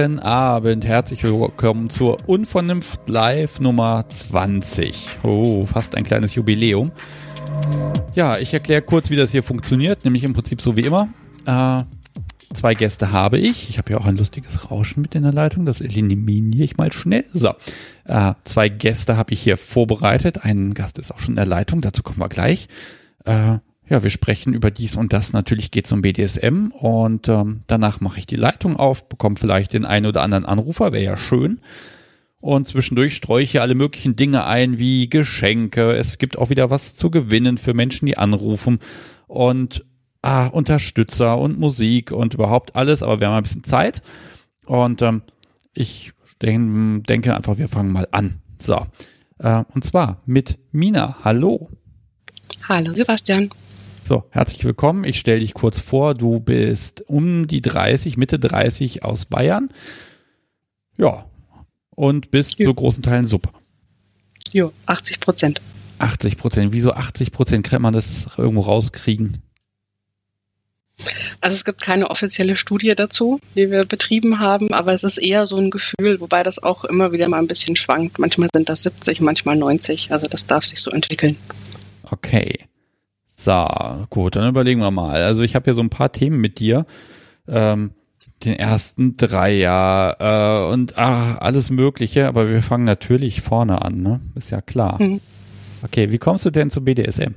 [0.00, 5.18] Guten Abend, herzlich willkommen zur Unvernunft Live Nummer 20.
[5.22, 6.90] Oh, fast ein kleines Jubiläum.
[8.14, 11.10] Ja, ich erkläre kurz, wie das hier funktioniert, nämlich im Prinzip so wie immer.
[11.44, 11.82] Äh,
[12.54, 13.68] zwei Gäste habe ich.
[13.68, 16.90] Ich habe ja auch ein lustiges Rauschen mit in der Leitung, das eliminiere ich mal
[16.94, 17.26] schnell.
[17.34, 17.52] So,
[18.06, 20.46] äh, zwei Gäste habe ich hier vorbereitet.
[20.46, 22.68] Ein Gast ist auch schon in der Leitung, dazu kommen wir gleich.
[23.26, 23.58] Äh,
[23.90, 25.32] ja, wir sprechen über dies und das.
[25.32, 29.72] Natürlich geht es um BDSM und ähm, danach mache ich die Leitung auf, bekomme vielleicht
[29.72, 31.60] den einen oder anderen Anrufer, wäre ja schön.
[32.40, 35.96] Und zwischendurch streue ich hier alle möglichen Dinge ein, wie Geschenke.
[35.96, 38.78] Es gibt auch wieder was zu gewinnen für Menschen, die anrufen.
[39.26, 39.84] Und
[40.22, 43.02] ah, Unterstützer und Musik und überhaupt alles.
[43.02, 44.02] Aber wir haben ein bisschen Zeit.
[44.64, 45.22] Und ähm,
[45.74, 48.40] ich denk, denke einfach, wir fangen mal an.
[48.58, 48.86] So.
[49.38, 51.18] Äh, und zwar mit Mina.
[51.22, 51.68] Hallo.
[52.68, 53.50] Hallo Sebastian.
[54.10, 55.04] So, herzlich willkommen.
[55.04, 56.14] Ich stelle dich kurz vor.
[56.14, 59.68] Du bist um die 30, Mitte 30 aus Bayern.
[60.96, 61.26] Ja.
[61.90, 62.70] Und bist jo.
[62.70, 63.52] zu großen Teilen super.
[64.50, 65.60] Jo, 80 Prozent.
[65.98, 66.72] 80 Prozent.
[66.72, 67.70] Wieso 80 Prozent?
[67.70, 69.44] Kann man das irgendwo rauskriegen?
[71.40, 75.46] Also es gibt keine offizielle Studie dazu, die wir betrieben haben, aber es ist eher
[75.46, 78.18] so ein Gefühl, wobei das auch immer wieder mal ein bisschen schwankt.
[78.18, 80.10] Manchmal sind das 70, manchmal 90.
[80.10, 81.36] Also das darf sich so entwickeln.
[82.02, 82.69] Okay.
[83.44, 85.22] So, gut, dann überlegen wir mal.
[85.22, 86.84] Also ich habe hier so ein paar Themen mit dir.
[87.48, 87.92] Ähm,
[88.44, 90.16] den ersten drei Dreier
[90.68, 94.20] äh, und ach, alles Mögliche, aber wir fangen natürlich vorne an, ne?
[94.34, 95.00] Ist ja klar.
[95.00, 95.20] Mhm.
[95.82, 97.34] Okay, wie kommst du denn zu BDSM?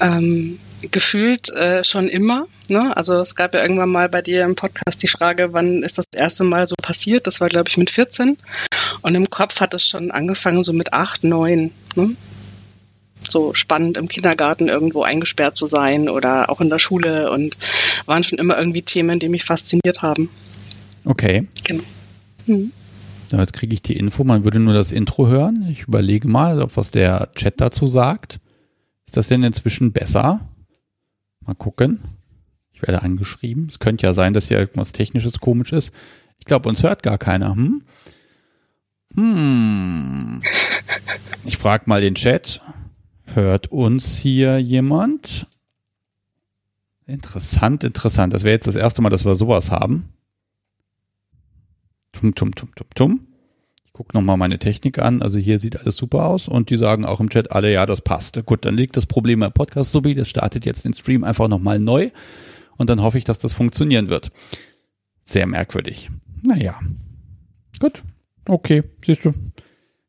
[0.00, 0.58] Ähm,
[0.90, 2.46] gefühlt äh, schon immer.
[2.68, 2.96] Ne?
[2.96, 6.06] Also es gab ja irgendwann mal bei dir im Podcast die Frage, wann ist das
[6.14, 7.26] erste Mal so passiert?
[7.26, 8.36] Das war, glaube ich, mit 14.
[9.02, 11.70] Und im Kopf hat es schon angefangen, so mit 8, 9.
[11.94, 12.16] Ne?
[13.32, 17.58] So spannend im Kindergarten irgendwo eingesperrt zu sein oder auch in der Schule und
[18.06, 20.28] waren schon immer irgendwie Themen, die mich fasziniert haben.
[21.04, 21.48] Okay.
[21.64, 21.82] Genau.
[22.46, 22.72] Hm.
[23.30, 25.66] jetzt kriege ich die Info, man würde nur das Intro hören.
[25.70, 28.40] Ich überlege mal, was der Chat dazu sagt.
[29.06, 30.40] Ist das denn inzwischen besser?
[31.46, 32.00] Mal gucken.
[32.72, 33.68] Ich werde angeschrieben.
[33.68, 35.92] Es könnte ja sein, dass hier irgendwas Technisches komisch ist.
[36.38, 37.54] Ich glaube, uns hört gar keiner.
[37.54, 37.82] Hm?
[39.14, 40.42] Hm.
[41.44, 42.60] Ich frage mal den Chat.
[43.34, 45.46] Hört uns hier jemand?
[47.06, 48.32] Interessant, interessant.
[48.34, 50.08] Das wäre jetzt das erste Mal, dass wir sowas haben.
[52.12, 53.26] Tum, tum, tum, tum, tum.
[53.86, 55.22] Ich gucke nochmal meine Technik an.
[55.22, 58.02] Also hier sieht alles super aus und die sagen auch im Chat alle, ja, das
[58.02, 58.44] passt.
[58.44, 60.14] Gut, dann liegt das Problem beim Podcast wie.
[60.14, 62.10] Das startet jetzt den Stream einfach nochmal neu
[62.76, 64.30] und dann hoffe ich, dass das funktionieren wird.
[65.24, 66.10] Sehr merkwürdig.
[66.46, 66.78] Naja.
[67.80, 68.02] Gut.
[68.46, 69.32] Okay, siehst du.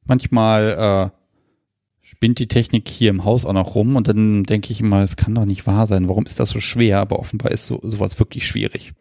[0.05, 1.22] Manchmal äh,
[2.03, 5.15] spinnt die Technik hier im Haus auch noch rum und dann denke ich immer, es
[5.15, 6.07] kann doch nicht wahr sein.
[6.09, 6.99] Warum ist das so schwer?
[6.99, 8.93] Aber offenbar ist so, sowas wirklich schwierig.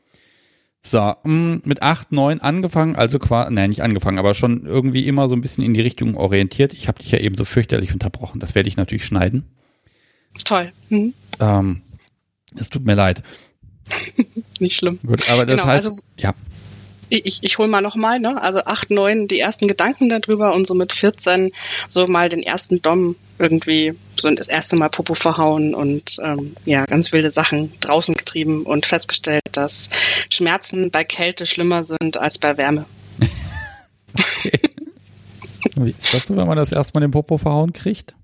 [0.85, 5.29] So, mm, mit acht neun angefangen, also quasi, nein, nicht angefangen, aber schon irgendwie immer
[5.29, 6.73] so ein bisschen in die Richtung orientiert.
[6.73, 8.41] Ich habe dich ja eben so fürchterlich unterbrochen.
[8.41, 9.45] Das werde ich natürlich schneiden.
[10.45, 10.73] Toll.
[10.89, 11.13] Mhm.
[11.41, 11.83] Ähm,
[12.57, 13.23] es tut mir leid.
[14.61, 14.99] nicht schlimm.
[15.05, 16.35] Gut, aber das genau, heißt, also, ja
[17.13, 18.41] ich, ich hole mal nochmal, ne?
[18.41, 21.53] Also acht, neun, die ersten Gedanken darüber und so mit 14
[21.89, 26.87] so mal den ersten Dom irgendwie so das erste Mal Popo verhauen und ähm, ja,
[26.87, 29.91] ganz wilde Sachen draußen getrieben und festgestellt, dass
[30.31, 32.87] Schmerzen bei Kälte schlimmer sind als bei Wärme.
[34.15, 34.61] okay.
[35.77, 38.15] Wie ist das so, wenn man das erstmal den Popo verhauen kriegt?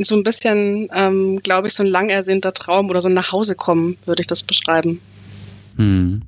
[0.00, 3.96] So ein bisschen, ähm, glaube ich, so ein lang ersehnter Traum oder so ein Nachhausekommen,
[4.06, 5.00] würde ich das beschreiben.
[5.76, 6.22] Hm.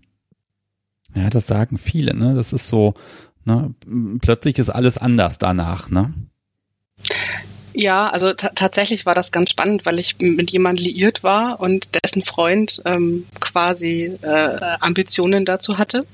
[1.16, 2.34] Ja, das sagen viele, ne?
[2.34, 2.94] Das ist so,
[3.44, 3.75] ne?
[4.21, 6.12] Plötzlich ist alles anders danach, ne?
[7.78, 12.22] Ja, also tatsächlich war das ganz spannend, weil ich mit jemandem liiert war und dessen
[12.22, 16.06] Freund ähm, quasi äh, Ambitionen dazu hatte.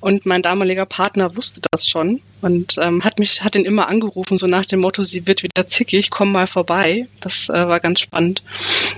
[0.00, 4.38] Und mein damaliger Partner wusste das schon und ähm, hat mich, hat ihn immer angerufen,
[4.38, 7.06] so nach dem Motto, sie wird wieder zickig, komm mal vorbei.
[7.20, 8.42] Das äh, war ganz spannend.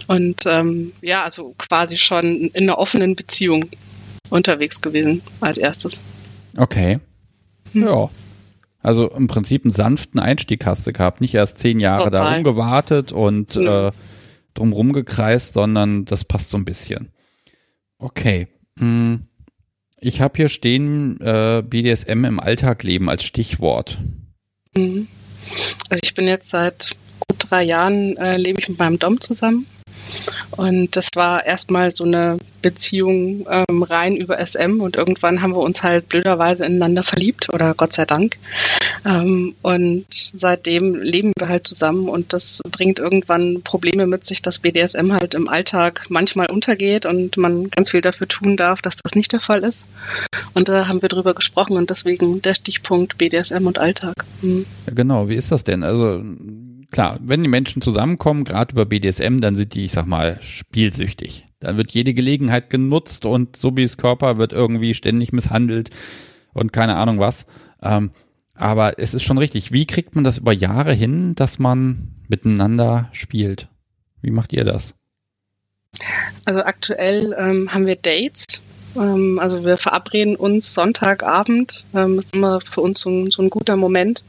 [0.06, 3.68] Und ähm, ja, also quasi schon in einer offenen Beziehung
[4.30, 6.00] unterwegs gewesen als erstes.
[6.56, 7.00] Okay.
[7.72, 7.86] Hm.
[7.86, 8.10] Ja.
[8.82, 11.20] Also im Prinzip einen sanften Einstieg hast du gehabt.
[11.20, 12.20] Nicht erst zehn Jahre Total.
[12.20, 13.88] da rumgewartet und ja.
[13.88, 13.92] äh,
[14.54, 17.10] drumrum gekreist, sondern das passt so ein bisschen.
[17.98, 18.48] Okay.
[18.78, 19.26] Hm.
[19.98, 23.98] Ich habe hier stehen äh, BDSM im Alltag leben als Stichwort.
[24.76, 25.08] Mhm.
[25.88, 26.96] Also ich bin jetzt seit
[27.26, 29.66] gut drei Jahren äh, lebe ich mit meinem Dom zusammen
[30.56, 35.60] Und das war erstmal so eine Beziehung ähm, rein über SM und irgendwann haben wir
[35.60, 38.38] uns halt blöderweise ineinander verliebt oder Gott sei Dank.
[39.04, 44.58] Ähm, und seitdem leben wir halt zusammen und das bringt irgendwann Probleme mit sich, dass
[44.58, 49.14] BDSM halt im Alltag manchmal untergeht und man ganz viel dafür tun darf, dass das
[49.14, 49.86] nicht der Fall ist.
[50.54, 54.24] Und da haben wir drüber gesprochen und deswegen der Stichpunkt BDSM und Alltag.
[54.42, 54.66] Mhm.
[54.86, 55.84] Genau, wie ist das denn?
[55.84, 56.20] Also
[56.90, 61.46] klar, wenn die Menschen zusammenkommen, gerade über BDSM, dann sind die, ich sag mal, spielsüchtig.
[61.60, 65.90] Dann wird jede Gelegenheit genutzt und Subis Körper wird irgendwie ständig misshandelt
[66.52, 67.46] und keine Ahnung was.
[67.82, 68.10] Ähm,
[68.54, 69.72] aber es ist schon richtig.
[69.72, 73.68] Wie kriegt man das über Jahre hin, dass man miteinander spielt?
[74.22, 74.94] Wie macht ihr das?
[76.44, 78.62] Also aktuell ähm, haben wir Dates
[78.96, 81.84] ähm, also wir verabreden uns Sonntagabend.
[81.94, 84.24] Ähm, das ist immer für uns so ein, so ein guter Moment,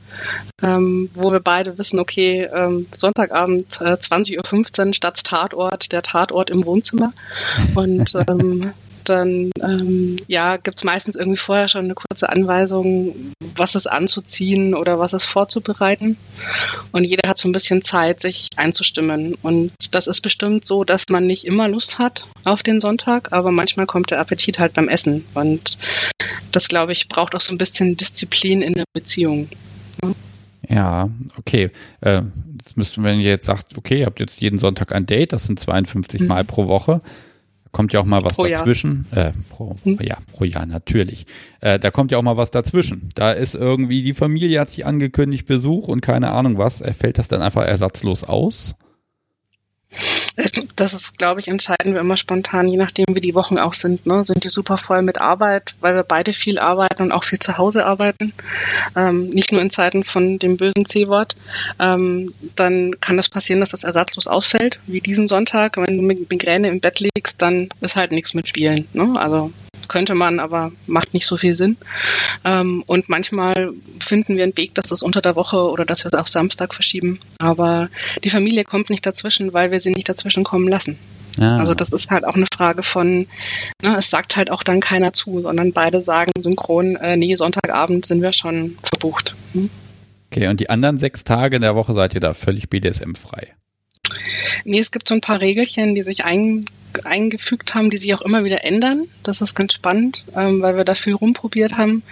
[0.61, 6.49] ähm, wo wir beide wissen, okay, ähm, Sonntagabend äh, 20.15 Uhr statt Tatort, der Tatort
[6.49, 7.13] im Wohnzimmer.
[7.75, 8.73] Und ähm,
[9.09, 13.15] dann ähm, ja, gibt es meistens irgendwie vorher schon eine kurze Anweisung,
[13.55, 16.17] was es anzuziehen oder was es vorzubereiten.
[16.91, 19.35] Und jeder hat so ein bisschen Zeit, sich einzustimmen.
[19.41, 23.51] Und das ist bestimmt so, dass man nicht immer Lust hat auf den Sonntag, aber
[23.51, 25.25] manchmal kommt der Appetit halt beim Essen.
[25.33, 25.77] Und
[26.51, 29.49] das, glaube ich, braucht auch so ein bisschen Disziplin in der Beziehung.
[30.69, 31.71] Ja, okay.
[32.01, 32.23] Äh,
[32.57, 35.45] jetzt müssten, wenn ihr jetzt sagt, okay, ihr habt jetzt jeden Sonntag ein Date, das
[35.45, 36.27] sind 52 mhm.
[36.27, 37.01] Mal pro Woche,
[37.77, 39.05] kommt ja auch mal was pro dazwischen.
[39.11, 39.99] Äh, pro, hm?
[40.01, 41.27] Ja, pro Jahr natürlich.
[41.61, 43.09] Äh, da kommt ja auch mal was dazwischen.
[43.13, 46.81] Da ist irgendwie die Familie hat sich angekündigt, Besuch und keine Ahnung was.
[46.97, 48.75] Fällt das dann einfach ersatzlos aus?
[50.75, 54.05] Das ist, glaube ich, entscheiden wir immer spontan, je nachdem, wie die Wochen auch sind.
[54.05, 54.23] Ne?
[54.27, 57.57] Sind die super voll mit Arbeit, weil wir beide viel arbeiten und auch viel zu
[57.57, 58.33] Hause arbeiten,
[58.95, 61.35] ähm, nicht nur in Zeiten von dem bösen C-Wort,
[61.79, 65.77] ähm, dann kann das passieren, dass das ersatzlos ausfällt, wie diesen Sonntag.
[65.77, 68.87] Wenn du mit Migräne im Bett liegst, dann ist halt nichts mit Spielen.
[68.93, 69.19] Ne?
[69.19, 69.51] Also
[69.87, 71.77] könnte man, aber macht nicht so viel Sinn.
[72.45, 76.13] Ähm, und manchmal finden wir einen Weg, dass das unter der Woche oder dass wir
[76.13, 77.19] es auf Samstag verschieben.
[77.39, 77.89] Aber
[78.23, 80.97] die Familie kommt nicht dazwischen, weil wir sie nicht dazwischen kommen lassen.
[81.39, 81.59] Ah.
[81.59, 83.27] Also das ist halt auch eine Frage von,
[83.81, 88.05] ne, es sagt halt auch dann keiner zu, sondern beide sagen synchron, äh, nee, Sonntagabend
[88.05, 89.35] sind wir schon verbucht.
[89.53, 89.69] Hm?
[90.31, 93.53] Okay, und die anderen sechs Tage in der Woche seid ihr da völlig BDSM-frei?
[94.65, 96.65] Nee, es gibt so ein paar Regelchen, die sich ein,
[97.05, 99.05] eingefügt haben, die sich auch immer wieder ändern.
[99.23, 102.03] Das ist ganz spannend, ähm, weil wir da viel rumprobiert haben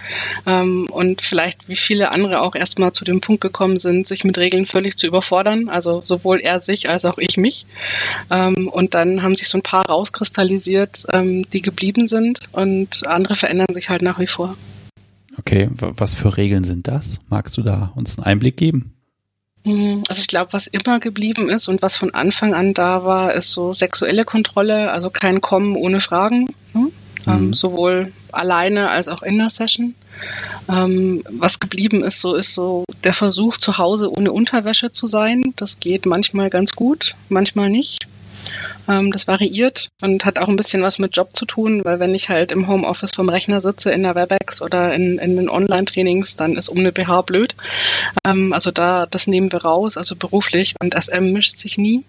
[0.46, 4.38] ähm, und vielleicht wie viele andere auch erstmal zu dem Punkt gekommen sind, sich mit
[4.38, 5.68] Regeln völlig zu überfordern.
[5.68, 7.66] Also sowohl er sich als auch ich mich.
[8.30, 13.34] Ähm, und dann haben sich so ein paar rauskristallisiert, ähm, die geblieben sind und andere
[13.34, 14.56] verändern sich halt nach wie vor.
[15.38, 17.20] Okay, was für Regeln sind das?
[17.28, 18.95] Magst du da uns einen Einblick geben?
[19.66, 20.02] Mhm.
[20.08, 23.50] Also ich glaube, was immer geblieben ist und was von Anfang an da war, ist
[23.50, 26.46] so sexuelle Kontrolle, also kein Kommen ohne Fragen.
[26.72, 26.92] Ne?
[27.26, 27.54] Ähm, mhm.
[27.54, 29.96] sowohl alleine als auch in der Session.
[30.68, 35.52] Ähm, was geblieben ist, so ist so der Versuch, zu Hause ohne Unterwäsche zu sein.
[35.56, 38.06] Das geht manchmal ganz gut, manchmal nicht.
[38.88, 42.14] Ähm, das variiert und hat auch ein bisschen was mit Job zu tun, weil wenn
[42.14, 46.36] ich halt im Homeoffice vom Rechner sitze, in der WebEx oder in, in den Online-Trainings,
[46.36, 47.54] dann ist um eine BH blöd.
[48.26, 52.04] Ähm, also da, das nehmen wir raus, also beruflich und SM mischt sich nie.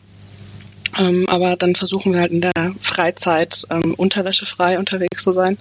[0.99, 5.57] Ähm, aber dann versuchen wir halt in der Freizeit ähm, unterwäschefrei unterwegs zu sein.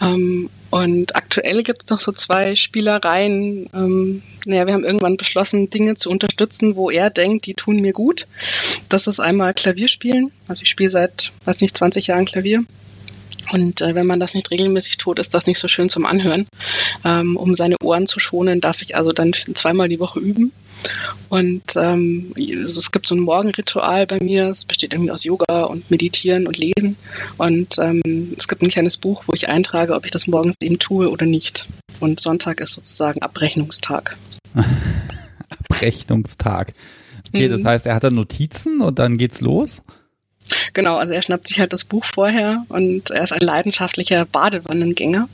[0.00, 3.68] Ähm, und aktuell gibt es noch so zwei Spielereien.
[3.72, 7.92] Ähm, naja, wir haben irgendwann beschlossen, Dinge zu unterstützen, wo er denkt, die tun mir
[7.92, 8.26] gut.
[8.88, 10.32] Das ist einmal Klavierspielen.
[10.48, 12.64] Also ich spiele seit, weiß nicht, 20 Jahren Klavier.
[13.52, 16.46] Und äh, wenn man das nicht regelmäßig tut, ist das nicht so schön zum Anhören.
[17.04, 20.52] Ähm, um seine Ohren zu schonen, darf ich also dann zweimal die Woche üben.
[21.28, 24.48] Und ähm, es gibt so ein Morgenritual bei mir.
[24.48, 26.96] Es besteht irgendwie aus Yoga und Meditieren und Lesen.
[27.38, 30.78] Und ähm, es gibt ein kleines Buch, wo ich eintrage, ob ich das morgens eben
[30.78, 31.66] tue oder nicht.
[32.00, 34.16] Und Sonntag ist sozusagen Abrechnungstag.
[35.70, 36.74] Abrechnungstag.
[37.28, 37.52] Okay, mhm.
[37.52, 39.82] das heißt, er hat dann Notizen und dann geht's los?
[40.74, 45.28] Genau, also er schnappt sich halt das Buch vorher und er ist ein leidenschaftlicher Badewannengänger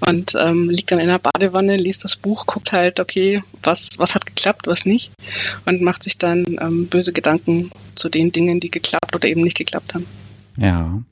[0.00, 4.14] und ähm, liegt dann in der Badewanne, liest das Buch, guckt halt, okay, was, was
[4.14, 5.12] hat geklappt, was nicht
[5.66, 9.58] und macht sich dann ähm, böse Gedanken zu den Dingen, die geklappt oder eben nicht
[9.58, 10.06] geklappt haben.
[10.56, 11.02] Ja.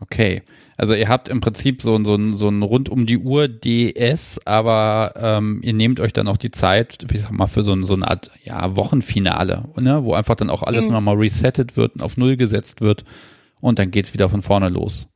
[0.00, 0.42] Okay.
[0.82, 5.12] Also ihr habt im Prinzip so, so, so ein rund um die Uhr DS, aber
[5.14, 8.08] ähm, ihr nehmt euch dann auch die Zeit, wie sag mal, für so, so eine
[8.08, 10.02] Art ja, Wochenfinale, ne?
[10.02, 10.94] wo einfach dann auch alles mhm.
[10.94, 13.04] nochmal resettet wird und auf Null gesetzt wird
[13.60, 15.06] und dann geht's wieder von vorne los.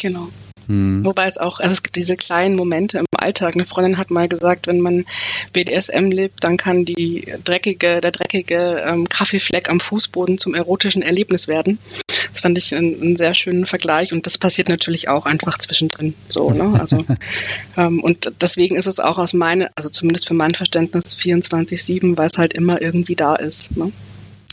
[0.00, 0.28] Genau.
[0.70, 1.04] Hm.
[1.04, 3.54] Wobei es auch, also es gibt diese kleinen Momente im Alltag.
[3.54, 5.04] Eine Freundin hat mal gesagt, wenn man
[5.52, 11.48] BDSM lebt, dann kann die dreckige, der dreckige ähm, Kaffeefleck am Fußboden zum erotischen Erlebnis
[11.48, 11.80] werden.
[12.06, 16.14] Das fand ich einen, einen, sehr schönen Vergleich und das passiert natürlich auch einfach zwischendrin.
[16.28, 16.78] So, ne?
[16.78, 17.04] Also
[17.76, 22.28] ähm, und deswegen ist es auch aus meiner, also zumindest für mein Verständnis 24/7, weil
[22.28, 23.76] es halt immer irgendwie da ist.
[23.76, 23.90] Ne?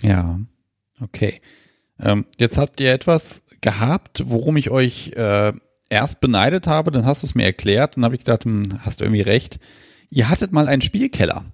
[0.02, 0.40] Ja,
[1.00, 1.42] okay.
[2.00, 5.54] Ähm, jetzt habt ihr etwas gehabt, worum ich euch äh,
[5.90, 9.00] erst beneidet habe, dann hast du es mir erklärt und habe ich gedacht, hm, hast
[9.00, 9.60] du irgendwie recht.
[10.10, 11.46] Ihr hattet mal einen Spielkeller.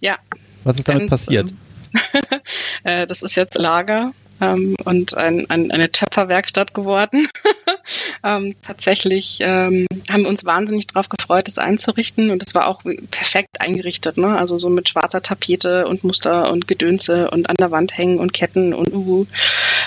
[0.00, 0.16] Ja.
[0.64, 1.52] Was ist damit ganz, passiert?
[2.84, 7.28] äh, das ist jetzt Lager ähm, und ein, ein, eine Töpferwerkstatt geworden.
[8.24, 12.82] ähm, tatsächlich ähm, haben wir uns wahnsinnig darauf gefreut, das einzurichten und es war auch
[13.10, 14.36] perfekt eingerichtet, ne?
[14.36, 18.32] Also so mit schwarzer Tapete und Muster und Gedönse und an der Wand hängen und
[18.32, 19.26] Ketten und uhu.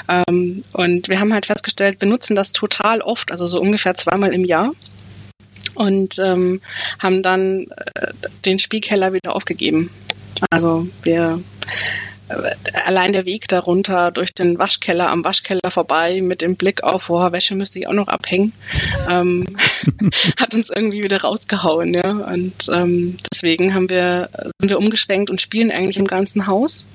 [0.10, 4.34] Ähm, und wir haben halt festgestellt, wir nutzen das total oft, also so ungefähr zweimal
[4.34, 4.72] im Jahr
[5.76, 6.62] und ähm,
[7.00, 8.14] haben dann äh,
[8.46, 9.90] den Spielkeller wieder aufgegeben.
[10.50, 11.40] Also wir
[12.86, 17.32] allein der Weg darunter durch den Waschkeller am Waschkeller vorbei mit dem Blick auf, oh,
[17.32, 18.54] Wäsche müsste ich auch noch abhängen,
[19.10, 19.46] ähm,
[20.38, 22.12] hat uns irgendwie wieder rausgehauen, ja.
[22.12, 26.86] Und ähm, deswegen haben wir, sind wir umgeschwenkt und spielen eigentlich im ganzen Haus.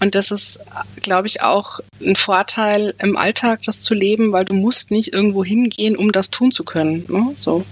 [0.00, 0.60] Und das ist,
[1.02, 5.44] glaube ich, auch ein Vorteil im Alltag, das zu leben, weil du musst nicht irgendwo
[5.44, 7.04] hingehen, um das tun zu können.
[7.08, 7.34] Ne?
[7.36, 7.64] So.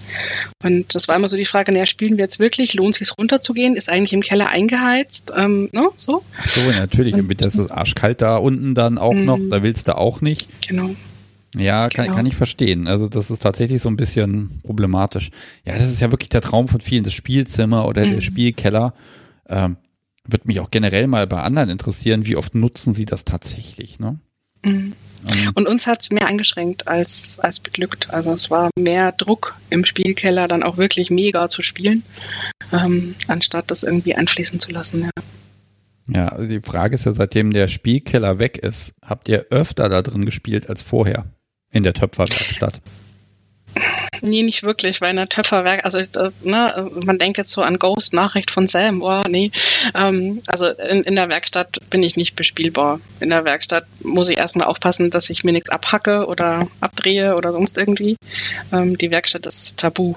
[0.63, 2.75] Und das war immer so die Frage, naja, spielen wir jetzt wirklich?
[2.75, 3.77] Lohnt es sich runterzugehen?
[3.77, 5.33] Ist eigentlich im Keller eingeheizt?
[5.35, 5.89] Ähm, ne?
[5.97, 6.23] so.
[6.39, 7.15] Ach so, natürlich.
[7.15, 9.39] Und das ist arschkalt da unten dann auch noch.
[9.39, 9.51] Mhm.
[9.51, 10.49] Da willst du auch nicht.
[10.69, 10.91] Genau.
[11.57, 12.17] Ja, kann, genau.
[12.17, 12.87] kann ich verstehen.
[12.87, 15.31] Also das ist tatsächlich so ein bisschen problematisch.
[15.65, 18.13] Ja, das ist ja wirklich der Traum von vielen, das Spielzimmer oder mhm.
[18.13, 18.93] der Spielkeller.
[19.49, 19.77] Ähm,
[20.29, 24.21] würde mich auch generell mal bei anderen interessieren, wie oft nutzen sie das tatsächlich, ne?
[24.65, 24.93] Mhm.
[25.25, 28.11] Um, und uns hat es mehr eingeschränkt als, als beglückt.
[28.11, 32.05] Also es war mehr Druck im Spielkeller, dann auch wirklich mega zu spielen,
[32.73, 35.03] ähm, anstatt das irgendwie einfließen zu lassen.
[35.03, 35.11] Ja.
[36.11, 40.01] Ja, also die Frage ist ja, seitdem der Spielkeller weg ist, habt ihr öfter da
[40.01, 41.27] drin gespielt als vorher
[41.71, 42.81] in der Töpferwerkstatt?
[44.21, 47.79] Nee, nicht wirklich, weil in der Töpferwerk, also äh, ne, man denkt jetzt so an
[47.79, 49.51] Ghost, Nachricht von Sam, oh nee.
[49.95, 53.01] Ähm, also in, in der Werkstatt bin ich nicht bespielbar.
[53.21, 57.53] In der Werkstatt muss ich erstmal aufpassen, dass ich mir nichts abhacke oder abdrehe oder
[57.53, 58.17] sonst irgendwie.
[58.73, 60.15] Ähm, die Werkstatt ist tabu.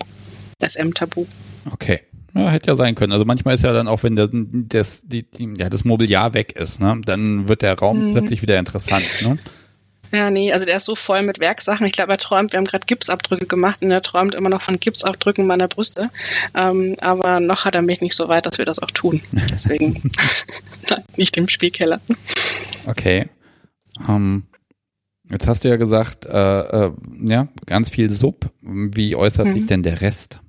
[0.61, 1.25] SM-Tabu.
[1.71, 2.01] Okay.
[2.33, 3.11] Ja, hätte ja sein können.
[3.11, 6.53] Also manchmal ist ja dann auch, wenn das, das, die, die, ja, das Mobiliar weg
[6.53, 8.11] ist, ne, dann wird der Raum mhm.
[8.13, 9.05] plötzlich wieder interessant.
[9.21, 9.37] Ne?
[10.11, 11.85] Ja, nee, also der ist so voll mit Werksachen.
[11.85, 14.79] Ich glaube, er träumt, wir haben gerade Gipsabdrücke gemacht und er träumt immer noch von
[14.79, 16.09] Gipsabdrücken meiner Brüste.
[16.53, 19.21] Ähm, aber noch hat er mich nicht so weit, dass wir das auch tun.
[19.51, 20.11] Deswegen
[21.17, 22.01] nicht im Spielkeller.
[22.85, 23.29] Okay.
[24.07, 24.43] Um,
[25.29, 26.91] jetzt hast du ja gesagt, äh, äh,
[27.21, 28.49] ja, ganz viel Sub.
[28.61, 29.51] Wie äußert mhm.
[29.51, 30.41] sich denn der Rest?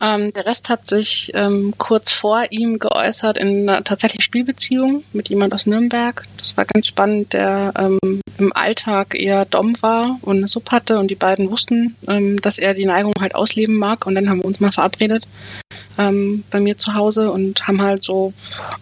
[0.00, 5.28] Ähm, der Rest hat sich ähm, kurz vor ihm geäußert in einer tatsächlich Spielbeziehung mit
[5.28, 6.22] jemand aus Nürnberg.
[6.36, 10.98] Das war ganz spannend, der ähm, im Alltag eher Dom war und eine Sub hatte
[10.98, 14.38] und die beiden wussten, ähm, dass er die Neigung halt ausleben mag und dann haben
[14.38, 15.26] wir uns mal verabredet
[15.98, 18.32] ähm, bei mir zu Hause und haben halt so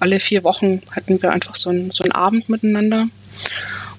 [0.00, 3.08] alle vier Wochen hatten wir einfach so, ein, so einen Abend miteinander.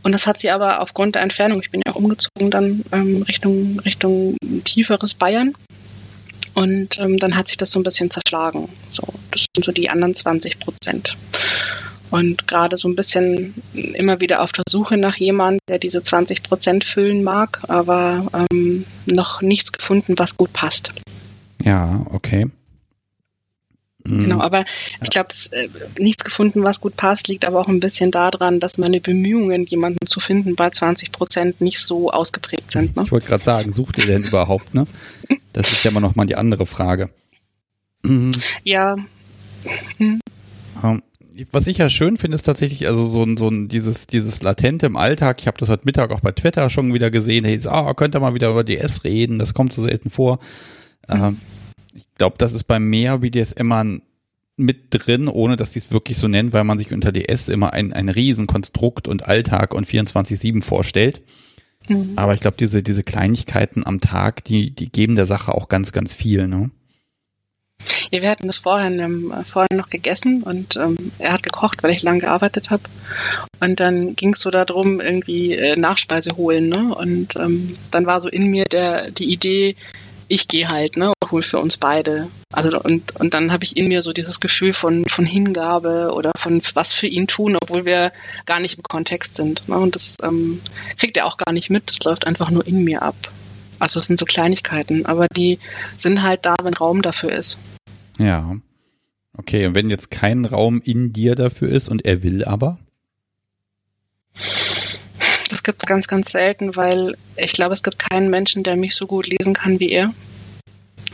[0.04, 3.24] Und das hat sie aber aufgrund der Entfernung, ich bin ja auch umgezogen dann ähm,
[3.24, 5.56] Richtung, Richtung tieferes Bayern,
[6.56, 8.70] und ähm, dann hat sich das so ein bisschen zerschlagen.
[8.90, 11.18] So, das sind so die anderen 20 Prozent.
[12.12, 16.44] Und gerade so ein bisschen immer wieder auf der Suche nach jemandem, der diese 20
[16.44, 20.94] Prozent füllen mag, aber ähm, noch nichts gefunden, was gut passt.
[21.64, 22.48] Ja, okay.
[24.08, 24.66] Genau, aber
[25.02, 28.78] ich glaube, äh, nichts gefunden, was gut passt, liegt aber auch ein bisschen daran, dass
[28.78, 32.96] meine Bemühungen, jemanden zu finden, bei 20 Prozent nicht so ausgeprägt sind.
[32.96, 33.04] Ne?
[33.04, 34.86] Ich wollte gerade sagen, sucht ihr denn überhaupt, ne?
[35.54, 37.10] Das ist ja immer noch mal die andere Frage.
[38.04, 38.32] Mhm.
[38.64, 38.96] Ja.
[39.98, 40.20] Hm.
[41.52, 44.86] Was ich ja schön finde, ist tatsächlich also so ein, so ein dieses, dieses Latente
[44.86, 45.38] im Alltag.
[45.40, 47.44] Ich habe das heute Mittag auch bei Twitter schon wieder gesehen.
[47.44, 49.40] Hey, ah, könnt ihr mal wieder über DS reden?
[49.40, 50.40] Das kommt so selten vor.
[51.08, 51.38] Mhm.
[51.96, 54.02] Ich glaube, das ist bei mehr BDSMern
[54.58, 57.74] mit drin, ohne dass sie es wirklich so nennen, weil man sich unter DS immer
[57.74, 61.22] ein, ein Riesenkonstrukt und Alltag und 24-7 vorstellt.
[61.88, 62.14] Mhm.
[62.16, 65.92] Aber ich glaube, diese, diese Kleinigkeiten am Tag, die, die geben der Sache auch ganz,
[65.92, 66.72] ganz viel, ne?
[68.12, 71.92] Ja, wir hatten das vorhin, ähm, vorhin noch gegessen und ähm, er hat gekocht, weil
[71.92, 72.84] ich lange gearbeitet habe.
[73.60, 76.70] Und dann ging es so darum, irgendwie äh, Nachspeise holen.
[76.70, 76.96] Ne?
[76.96, 79.76] Und ähm, dann war so in mir der, die Idee,
[80.28, 82.28] ich gehe halt, ne, hol für uns beide.
[82.52, 86.32] Also und, und dann habe ich in mir so dieses Gefühl von, von Hingabe oder
[86.38, 88.12] von was für ihn tun, obwohl wir
[88.46, 89.68] gar nicht im Kontext sind.
[89.68, 89.78] Ne?
[89.78, 90.62] Und das ähm,
[91.00, 93.16] kriegt er auch gar nicht mit, das läuft einfach nur in mir ab.
[93.80, 95.60] Also es sind so Kleinigkeiten, aber die
[95.98, 97.58] sind halt da, wenn Raum dafür ist.
[98.18, 98.56] Ja.
[99.38, 102.80] Okay, und wenn jetzt kein Raum in dir dafür ist und er will aber?
[105.66, 109.08] Gibt es ganz, ganz selten, weil ich glaube, es gibt keinen Menschen, der mich so
[109.08, 110.14] gut lesen kann wie er.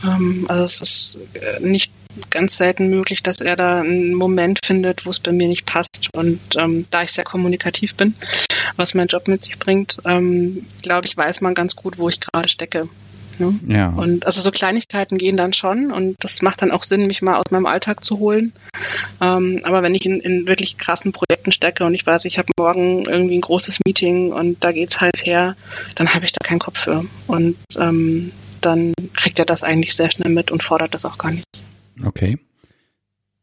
[0.04, 1.90] Ähm, also es ist äh, nicht
[2.28, 6.10] ganz selten möglich, dass er da einen Moment findet, wo es bei mir nicht passt.
[6.14, 8.14] Und ähm, da ich sehr kommunikativ bin,
[8.76, 12.20] was mein Job mit sich bringt, ähm, glaube ich, weiß man ganz gut, wo ich
[12.20, 12.90] gerade stecke.
[13.38, 13.58] Ne?
[13.66, 13.88] Ja.
[13.90, 17.36] Und also so Kleinigkeiten gehen dann schon und das macht dann auch Sinn, mich mal
[17.36, 18.52] aus meinem Alltag zu holen.
[19.20, 22.48] Ähm, aber wenn ich in, in wirklich krassen Projekten stecke und ich weiß, ich habe
[22.58, 25.56] morgen irgendwie ein großes Meeting und da geht's heiß her,
[25.94, 27.04] dann habe ich da keinen Kopf für.
[27.26, 31.32] Und ähm, dann kriegt er das eigentlich sehr schnell mit und fordert das auch gar
[31.32, 31.44] nicht.
[32.04, 32.38] Okay.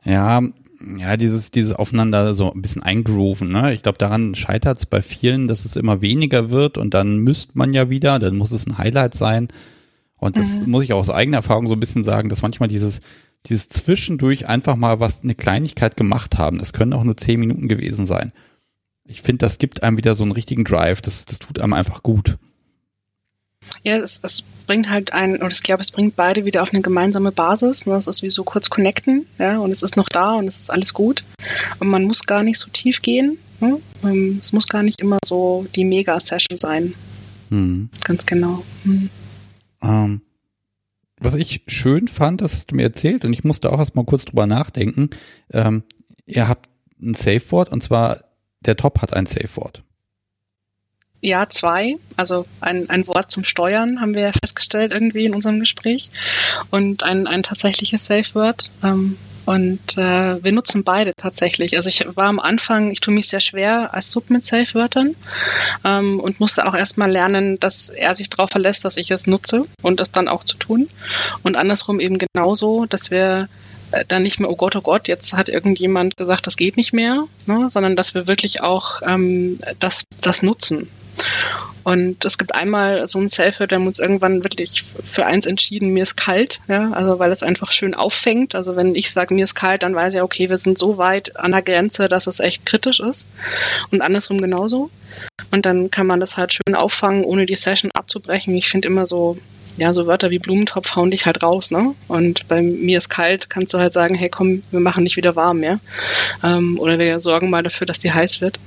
[0.03, 0.41] Ja,
[0.97, 3.73] ja, dieses, dieses Aufeinander so ein bisschen eingrooven, ne?
[3.73, 7.55] Ich glaube, daran scheitert es bei vielen, dass es immer weniger wird und dann müsst
[7.55, 9.49] man ja wieder, dann muss es ein Highlight sein.
[10.19, 10.71] Und das mhm.
[10.71, 13.01] muss ich auch aus eigener Erfahrung so ein bisschen sagen, dass manchmal dieses,
[13.45, 16.59] dieses zwischendurch einfach mal was, eine Kleinigkeit gemacht haben.
[16.59, 18.31] Das können auch nur zehn Minuten gewesen sein.
[19.05, 21.01] Ich finde, das gibt einem wieder so einen richtigen Drive.
[21.01, 22.37] Das, das tut einem einfach gut.
[23.83, 26.81] Ja, es, es bringt halt ein, oder ich glaube, es bringt beide wieder auf eine
[26.81, 27.85] gemeinsame Basis.
[27.85, 27.95] Ne?
[27.95, 30.71] Es ist wie so kurz connecten, ja, und es ist noch da und es ist
[30.71, 31.23] alles gut.
[31.79, 33.37] Und man muss gar nicht so tief gehen.
[33.59, 33.79] Ne?
[34.03, 36.93] Ähm, es muss gar nicht immer so die Mega-Session sein.
[37.49, 37.89] Hm.
[38.03, 38.63] Ganz genau.
[38.83, 39.09] Hm.
[39.81, 40.21] Ähm,
[41.19, 44.05] was ich schön fand, das hast du mir erzählt und ich musste auch erst mal
[44.05, 45.09] kurz drüber nachdenken.
[45.51, 45.83] Ähm,
[46.25, 46.69] ihr habt
[47.01, 48.23] ein Safe Word und zwar
[48.61, 49.83] der Top hat ein Safe Word.
[51.21, 51.97] Ja, zwei.
[52.15, 56.11] Also ein, ein Wort zum Steuern haben wir ja festgestellt irgendwie in unserem Gespräch
[56.69, 58.71] und ein, ein tatsächliches Safe Word.
[58.83, 59.17] Ähm,
[59.49, 61.75] und äh, wir nutzen beide tatsächlich.
[61.75, 65.15] Also ich war am Anfang, ich tue mich sehr schwer als Sub mit Safe-Wörtern
[65.83, 69.65] ähm, und musste auch erstmal lernen, dass er sich darauf verlässt, dass ich es nutze
[69.81, 70.87] und das dann auch zu tun.
[71.41, 73.49] Und andersrum eben genauso, dass wir
[73.89, 76.93] äh, dann nicht mehr, oh Gott, oh Gott, jetzt hat irgendjemand gesagt, das geht nicht
[76.93, 80.91] mehr, ne, sondern dass wir wirklich auch ähm, das, das nutzen.
[81.89, 86.03] Und es gibt einmal so einen Selfie, der uns irgendwann wirklich für eins entschieden, mir
[86.03, 88.53] ist kalt, ja, also weil es einfach schön auffängt.
[88.53, 91.35] Also wenn ich sage, mir ist kalt, dann weiß ich, okay, wir sind so weit
[91.35, 93.25] an der Grenze, dass es echt kritisch ist.
[93.91, 94.91] Und andersrum genauso.
[95.49, 98.55] Und dann kann man das halt schön auffangen, ohne die Session abzubrechen.
[98.55, 99.39] Ich finde immer so,
[99.79, 101.95] ja, so Wörter wie Blumentopf hauen dich halt raus, ne?
[102.07, 105.35] Und bei mir ist kalt, kannst du halt sagen, hey komm, wir machen dich wieder
[105.35, 105.79] warm, ja?
[106.43, 108.59] Ähm, oder wir sorgen mal dafür, dass die heiß wird.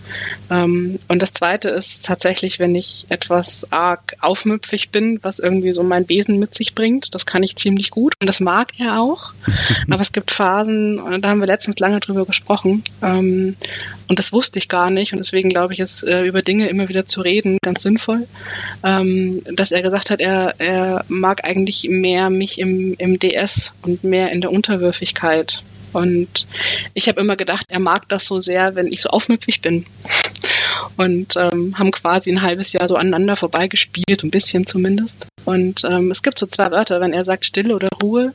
[0.51, 5.83] Ähm, und das zweite ist tatsächlich, wenn ich etwas arg aufmüpfig bin, was irgendwie so
[5.83, 9.33] mein Wesen mit sich bringt, das kann ich ziemlich gut und das mag er auch.
[9.90, 13.57] Aber es gibt Phasen, da haben wir letztens lange drüber gesprochen, ähm,
[14.12, 15.14] und das wusste ich gar nicht.
[15.14, 18.27] Und deswegen glaube ich, ist äh, über Dinge immer wieder zu reden ganz sinnvoll.
[18.85, 24.04] Ähm, dass er gesagt hat, er, er mag eigentlich mehr mich im, im DS und
[24.04, 25.62] mehr in der Unterwürfigkeit.
[25.92, 26.46] Und
[26.94, 29.84] ich habe immer gedacht, er mag das so sehr, wenn ich so aufmüpfig bin.
[30.96, 35.26] Und ähm, haben quasi ein halbes Jahr so aneinander vorbeigespielt, ein bisschen zumindest.
[35.44, 38.32] Und ähm, es gibt so zwei Wörter, wenn er sagt Stille oder Ruhe,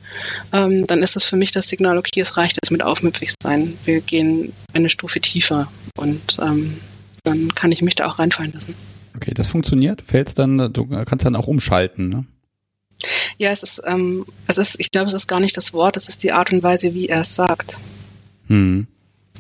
[0.54, 3.78] ähm, dann ist das für mich das Signal, okay, es reicht jetzt mit aufmüpfig sein.
[3.86, 6.78] Wir gehen eine Stufe tiefer und ähm,
[7.24, 8.76] dann kann ich mich da auch reinfallen lassen.
[9.16, 10.02] Okay, das funktioniert.
[10.02, 12.26] Fällst dann, du kannst dann auch umschalten, ne?
[13.38, 16.10] Ja, es ist, ähm, es ist, ich glaube, es ist gar nicht das Wort, es
[16.10, 17.74] ist die Art und Weise, wie er es sagt.
[18.48, 18.88] Hm.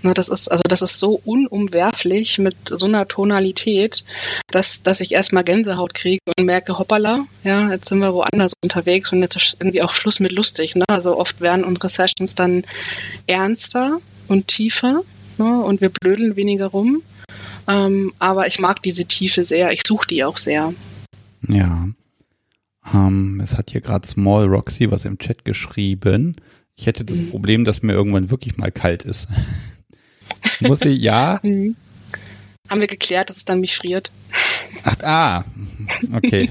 [0.04, 4.04] Ne, das ist, also das ist so unumwerflich mit so einer Tonalität,
[4.52, 9.12] dass, dass ich erstmal Gänsehaut kriege und merke, hoppala, ja, jetzt sind wir woanders unterwegs
[9.12, 10.76] und jetzt ist irgendwie auch Schluss mit lustig.
[10.76, 10.86] Ne?
[10.88, 12.64] Also oft werden unsere Sessions dann
[13.26, 15.02] ernster und tiefer
[15.38, 15.62] ne?
[15.64, 17.02] und wir blödeln weniger rum.
[17.68, 20.74] Ähm, aber ich mag diese Tiefe sehr, ich suche die auch sehr.
[21.48, 21.88] Ja.
[22.94, 26.36] Ähm, es hat hier gerade Small Roxy was im Chat geschrieben.
[26.76, 27.30] Ich hätte das mhm.
[27.30, 29.28] Problem, dass mir irgendwann wirklich mal kalt ist.
[30.62, 31.40] Muss ich, ja.
[31.44, 31.76] Mhm.
[32.70, 34.12] Haben wir geklärt, dass es dann mich friert.
[34.84, 35.46] Ach, ah.
[36.14, 36.50] Okay.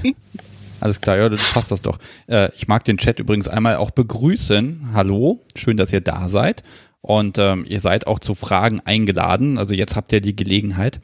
[0.79, 1.99] Alles klar, ja, dann passt das doch.
[2.27, 4.89] Äh, ich mag den Chat übrigens einmal auch begrüßen.
[4.93, 6.63] Hallo, schön, dass ihr da seid.
[7.01, 9.57] Und ähm, ihr seid auch zu Fragen eingeladen.
[9.57, 10.99] Also jetzt habt ihr die Gelegenheit.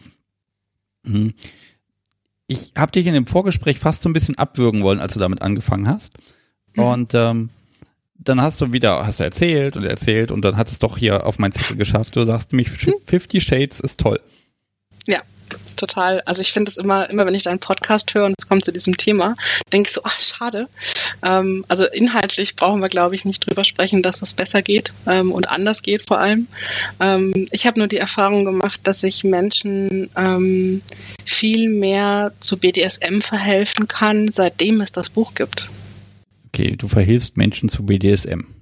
[1.06, 1.34] Hm.
[2.48, 5.42] Ich habe dich in dem Vorgespräch fast so ein bisschen abwürgen wollen, als du damit
[5.42, 6.18] angefangen hast.
[6.76, 6.84] Mhm.
[6.84, 7.50] Und ähm,
[8.16, 11.26] dann hast du wieder, hast du erzählt und erzählt und dann hat es doch hier
[11.26, 12.16] auf mein Zettel geschafft.
[12.16, 14.20] Du sagst nämlich, Fifty Shades ist toll.
[15.08, 15.22] Ja,
[15.76, 16.22] total.
[16.22, 18.72] Also ich finde es immer, immer wenn ich deinen Podcast höre und es kommt zu
[18.72, 19.36] diesem Thema,
[19.72, 20.68] denke ich so, ach schade.
[21.24, 25.32] Ähm, also inhaltlich brauchen wir, glaube ich, nicht drüber sprechen, dass das besser geht ähm,
[25.32, 26.48] und anders geht vor allem.
[27.00, 30.82] Ähm, ich habe nur die Erfahrung gemacht, dass sich Menschen ähm,
[31.26, 35.70] viel mehr zu BDSM verhelfen kann, seitdem es das Buch gibt.
[36.48, 38.53] Okay, du verhilfst Menschen zu BDSM.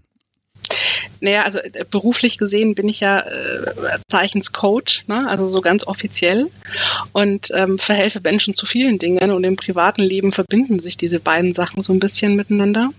[1.22, 5.30] Naja, also äh, beruflich gesehen bin ich ja äh, Zeichenscoach, ne?
[5.30, 6.48] also so ganz offiziell
[7.14, 11.54] und ähm, verhelfe Menschen zu vielen Dingen und im privaten Leben verbinden sich diese beiden
[11.54, 12.90] Sachen so ein bisschen miteinander.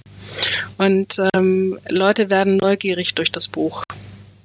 [0.79, 3.83] Und ähm, Leute werden neugierig durch das Buch.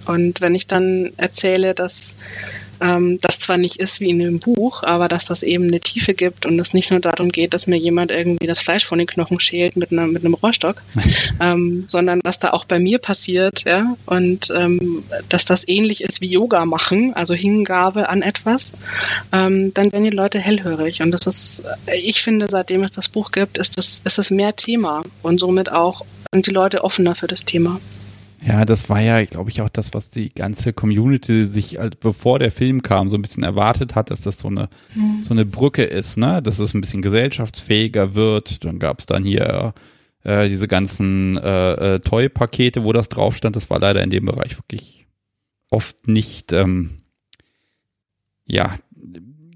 [0.06, 2.18] Und wenn ich dann erzähle, dass
[2.82, 6.13] ähm, das zwar nicht ist wie in dem Buch, aber dass das eben eine Tiefe
[6.13, 9.08] gibt und es nicht nur darum geht, dass mir jemand irgendwie das Fleisch von den
[9.08, 10.82] Knochen schält mit, einer, mit einem Rohrstock,
[11.42, 16.22] ähm, sondern was da auch bei mir passiert, ja, und ähm, dass das ähnlich ist
[16.22, 18.72] wie Yoga machen, also Hingabe an etwas,
[19.32, 21.02] ähm, dann werden die Leute hellhörig.
[21.02, 21.63] Und das ist,
[21.94, 25.72] ich finde, seitdem es das Buch gibt, ist das, ist es mehr Thema und somit
[25.72, 27.80] auch sind die Leute offener für das Thema.
[28.45, 32.52] Ja, das war ja, glaube ich, auch das, was die ganze Community sich, bevor der
[32.52, 35.23] Film kam, so ein bisschen erwartet hat, dass das so eine, mhm.
[35.23, 36.41] so eine Brücke ist, ne?
[36.41, 38.63] Dass es ein bisschen gesellschaftsfähiger wird.
[38.63, 39.73] Dann gab es dann hier
[40.23, 43.56] äh, diese ganzen äh, äh, Toy-Pakete, wo das drauf stand.
[43.56, 45.08] Das war leider in dem Bereich wirklich
[45.69, 47.00] oft nicht, ähm,
[48.45, 48.76] ja,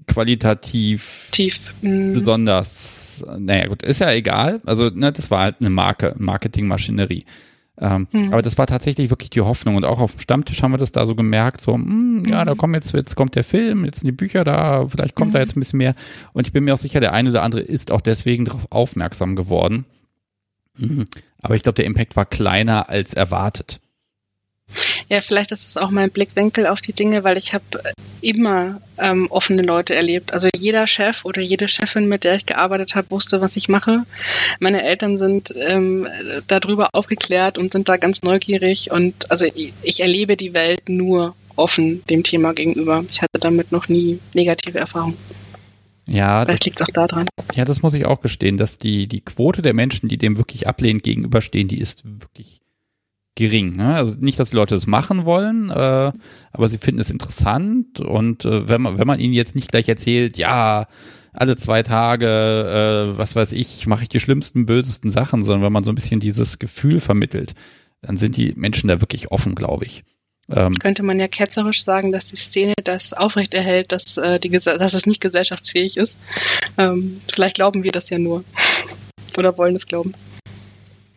[0.06, 1.58] qualitativ Tief.
[1.80, 2.12] Mhm.
[2.12, 4.60] besonders, naja gut, ist ja egal.
[4.66, 7.24] Also, ne, das war halt eine Marke, Marketingmaschinerie.
[7.78, 8.32] Ähm, hm.
[8.32, 9.76] Aber das war tatsächlich wirklich die Hoffnung.
[9.76, 12.44] Und auch auf dem Stammtisch haben wir das da so gemerkt, so, mh, hm, ja,
[12.44, 12.58] da hm.
[12.58, 15.34] kommt jetzt, jetzt kommt der Film, jetzt sind die Bücher da, vielleicht kommt hm.
[15.34, 15.94] da jetzt ein bisschen mehr.
[16.32, 19.36] Und ich bin mir auch sicher, der eine oder andere ist auch deswegen darauf aufmerksam
[19.36, 19.86] geworden.
[20.78, 21.04] Mhm.
[21.42, 23.80] Aber ich glaube, der Impact war kleiner als erwartet.
[25.12, 27.64] Ja, vielleicht ist es auch mein Blickwinkel auf die Dinge, weil ich habe
[28.22, 30.32] immer ähm, offene Leute erlebt.
[30.32, 34.04] Also jeder Chef oder jede Chefin, mit der ich gearbeitet habe, wusste, was ich mache.
[34.58, 36.08] Meine Eltern sind ähm,
[36.46, 38.90] darüber aufgeklärt und sind da ganz neugierig.
[38.90, 43.04] Und also ich, ich erlebe die Welt nur offen dem Thema gegenüber.
[43.10, 45.18] Ich hatte damit noch nie negative Erfahrungen.
[46.06, 47.28] Ja, das liegt auch daran.
[47.52, 50.66] Ja, das muss ich auch gestehen, dass die, die Quote der Menschen, die dem wirklich
[50.66, 52.62] ablehnend gegenüberstehen, die ist wirklich
[53.34, 53.72] gering.
[53.72, 53.94] Ne?
[53.94, 56.12] Also nicht, dass die Leute das machen wollen, äh,
[56.52, 59.88] aber sie finden es interessant und äh, wenn man wenn man ihnen jetzt nicht gleich
[59.88, 60.86] erzählt, ja
[61.32, 62.26] alle zwei Tage,
[63.14, 65.94] äh, was weiß ich, mache ich die schlimmsten, bösesten Sachen, sondern wenn man so ein
[65.94, 67.54] bisschen dieses Gefühl vermittelt,
[68.02, 70.04] dann sind die Menschen da wirklich offen, glaube ich.
[70.50, 74.94] Ähm, Könnte man ja ketzerisch sagen, dass die Szene das aufrechterhält, dass, äh, die, dass
[74.94, 76.18] es nicht gesellschaftsfähig ist.
[76.76, 78.44] Ähm, vielleicht glauben wir das ja nur.
[79.38, 80.12] Oder wollen es glauben.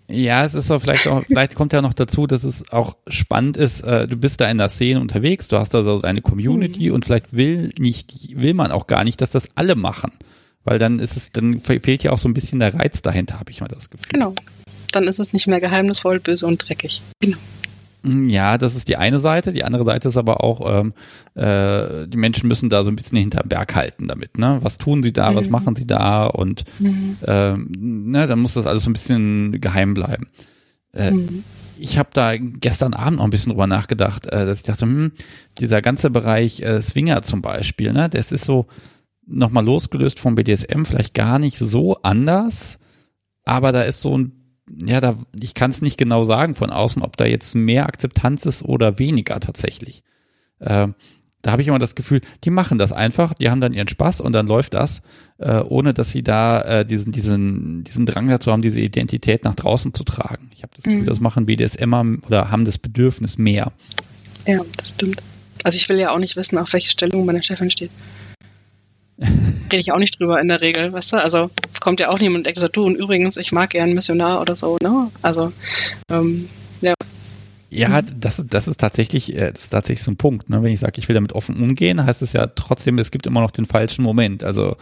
[0.07, 3.57] Ja, es ist so vielleicht auch, vielleicht kommt ja noch dazu, dass es auch spannend
[3.57, 6.89] ist, äh, du bist da in der Szene unterwegs, du hast da so eine Community
[6.89, 6.95] mhm.
[6.95, 10.11] und vielleicht will nicht, will man auch gar nicht, dass das alle machen.
[10.63, 13.51] Weil dann ist es, dann fehlt ja auch so ein bisschen der Reiz dahinter, habe
[13.51, 14.07] ich mal das Gefühl.
[14.11, 14.35] Genau.
[14.91, 17.01] Dann ist es nicht mehr geheimnisvoll, böse und dreckig.
[17.19, 17.37] Genau.
[18.05, 19.51] Ja, das ist die eine Seite.
[19.51, 20.93] Die andere Seite ist aber auch, ähm,
[21.33, 24.37] äh, die Menschen müssen da so ein bisschen hinter Berg halten damit.
[24.37, 24.59] Ne?
[24.61, 25.35] Was tun sie da, mhm.
[25.35, 27.17] was machen sie da und mhm.
[27.25, 30.27] ähm, ne, dann muss das alles so ein bisschen geheim bleiben.
[30.93, 31.43] Äh, mhm.
[31.77, 35.11] Ich habe da gestern Abend noch ein bisschen drüber nachgedacht, äh, dass ich dachte, hm,
[35.59, 38.67] dieser ganze Bereich äh, Swinger zum Beispiel, ne, das ist so
[39.25, 42.79] nochmal losgelöst vom BDSM vielleicht gar nicht so anders,
[43.43, 44.34] aber da ist so ein
[44.85, 48.45] ja, da, ich kann es nicht genau sagen von außen, ob da jetzt mehr Akzeptanz
[48.45, 50.03] ist oder weniger tatsächlich.
[50.59, 50.87] Äh,
[51.41, 54.19] da habe ich immer das Gefühl, die machen das einfach, die haben dann ihren Spaß
[54.19, 55.03] und dann läuft das,
[55.37, 59.53] äh, ohne dass sie da äh, diesen, diesen, diesen Drang dazu haben, diese Identität nach
[59.53, 60.49] draußen zu tragen.
[60.55, 61.05] Ich habe das Gefühl, mhm.
[61.05, 63.71] das machen BDSMer oder haben das Bedürfnis mehr.
[64.47, 65.21] Ja, das stimmt.
[65.63, 67.91] Also ich will ja auch nicht wissen, auf welche Stellung meine Chefin steht.
[69.17, 71.17] Rede ich auch nicht drüber in der Regel, weißt du?
[71.17, 71.49] Also
[71.79, 74.77] kommt ja auch niemand und sagt, du und übrigens, ich mag gern Missionar oder so,
[74.81, 75.09] ne?
[75.21, 75.51] Also,
[76.11, 76.49] ähm,
[76.81, 76.93] ja.
[77.69, 80.49] Ja, das, das ist tatsächlich, äh, das ist tatsächlich so ein Punkt.
[80.49, 80.61] Ne?
[80.63, 83.41] Wenn ich sage, ich will damit offen umgehen, heißt es ja trotzdem, es gibt immer
[83.41, 84.43] noch den falschen Moment.
[84.43, 84.77] Also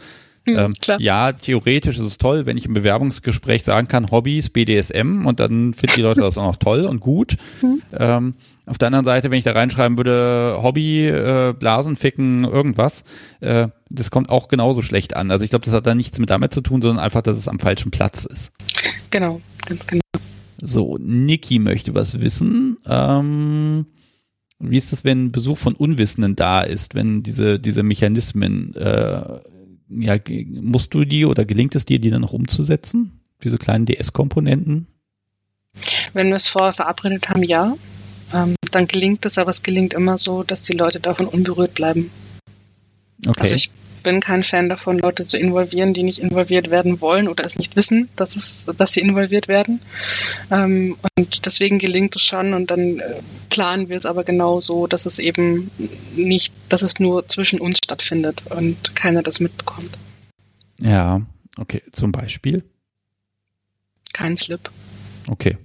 [0.45, 5.39] ähm, ja, theoretisch ist es toll, wenn ich im Bewerbungsgespräch sagen kann, Hobbys, BDSM und
[5.39, 7.37] dann finden die Leute das auch noch toll und gut.
[7.61, 7.81] Hm.
[7.97, 8.33] Ähm,
[8.65, 13.03] auf der anderen Seite, wenn ich da reinschreiben würde, Hobby, äh, Blasen, Ficken, irgendwas,
[13.41, 15.31] äh, das kommt auch genauso schlecht an.
[15.31, 17.47] Also ich glaube, das hat da nichts mit damit zu tun, sondern einfach, dass es
[17.47, 18.53] am falschen Platz ist.
[19.11, 20.01] Genau, ganz genau.
[20.61, 22.77] So, Niki möchte was wissen.
[22.87, 23.85] Ähm,
[24.59, 29.39] wie ist das, wenn Besuch von Unwissenden da ist, wenn diese, diese Mechanismen, äh,
[29.99, 30.17] ja,
[30.61, 33.19] musst du die oder gelingt es dir, die dann noch umzusetzen?
[33.43, 34.87] Diese kleinen DS-Komponenten?
[36.13, 37.75] Wenn wir es vorher verabredet haben, ja
[38.33, 42.09] ähm, dann gelingt es, aber es gelingt immer so, dass die Leute davon unberührt bleiben.
[43.25, 43.41] Okay.
[43.41, 43.69] Also ich
[44.03, 47.75] bin kein Fan davon, Leute zu involvieren, die nicht involviert werden wollen oder es nicht
[47.75, 49.81] wissen, dass, es, dass sie involviert werden.
[50.51, 54.87] Ähm, und deswegen gelingt es schon und dann äh, planen wir es aber genau so,
[54.87, 55.71] dass es eben
[56.15, 59.97] nicht, dass es nur zwischen uns stattfindet und keiner das mitbekommt.
[60.79, 61.21] Ja,
[61.57, 61.81] okay.
[61.91, 62.63] Zum Beispiel?
[64.13, 64.69] Kein Slip.
[65.27, 65.57] Okay.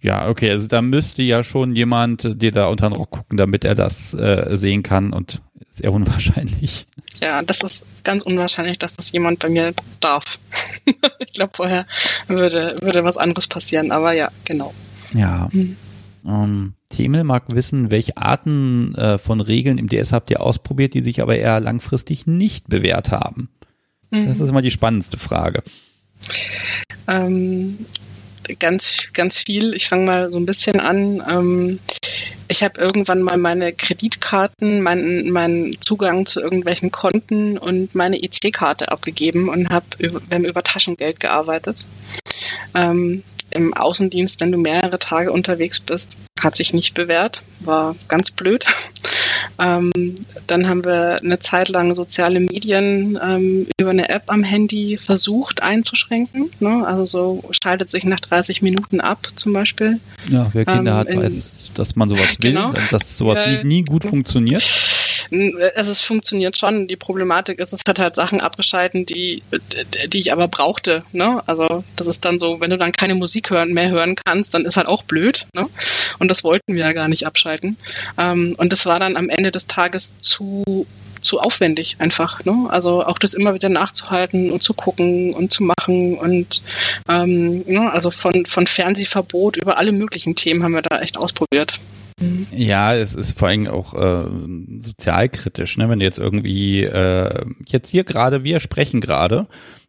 [0.00, 3.64] Ja, okay, also da müsste ja schon jemand dir da unter den Rock gucken, damit
[3.64, 6.86] er das äh, sehen kann und sehr unwahrscheinlich.
[7.20, 10.38] Ja, das ist ganz unwahrscheinlich, dass das jemand bei mir darf.
[11.18, 11.86] ich glaube, vorher
[12.28, 14.74] würde, würde was anderes passieren, aber ja, genau.
[15.14, 15.48] Ja.
[15.52, 15.76] Hm.
[16.26, 21.00] Ähm, Themel mag wissen, welche Arten äh, von Regeln im DS habt ihr ausprobiert, die
[21.00, 23.48] sich aber eher langfristig nicht bewährt haben?
[24.10, 24.26] Mhm.
[24.26, 25.62] Das ist immer die spannendste Frage.
[27.08, 27.78] Ähm,
[28.58, 29.74] ganz, ganz viel.
[29.74, 31.22] Ich fange mal so ein bisschen an.
[31.28, 31.78] Ähm,
[32.48, 38.90] ich habe irgendwann mal meine Kreditkarten, meinen, meinen Zugang zu irgendwelchen Konten und meine EC-Karte
[38.92, 41.86] abgegeben und habe wir haben über Taschengeld gearbeitet.
[42.74, 43.22] Ähm,
[43.56, 48.64] Im Außendienst, wenn du mehrere Tage unterwegs bist, hat sich nicht bewährt, war ganz blöd.
[49.58, 49.92] Ähm,
[50.46, 55.62] dann haben wir eine Zeit lang soziale Medien ähm, über eine App am Handy versucht
[55.62, 56.50] einzuschränken.
[56.60, 56.86] Ne?
[56.86, 59.98] Also so schaltet sich nach 30 Minuten ab zum Beispiel.
[60.28, 62.68] Ja, wer Kinder ähm, hat, weiß, dass man sowas will genau.
[62.68, 64.62] und dass sowas nie, nie gut funktioniert.
[65.30, 66.86] Also es funktioniert schon.
[66.86, 69.42] Die Problematik ist, es hat halt Sachen abgeschalten, die,
[70.08, 71.04] die ich aber brauchte.
[71.12, 71.42] Ne?
[71.46, 74.64] Also das ist dann so, wenn du dann keine Musik hören, mehr hören kannst, dann
[74.64, 75.46] ist halt auch blöd.
[75.54, 75.68] Ne?
[76.18, 77.76] Und das wollten wir ja gar nicht abschalten.
[78.18, 80.86] Ähm, und das war dann am Ende des Tages zu
[81.22, 82.44] zu aufwendig einfach.
[82.44, 82.66] Ne?
[82.68, 86.62] Also auch das immer wieder nachzuhalten und zu gucken und zu machen und
[87.08, 87.90] ähm, ne?
[87.92, 91.80] also von, von Fernsehverbot über alle möglichen Themen haben wir da echt ausprobiert.
[92.50, 94.28] Ja, es ist vor allem auch äh,
[94.78, 95.88] sozialkritisch, ne?
[95.90, 99.46] wenn jetzt irgendwie, äh, jetzt hier gerade, wir sprechen gerade,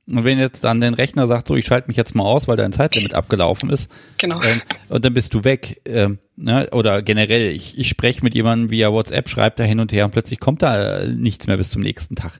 [0.08, 2.56] und wenn jetzt dann dein Rechner sagt, so, ich schalte mich jetzt mal aus, weil
[2.56, 4.42] dein Zeitlimit abgelaufen ist, genau.
[4.42, 5.82] Ähm, und dann bist du weg.
[5.84, 6.70] Ähm, ne?
[6.72, 10.12] Oder generell, ich, ich spreche mit jemandem via WhatsApp, schreibe da hin und her und
[10.12, 12.40] plötzlich kommt da nichts mehr bis zum nächsten Tag.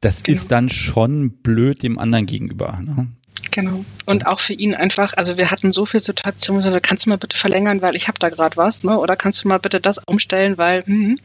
[0.00, 0.36] Das genau.
[0.36, 2.80] ist dann schon blöd dem anderen gegenüber.
[2.84, 3.08] Ne?
[3.50, 3.84] Genau.
[4.06, 7.18] Und auch für ihn einfach, also wir hatten so viele Situationen, so, kannst du mal
[7.18, 8.98] bitte verlängern, weil ich habe da gerade was, ne?
[8.98, 11.18] Oder kannst du mal bitte das umstellen, weil hm.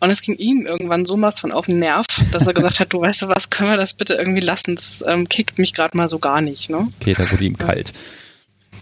[0.00, 2.92] und es ging ihm irgendwann so was von auf den Nerv, dass er gesagt hat,
[2.92, 4.76] du weißt du was, können wir das bitte irgendwie lassen?
[4.76, 6.88] Das ähm, kickt mich gerade mal so gar nicht, ne?
[7.00, 7.92] Okay, da wurde ihm kalt.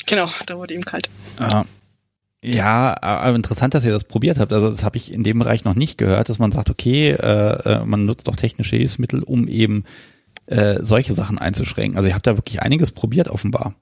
[0.07, 1.09] Genau, da wurde ihm kalt.
[1.39, 1.65] Ja.
[2.45, 4.53] Ja, aber interessant, dass ihr das probiert habt.
[4.53, 7.63] Also das habe ich in dem Bereich noch nicht gehört, dass man sagt, okay, äh,
[7.65, 9.85] äh man nutzt doch technische Hilfsmittel, um eben
[10.49, 11.97] äh, solche Sachen einzuschränken.
[11.97, 13.75] Also ich habe da wirklich einiges probiert offenbar.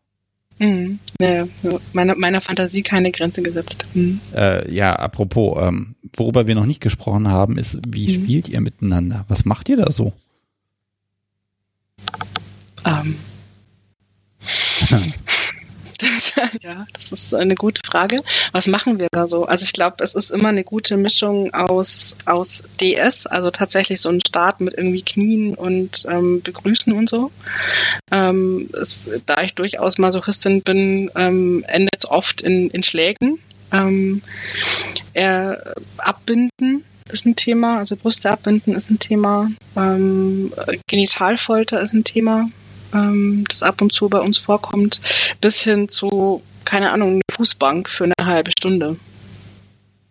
[0.59, 0.99] Mhm.
[1.21, 1.47] Ja,
[1.93, 3.85] meine, meiner Fantasie keine Grenze gesetzt.
[3.95, 4.21] Mhm.
[4.35, 8.23] Äh, ja, apropos, ähm, worüber wir noch nicht gesprochen haben, ist, wie mhm.
[8.23, 9.25] spielt ihr miteinander?
[9.29, 10.13] Was macht ihr da so?
[12.85, 13.17] Ähm.
[16.63, 18.23] ja, das ist eine gute Frage.
[18.53, 19.45] Was machen wir da so?
[19.45, 24.09] Also ich glaube, es ist immer eine gute Mischung aus, aus DS, also tatsächlich so
[24.09, 27.31] ein Start mit irgendwie Knien und ähm, Begrüßen und so.
[28.11, 33.39] Ähm, es, da ich durchaus Masochistin bin, ähm, endet es oft in, in Schlägen.
[33.73, 34.23] Ähm,
[35.15, 40.53] er, abbinden ist ein Thema, also Brüste abbinden ist ein Thema, ähm,
[40.89, 42.49] Genitalfolter ist ein Thema
[42.97, 45.01] ähm, das ab und zu bei uns vorkommt,
[45.41, 48.97] bis hin zu, keine Ahnung, eine Fußbank für eine halbe Stunde.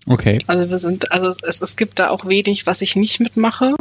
[0.08, 0.40] Okay.
[0.48, 3.76] Also wir sind, also es, es gibt da auch wenig, was ich nicht mitmache,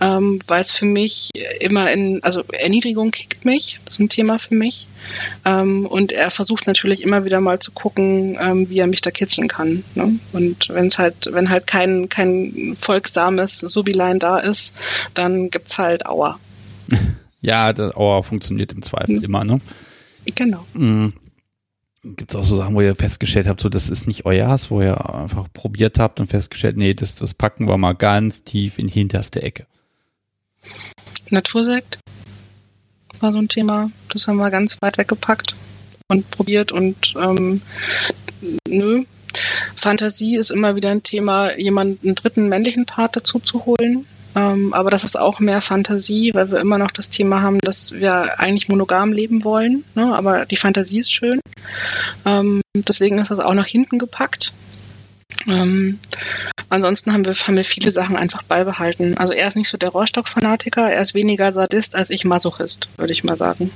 [0.00, 4.38] ähm, weil es für mich immer in, also Erniedrigung kickt mich, das ist ein Thema
[4.40, 4.88] für mich.
[5.44, 9.12] Ähm, und er versucht natürlich immer wieder mal zu gucken, ähm, wie er mich da
[9.12, 9.84] kitzeln kann.
[9.94, 10.18] Ne?
[10.32, 14.74] Und wenn es halt, wenn halt kein, kein folgsames Subilein da ist,
[15.14, 16.40] dann gibt's halt Aua.
[17.40, 19.24] Ja, das Auer funktioniert im Zweifel mhm.
[19.24, 19.60] immer, ne?
[20.34, 20.64] Genau.
[20.74, 21.12] Mhm.
[22.02, 24.80] Gibt es auch so Sachen, wo ihr festgestellt habt, so das ist nicht euers, wo
[24.80, 28.86] ihr einfach probiert habt und festgestellt, nee, das, das packen wir mal ganz tief in
[28.86, 29.66] die hinterste Ecke.
[31.30, 31.98] Natursekt
[33.20, 35.56] war so ein Thema, das haben wir ganz weit weggepackt
[36.08, 37.62] und probiert und ähm,
[38.68, 39.04] nö.
[39.74, 44.06] Fantasie ist immer wieder ein Thema, jemanden einen dritten männlichen Part dazu zu holen.
[44.36, 47.92] Ähm, aber das ist auch mehr Fantasie, weil wir immer noch das Thema haben, dass
[47.92, 49.84] wir eigentlich monogam leben wollen.
[49.94, 50.14] Ne?
[50.14, 51.40] Aber die Fantasie ist schön.
[52.26, 54.52] Ähm, deswegen ist das auch nach hinten gepackt.
[55.48, 55.98] Ähm,
[56.68, 59.16] ansonsten haben wir, haben wir viele Sachen einfach beibehalten.
[59.16, 63.12] Also er ist nicht so der Rohrstock-Fanatiker, er ist weniger Sadist als ich Masochist, würde
[63.12, 63.70] ich mal sagen.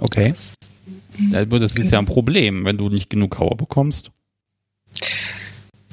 [0.00, 0.30] Okay.
[0.30, 0.56] Das,
[1.48, 4.10] das ist ja ein Problem, wenn du nicht genug Kauer bekommst.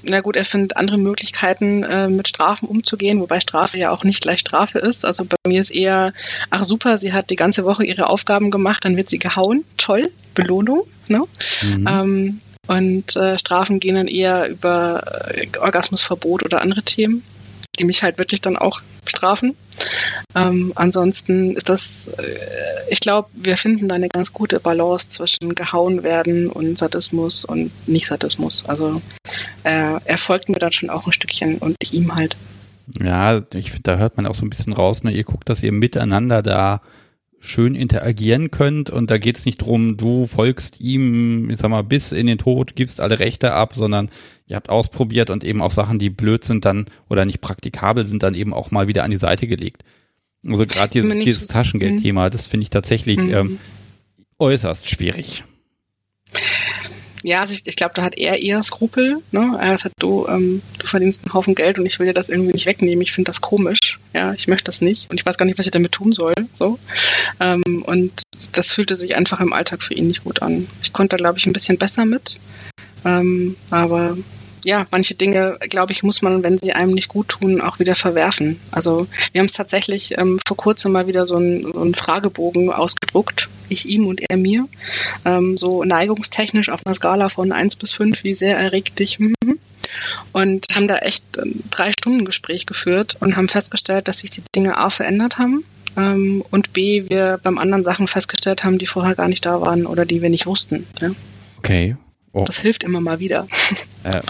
[0.04, 4.22] Na gut, er findet andere Möglichkeiten, äh, mit Strafen umzugehen, wobei Strafe ja auch nicht
[4.22, 5.06] gleich Strafe ist.
[5.06, 6.14] Also bei mir ist eher,
[6.50, 9.64] ach super, sie hat die ganze Woche ihre Aufgaben gemacht, dann wird sie gehauen.
[9.78, 10.84] Toll, Belohnung.
[11.08, 11.24] Ne?
[11.64, 11.88] Mhm.
[11.88, 17.24] Ähm, und äh, Strafen gehen dann eher über äh, Orgasmusverbot oder andere Themen,
[17.80, 19.56] die mich halt wirklich dann auch strafen.
[20.36, 22.38] Ähm, ansonsten ist das, äh,
[22.90, 27.72] ich glaube, wir finden da eine ganz gute Balance zwischen gehauen werden und Sadismus und
[27.88, 28.66] nicht Sadismus.
[28.68, 29.02] Also
[29.64, 32.36] äh, er folgt mir dann schon auch ein Stückchen und ich ihm halt.
[33.02, 35.12] Ja, ich finde, da hört man auch so ein bisschen raus, ne?
[35.12, 36.82] ihr guckt, dass ihr miteinander da
[37.40, 42.12] schön interagieren könnt und da geht's nicht drum, du folgst ihm, ich sag mal, bis
[42.12, 44.12] in den Tod, gibst alle Rechte ab, sondern
[44.52, 48.22] ihr habt ausprobiert und eben auch Sachen, die blöd sind dann oder nicht praktikabel sind,
[48.22, 49.84] dann eben auch mal wieder an die Seite gelegt.
[50.46, 53.34] Also gerade dieses, dieses Taschengeldthema, das finde ich tatsächlich mhm.
[53.34, 53.60] ähm,
[54.40, 55.44] äußerst schwierig.
[57.24, 59.18] Ja, also ich, ich glaube, da hat er eher Skrupel.
[59.32, 59.58] Ne?
[59.62, 62.54] Er sagt, du, ähm, du verdienst einen Haufen Geld und ich will dir das irgendwie
[62.54, 63.02] nicht wegnehmen.
[63.02, 64.00] Ich finde das komisch.
[64.14, 66.34] Ja, ich möchte das nicht und ich weiß gar nicht, was ich damit tun soll.
[66.56, 66.80] So
[67.40, 68.12] ähm, und
[68.54, 70.68] das fühlte sich einfach im Alltag für ihn nicht gut an.
[70.82, 72.40] Ich konnte da, glaube ich, ein bisschen besser mit,
[73.06, 74.18] ähm, aber
[74.64, 77.96] ja, manche Dinge, glaube ich, muss man, wenn sie einem nicht gut tun, auch wieder
[77.96, 78.60] verwerfen.
[78.72, 82.72] Also wir haben es tatsächlich ähm, vor kurzem mal wieder so einen, so einen Fragebogen
[82.72, 84.68] ausgedruckt, ich ihm und er mir,
[85.26, 89.20] ähm, so neigungstechnisch auf einer Skala von eins bis fünf, wie sehr erregt dich.
[89.20, 89.60] Mhm.
[90.32, 94.44] Und haben da echt ähm, drei Stunden Gespräch geführt und haben festgestellt, dass sich die
[94.56, 95.66] Dinge A verändert haben
[95.98, 99.86] ähm, und B, wir beim anderen Sachen festgestellt haben, die vorher gar nicht da waren
[99.86, 100.88] oder die wir nicht wussten.
[101.00, 101.12] Ja?
[101.58, 101.96] Okay.
[102.34, 102.46] Oh.
[102.46, 103.48] Das hilft immer mal wieder.
[104.04, 104.22] Äh,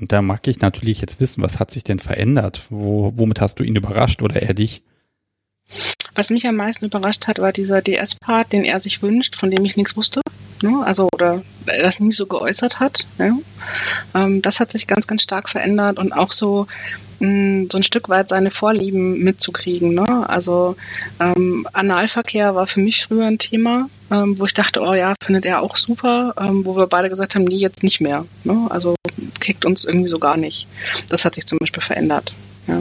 [0.00, 2.66] da mag ich natürlich jetzt wissen, was hat sich denn verändert?
[2.70, 4.82] Wo, womit hast du ihn überrascht oder er dich?
[6.14, 9.64] Was mich am meisten überrascht hat, war dieser DS-Part, den er sich wünscht, von dem
[9.64, 10.20] ich nichts wusste.
[10.62, 10.82] Ne?
[10.84, 13.06] Also, oder er das nie so geäußert hat.
[13.18, 13.32] Ja?
[14.14, 16.66] Ähm, das hat sich ganz, ganz stark verändert und auch so,
[17.24, 19.94] mh, so ein Stück weit seine Vorlieben mitzukriegen.
[19.94, 20.28] Ne?
[20.28, 20.76] Also,
[21.20, 25.46] ähm, Analverkehr war für mich früher ein Thema, ähm, wo ich dachte, oh ja, findet
[25.46, 28.26] er auch super, ähm, wo wir beide gesagt haben, nee, jetzt nicht mehr.
[28.44, 28.66] Ne?
[28.70, 28.94] Also,
[29.40, 30.66] kickt uns irgendwie so gar nicht.
[31.08, 32.34] Das hat sich zum Beispiel verändert.
[32.66, 32.80] Ja.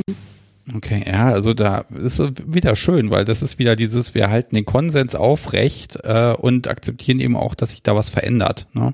[0.76, 4.64] Okay, ja, also da ist wieder schön, weil das ist wieder dieses, wir halten den
[4.64, 8.66] Konsens aufrecht äh, und akzeptieren eben auch, dass sich da was verändert.
[8.72, 8.94] Ne?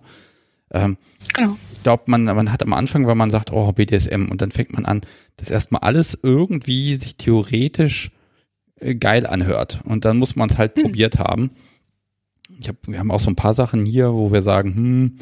[0.71, 0.97] Ähm,
[1.31, 1.57] genau.
[1.73, 4.73] Ich glaube, man, man hat am Anfang, wenn man sagt, oh, BDSM, und dann fängt
[4.73, 5.01] man an,
[5.39, 8.11] dass erstmal alles irgendwie sich theoretisch
[8.79, 9.81] äh, geil anhört.
[9.85, 10.83] Und dann muss man es halt hm.
[10.83, 11.51] probiert haben.
[12.59, 15.17] Ich hab, wir haben auch so ein paar Sachen hier, wo wir sagen, hm,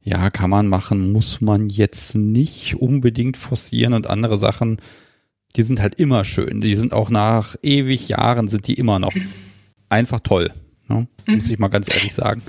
[0.00, 4.80] ja, kann man machen, muss man jetzt nicht unbedingt forcieren und andere Sachen,
[5.56, 6.60] die sind halt immer schön.
[6.60, 9.12] Die sind auch nach ewig Jahren sind die immer noch
[9.88, 10.52] einfach toll.
[10.88, 11.08] Ne?
[11.26, 11.52] Muss mhm.
[11.52, 12.42] ich mal ganz ehrlich sagen.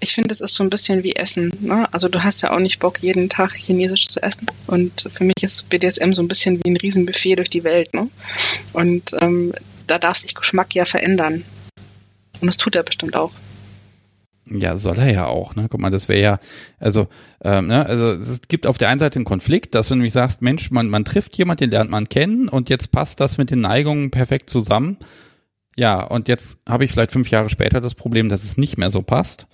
[0.00, 1.52] Ich finde, es ist so ein bisschen wie Essen.
[1.60, 1.86] Ne?
[1.92, 4.46] Also du hast ja auch nicht Bock, jeden Tag Chinesisch zu essen.
[4.66, 7.92] Und für mich ist BDSM so ein bisschen wie ein Riesenbuffet durch die Welt.
[7.92, 8.08] Ne?
[8.72, 9.52] Und ähm,
[9.86, 11.44] da darf sich Geschmack ja verändern.
[12.40, 13.32] Und das tut er bestimmt auch.
[14.50, 15.66] Ja, soll er ja auch, ne?
[15.70, 16.38] Guck mal, das wäre ja,
[16.80, 17.06] also,
[17.44, 20.42] ähm, ne, also es gibt auf der einen Seite einen Konflikt, dass du nämlich sagst,
[20.42, 23.60] Mensch, man, man trifft jemanden, den lernt man kennen und jetzt passt das mit den
[23.60, 24.96] Neigungen perfekt zusammen.
[25.76, 28.90] Ja, und jetzt habe ich vielleicht fünf Jahre später das Problem, dass es nicht mehr
[28.90, 29.46] so passt.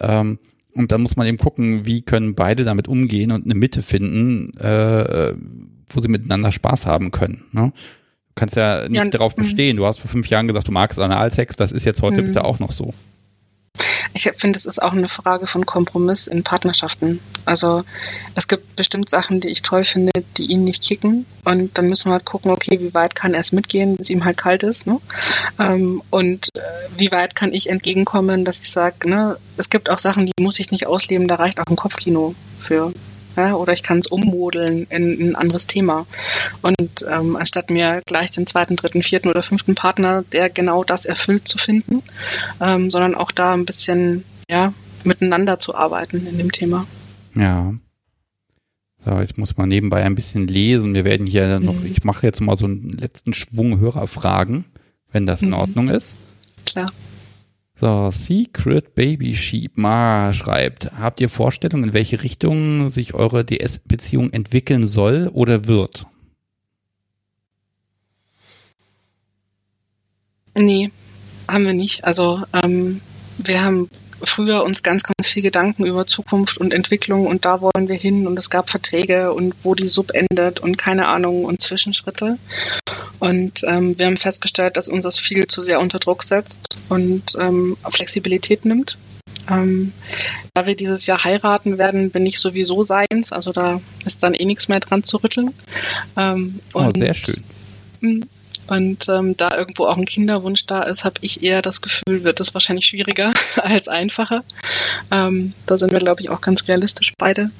[0.00, 0.38] Ähm,
[0.74, 4.56] und dann muss man eben gucken, wie können beide damit umgehen und eine Mitte finden,
[4.58, 5.34] äh,
[5.88, 7.44] wo sie miteinander Spaß haben können.
[7.52, 7.72] Ne?
[7.72, 9.42] Du kannst ja nicht ja, darauf mhm.
[9.42, 9.76] bestehen.
[9.76, 12.26] Du hast vor fünf Jahren gesagt, du magst Analsex, das ist jetzt heute mhm.
[12.26, 12.94] bitte auch noch so.
[14.18, 17.20] Ich finde, es ist auch eine Frage von Kompromiss in Partnerschaften.
[17.44, 17.84] Also
[18.34, 21.24] es gibt bestimmt Sachen, die ich toll finde, die ihn nicht kicken.
[21.44, 24.24] Und dann müssen wir halt gucken, okay, wie weit kann er es mitgehen, bis ihm
[24.24, 24.88] halt kalt ist.
[24.88, 25.00] Ne?
[25.60, 26.60] Ähm, und äh,
[26.96, 30.58] wie weit kann ich entgegenkommen, dass ich sage, ne, es gibt auch Sachen, die muss
[30.58, 32.92] ich nicht ausleben, da reicht auch ein Kopfkino für
[33.38, 36.06] ja, oder ich kann es ummodeln in ein anderes Thema.
[36.62, 41.04] Und ähm, anstatt mir gleich den zweiten, dritten, vierten oder fünften Partner, der genau das
[41.04, 42.02] erfüllt, zu finden,
[42.60, 44.72] ähm, sondern auch da ein bisschen ja,
[45.04, 46.86] miteinander zu arbeiten in dem Thema.
[47.34, 47.74] Ja.
[49.04, 50.94] So, jetzt muss man nebenbei ein bisschen lesen.
[50.94, 51.66] Wir werden hier mhm.
[51.66, 54.64] noch, ich mache jetzt mal so einen letzten Schwung Hörerfragen,
[55.12, 55.54] wenn das in mhm.
[55.54, 56.16] Ordnung ist.
[56.66, 56.88] Klar.
[57.80, 64.32] So, Secret Baby Sheep Ma schreibt, habt ihr Vorstellungen, in welche Richtung sich eure DS-Beziehung
[64.32, 66.04] entwickeln soll oder wird?
[70.56, 70.90] Nee,
[71.46, 72.02] haben wir nicht.
[72.02, 73.00] Also ähm,
[73.38, 73.88] wir haben
[74.22, 78.26] früher uns ganz, ganz viel Gedanken über Zukunft und Entwicklung und da wollen wir hin
[78.26, 82.38] und es gab Verträge und wo die Sub endet und keine Ahnung und Zwischenschritte.
[83.18, 87.36] Und ähm, wir haben festgestellt, dass uns das viel zu sehr unter Druck setzt und
[87.38, 88.96] ähm, Flexibilität nimmt.
[89.50, 89.92] Ähm,
[90.54, 93.32] da wir dieses Jahr heiraten werden, bin ich sowieso seins.
[93.32, 95.54] Also da ist dann eh nichts mehr dran zu rütteln.
[96.16, 98.28] Ähm, oh, sehr schön.
[98.68, 102.38] Und ähm, da irgendwo auch ein Kinderwunsch da ist, habe ich eher das Gefühl, wird
[102.38, 104.44] es wahrscheinlich schwieriger als einfacher.
[105.10, 107.50] Ähm, da sind wir, glaube ich, auch ganz realistisch beide.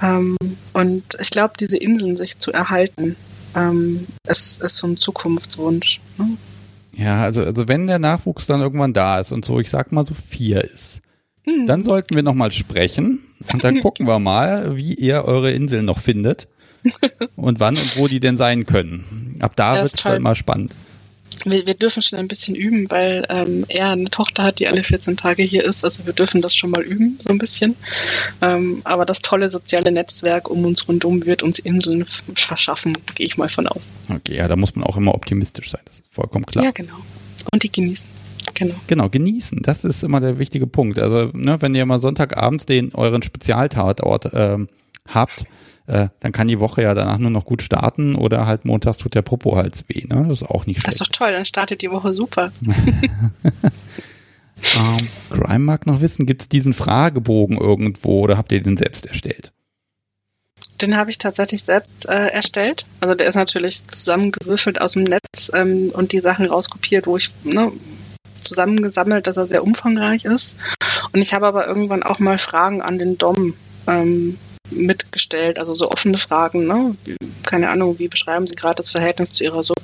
[0.00, 0.36] Ähm,
[0.72, 3.16] und ich glaube, diese Inseln sich zu erhalten,
[3.56, 6.00] ähm, ist, ist so ein Zukunftswunsch.
[6.16, 6.36] Ne?
[6.94, 10.04] Ja, also, also wenn der Nachwuchs dann irgendwann da ist und so, ich sag mal
[10.04, 11.02] so vier ist,
[11.44, 11.66] hm.
[11.66, 13.20] dann sollten wir nochmal sprechen
[13.52, 16.48] und dann gucken wir mal, wie ihr eure Inseln noch findet
[17.36, 19.36] und wann und wo die denn sein können.
[19.40, 20.74] Ab da wird es halt mal spannend.
[21.44, 24.84] Wir, wir, dürfen schon ein bisschen üben, weil ähm, er eine Tochter hat, die alle
[24.84, 25.84] 14 Tage hier ist.
[25.84, 27.74] Also wir dürfen das schon mal üben, so ein bisschen.
[28.40, 32.04] Ähm, aber das tolle soziale Netzwerk um uns rundum wird uns Inseln
[32.34, 33.88] verschaffen, gehe ich mal von aus.
[34.08, 35.80] Okay, ja, da muss man auch immer optimistisch sein.
[35.84, 36.64] Das ist vollkommen klar.
[36.64, 36.98] Ja, genau.
[37.50, 38.06] Und die genießen.
[38.54, 38.74] Genau.
[38.86, 39.62] genau, genießen.
[39.62, 40.98] Das ist immer der wichtige Punkt.
[40.98, 44.58] Also, ne, wenn ihr mal Sonntagabends den euren Spezialtatort äh,
[45.08, 45.44] habt,
[45.86, 49.14] äh, dann kann die Woche ja danach nur noch gut starten oder halt montags tut
[49.14, 50.04] der Popo-Hals weh.
[50.06, 50.24] Ne?
[50.28, 51.00] Das ist auch nicht schlecht.
[51.00, 52.52] Das ist doch toll, dann startet die Woche super.
[54.74, 59.06] ähm, Grime mag noch wissen, gibt es diesen Fragebogen irgendwo oder habt ihr den selbst
[59.06, 59.52] erstellt?
[60.80, 62.86] Den habe ich tatsächlich selbst äh, erstellt.
[63.00, 67.32] Also der ist natürlich zusammengewürfelt aus dem Netz ähm, und die Sachen rauskopiert, wo ich
[67.42, 67.72] ne,
[68.42, 70.54] zusammengesammelt, dass er sehr umfangreich ist.
[71.12, 73.54] Und ich habe aber irgendwann auch mal Fragen an den Dom
[73.86, 74.38] ähm,
[74.76, 76.96] mitgestellt, also so offene Fragen, ne?
[77.44, 79.78] Keine Ahnung, wie beschreiben Sie gerade das Verhältnis zu Ihrer Sub?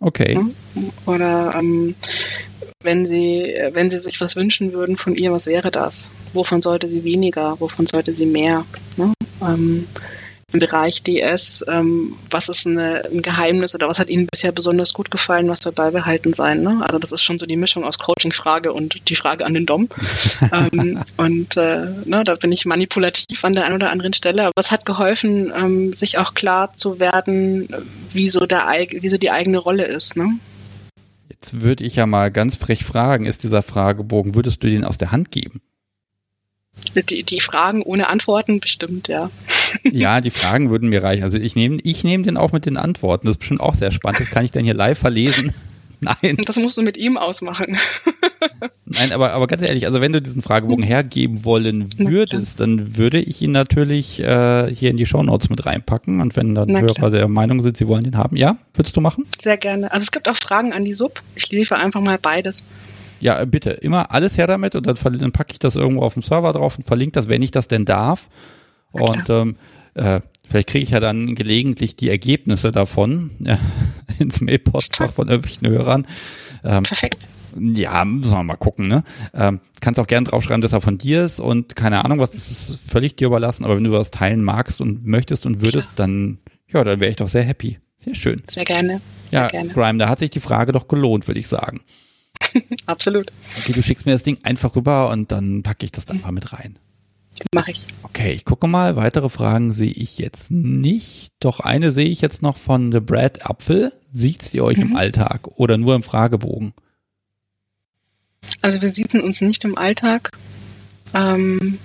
[0.00, 0.34] Okay.
[0.34, 0.90] Ne?
[1.06, 1.94] Oder ähm,
[2.82, 6.10] wenn Sie, wenn Sie sich was wünschen würden von ihr, was wäre das?
[6.32, 7.60] Wovon sollte sie weniger?
[7.60, 8.64] Wovon sollte sie mehr?
[8.96, 9.12] Ne?
[9.40, 9.86] Ähm,
[10.52, 14.92] im Bereich DS, ähm, was ist eine, ein Geheimnis oder was hat Ihnen bisher besonders
[14.92, 16.62] gut gefallen, was soll beibehalten sein?
[16.62, 16.80] Ne?
[16.84, 19.88] Also das ist schon so die Mischung aus Coaching-Frage und die Frage an den Dom.
[20.52, 24.52] ähm, und äh, ne, da bin ich manipulativ an der einen oder anderen Stelle, aber
[24.56, 27.68] es hat geholfen, ähm, sich auch klar zu werden,
[28.12, 30.16] wie so, der, wie so die eigene Rolle ist.
[30.16, 30.38] Ne?
[31.28, 34.98] Jetzt würde ich ja mal ganz frech fragen, ist dieser Fragebogen, würdest du den aus
[34.98, 35.60] der Hand geben?
[36.94, 39.30] Die, die Fragen ohne Antworten bestimmt, ja.
[39.90, 41.22] Ja, die Fragen würden mir reichen.
[41.22, 43.26] Also ich nehme ich nehme den auch mit den Antworten.
[43.26, 44.20] Das ist bestimmt auch sehr spannend.
[44.20, 45.52] Das kann ich dann hier live verlesen.
[46.00, 46.36] Nein.
[46.44, 47.78] Das musst du mit ihm ausmachen.
[48.84, 53.20] Nein, aber, aber ganz ehrlich, also wenn du diesen Fragebogen hergeben wollen würdest, dann würde
[53.20, 56.20] ich ihn natürlich äh, hier in die Shownotes mit reinpacken.
[56.20, 59.26] Und wenn dann Hörer der Meinung sind, sie wollen den haben, ja, würdest du machen?
[59.42, 59.92] Sehr gerne.
[59.92, 61.22] Also es gibt auch Fragen an die Sub.
[61.36, 62.64] Ich liefere einfach mal beides.
[63.22, 66.22] Ja, bitte, immer alles her damit und dann, dann packe ich das irgendwo auf dem
[66.22, 68.28] Server drauf und verlinke das, wenn ich das denn darf.
[68.90, 69.56] Und ähm,
[69.94, 73.58] äh, vielleicht kriege ich ja dann gelegentlich die Ergebnisse davon ja,
[74.18, 76.06] ins Mailpostfach von irgendwelchen Hörern.
[76.64, 77.18] Ähm, Perfekt.
[77.60, 79.04] Ja, müssen wir mal gucken, ne?
[79.34, 82.50] Ähm, kannst auch gerne draufschreiben, dass er von dir ist und keine Ahnung was, das
[82.50, 86.38] ist völlig dir überlassen, aber wenn du was teilen magst und möchtest und würdest, dann,
[86.72, 87.78] ja, dann wäre ich doch sehr happy.
[87.98, 88.36] Sehr schön.
[88.50, 89.00] Sehr gerne.
[89.30, 89.68] Sehr ja, gerne.
[89.68, 91.82] Grime, da hat sich die Frage doch gelohnt, würde ich sagen.
[92.86, 93.32] Absolut.
[93.58, 96.32] Okay, du schickst mir das Ding einfach rüber und dann packe ich das dann mal
[96.32, 96.78] mit rein.
[97.54, 97.84] Mache ich.
[98.02, 98.96] Okay, ich gucke mal.
[98.96, 101.32] Weitere Fragen sehe ich jetzt nicht.
[101.40, 103.92] Doch eine sehe ich jetzt noch von The Brad Apfel.
[104.12, 104.82] Sieht sie euch mhm.
[104.82, 106.74] im Alltag oder nur im Fragebogen?
[108.60, 110.30] Also wir sieht uns nicht im Alltag
[111.14, 111.78] ähm,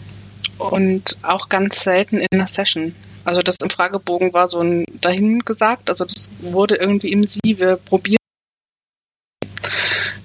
[0.57, 2.93] und auch ganz selten in einer Session.
[3.23, 5.89] Also das im Fragebogen war so ein dahin gesagt.
[5.89, 7.59] Also das wurde irgendwie im Sie.
[7.59, 8.17] Wir probieren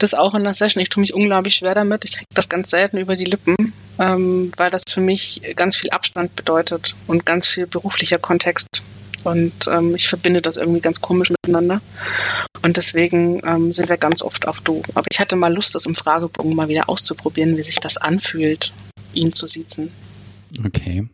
[0.02, 0.82] das auch in der Session.
[0.82, 2.04] Ich tue mich unglaublich schwer damit.
[2.04, 5.90] Ich kriege das ganz selten über die Lippen, ähm, weil das für mich ganz viel
[5.90, 8.82] Abstand bedeutet und ganz viel beruflicher Kontext.
[9.24, 11.80] Und ähm, ich verbinde das irgendwie ganz komisch miteinander.
[12.62, 14.82] Und deswegen ähm, sind wir ganz oft auf Du.
[14.94, 18.72] Aber ich hatte mal Lust, das im Fragebogen mal wieder auszuprobieren, wie sich das anfühlt,
[19.14, 19.92] ihn zu siezen.
[20.64, 21.08] Okay.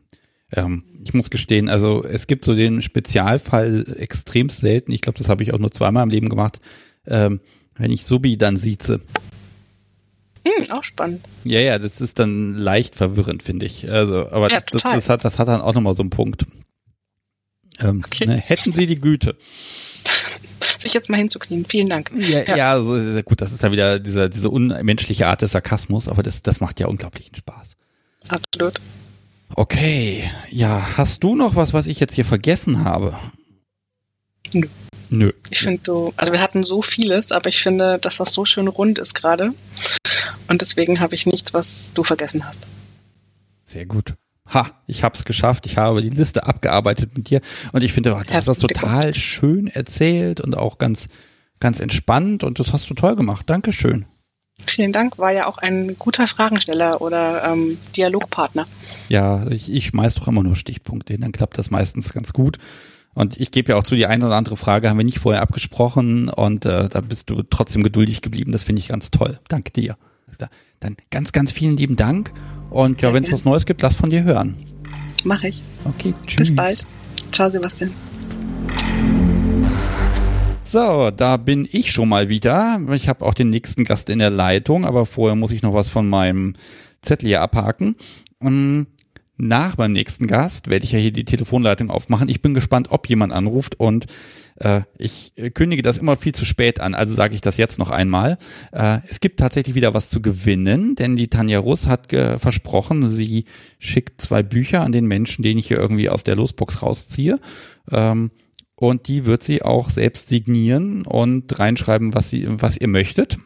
[0.53, 4.93] Ähm, ich muss gestehen, also es gibt so den Spezialfall extrem selten.
[4.93, 6.61] Ich glaube, das habe ich auch nur zweimal im Leben gemacht.
[7.07, 7.41] Ähm,
[7.78, 9.00] wenn ich Subi dann sieze.
[10.44, 11.24] Hm, auch spannend.
[11.44, 13.90] Ja, ja, das ist dann leicht verwirrend, finde ich.
[13.90, 16.46] Also, aber ja, das, das, das, hat, das hat dann auch nochmal so einen Punkt.
[17.80, 18.26] Ähm, okay.
[18.26, 19.36] ne, hätten Sie die Güte.
[20.78, 21.66] Sich jetzt mal hinzuknien.
[21.68, 22.10] Vielen Dank.
[22.14, 22.56] Ja, ja.
[22.56, 26.42] ja also, gut, das ist ja wieder diese, diese unmenschliche Art des Sarkasmus, aber das,
[26.42, 27.76] das macht ja unglaublichen Spaß.
[28.28, 28.80] Absolut.
[29.54, 33.18] Okay, ja, hast du noch was, was ich jetzt hier vergessen habe?
[34.52, 34.68] Nö.
[35.11, 35.32] Nö.
[35.50, 38.68] Ich finde du, also wir hatten so vieles, aber ich finde, dass das so schön
[38.68, 39.52] rund ist gerade.
[40.48, 42.66] Und deswegen habe ich nichts, was du vergessen hast.
[43.64, 44.14] Sehr gut.
[44.52, 45.66] Ha, ich habe es geschafft.
[45.66, 47.40] Ich habe die Liste abgearbeitet mit dir
[47.72, 51.09] und ich finde, du hast das total schön erzählt und auch ganz,
[51.61, 53.48] ganz entspannt und das hast du toll gemacht.
[53.48, 54.06] Dankeschön.
[54.66, 58.64] Vielen Dank, war ja auch ein guter Fragensteller oder ähm, Dialogpartner.
[59.09, 62.59] Ja, ich, ich schmeiß doch immer nur Stichpunkte hin, dann klappt das meistens ganz gut.
[63.18, 65.42] Und ich gebe ja auch zu, die eine oder andere Frage haben wir nicht vorher
[65.42, 68.52] abgesprochen und äh, da bist du trotzdem geduldig geblieben.
[68.52, 69.40] Das finde ich ganz toll.
[69.48, 69.96] Danke dir.
[70.78, 72.32] Dann ganz, ganz vielen lieben Dank.
[72.70, 74.54] Und ja, wenn es was Neues gibt, lass von dir hören.
[75.24, 75.60] Mach ich.
[75.84, 76.50] Okay, tschüss.
[76.50, 76.86] Bis bald.
[77.34, 77.90] Ciao, Sebastian.
[80.62, 82.80] So, da bin ich schon mal wieder.
[82.92, 85.88] Ich habe auch den nächsten Gast in der Leitung, aber vorher muss ich noch was
[85.88, 86.54] von meinem
[87.02, 87.96] Zettel hier abhaken.
[88.38, 88.86] Und
[89.39, 92.28] nach meinem nächsten Gast werde ich ja hier die Telefonleitung aufmachen.
[92.28, 94.07] Ich bin gespannt, ob jemand anruft und
[94.57, 97.91] äh, ich kündige das immer viel zu spät an, also sage ich das jetzt noch
[97.91, 98.39] einmal.
[98.72, 103.45] Äh, es gibt tatsächlich wieder was zu gewinnen, denn die Tanja Russ hat versprochen, sie
[103.78, 107.39] schickt zwei Bücher an den Menschen, den ich hier irgendwie aus der Losbox rausziehe.
[107.91, 108.30] Ähm,
[108.74, 113.39] und die wird sie auch selbst signieren und reinschreiben, was sie, was ihr möchtet.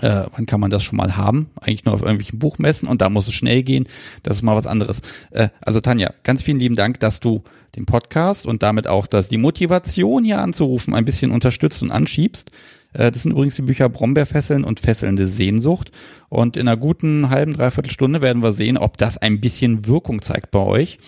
[0.00, 1.50] Äh, wann kann man das schon mal haben?
[1.60, 3.88] Eigentlich nur auf irgendwelchen Buchmessen und da muss es schnell gehen.
[4.22, 5.00] Das ist mal was anderes.
[5.30, 7.42] Äh, also Tanja, ganz vielen lieben Dank, dass du
[7.76, 12.50] den Podcast und damit auch, dass die Motivation hier anzurufen ein bisschen unterstützt und anschiebst.
[12.92, 15.92] Äh, das sind übrigens die Bücher Brombeerfesseln und Fesselnde Sehnsucht.
[16.28, 20.22] Und in einer guten halben, dreiviertel Stunde werden wir sehen, ob das ein bisschen Wirkung
[20.22, 20.98] zeigt bei euch.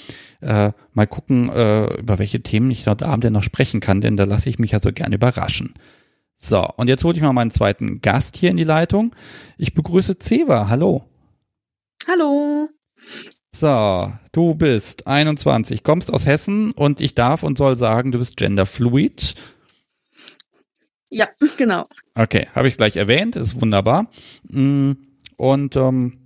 [0.40, 4.16] Äh, mal gucken, äh, über welche Themen ich heute Abend denn noch sprechen kann, denn
[4.16, 5.74] da lasse ich mich ja so gerne überraschen.
[6.42, 9.14] So, und jetzt hole ich mal meinen zweiten Gast hier in die Leitung.
[9.58, 10.68] Ich begrüße Ceva.
[10.68, 11.04] Hallo.
[12.08, 12.68] Hallo.
[13.54, 18.38] So, du bist 21, kommst aus Hessen und ich darf und soll sagen, du bist
[18.38, 19.34] genderfluid.
[21.10, 21.28] Ja,
[21.58, 21.82] genau.
[22.14, 24.10] Okay, habe ich gleich erwähnt, ist wunderbar.
[24.44, 24.92] Mm,
[25.36, 26.19] und ähm,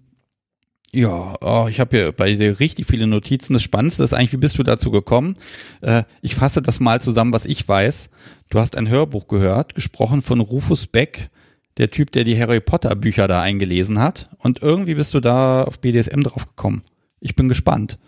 [0.94, 3.52] ja, oh, ich habe hier bei dir richtig viele Notizen.
[3.52, 5.36] Das Spannendste ist eigentlich, wie bist du dazu gekommen?
[5.80, 8.10] Äh, ich fasse das mal zusammen, was ich weiß.
[8.50, 11.30] Du hast ein Hörbuch gehört, gesprochen von Rufus Beck,
[11.78, 14.30] der Typ, der die Harry Potter Bücher da eingelesen hat.
[14.38, 16.82] Und irgendwie bist du da auf BDSM drauf gekommen.
[17.20, 17.98] Ich bin gespannt.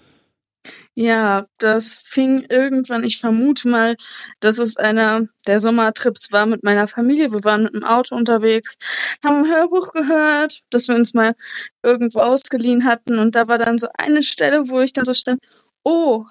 [0.94, 3.96] Ja, das fing irgendwann, ich vermute mal,
[4.40, 7.32] dass es einer der Sommertrips war mit meiner Familie.
[7.32, 8.76] Wir waren mit dem Auto unterwegs,
[9.24, 11.34] haben ein Hörbuch gehört, das wir uns mal
[11.82, 13.18] irgendwo ausgeliehen hatten.
[13.18, 15.40] Und da war dann so eine Stelle, wo ich dann so stand,
[15.84, 16.24] oh,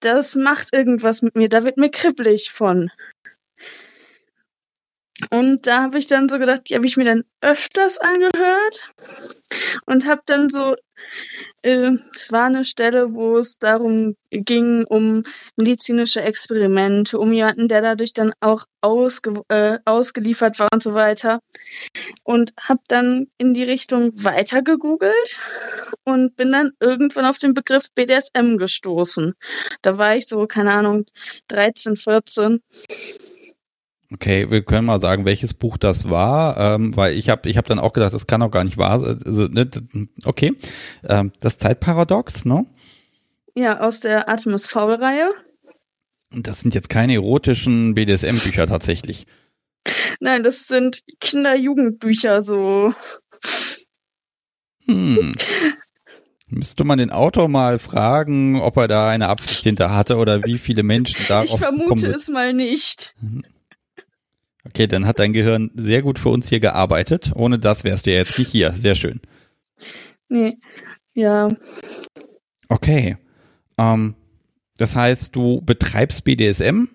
[0.00, 2.90] das macht irgendwas mit mir, da wird mir kribbelig von.
[5.30, 8.90] Und da habe ich dann so gedacht, die habe ich mir dann öfters angehört
[9.86, 10.76] und habe dann so,
[11.62, 15.22] äh, es war eine Stelle, wo es darum ging, um
[15.56, 21.40] medizinische Experimente, um jemanden, der dadurch dann auch ausge, äh, ausgeliefert war und so weiter.
[22.22, 25.38] Und habe dann in die Richtung weiter gegoogelt
[26.04, 29.34] und bin dann irgendwann auf den Begriff BDSM gestoßen.
[29.80, 31.06] Da war ich so, keine Ahnung,
[31.48, 32.62] 13, 14.
[34.12, 37.66] Okay, wir können mal sagen, welches Buch das war, ähm, weil ich habe ich hab
[37.66, 39.18] dann auch gedacht, das kann auch gar nicht wahr sein.
[39.26, 39.68] Also, ne,
[40.24, 40.54] okay,
[41.08, 42.66] ähm, das Zeitparadox, ne?
[43.56, 45.30] Ja, aus der Artemis Fowl-Reihe.
[46.32, 49.26] Und das sind jetzt keine erotischen BDSM-Bücher tatsächlich.
[50.20, 52.94] Nein, das sind Kinder-Jugendbücher, so.
[54.86, 55.32] Hm.
[56.48, 60.58] Müsste man den Autor mal fragen, ob er da eine Absicht hinter hatte oder wie
[60.58, 63.16] viele Menschen da Ich vermute es mal nicht.
[64.66, 67.32] Okay, dann hat dein Gehirn sehr gut für uns hier gearbeitet.
[67.34, 68.72] Ohne das wärst du ja jetzt nicht hier.
[68.72, 69.20] Sehr schön.
[70.28, 70.54] Nee,
[71.14, 71.50] ja.
[72.68, 73.16] Okay.
[73.78, 74.14] Ähm,
[74.78, 76.88] das heißt, du betreibst BDSM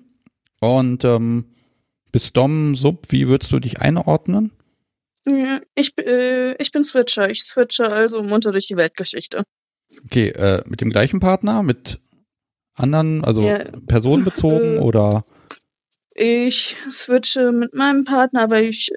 [0.60, 1.46] und ähm,
[2.12, 4.52] bist Dom, Sub, wie würdest du dich einordnen?
[5.76, 7.30] Ich, äh, ich bin Switcher.
[7.30, 9.44] Ich switche also munter durch die Weltgeschichte.
[10.06, 12.00] Okay, äh, mit dem gleichen Partner, mit
[12.74, 15.24] anderen, also ja, personenbezogen äh, oder?
[16.24, 18.92] Ich switche mit meinem Partner, aber ich,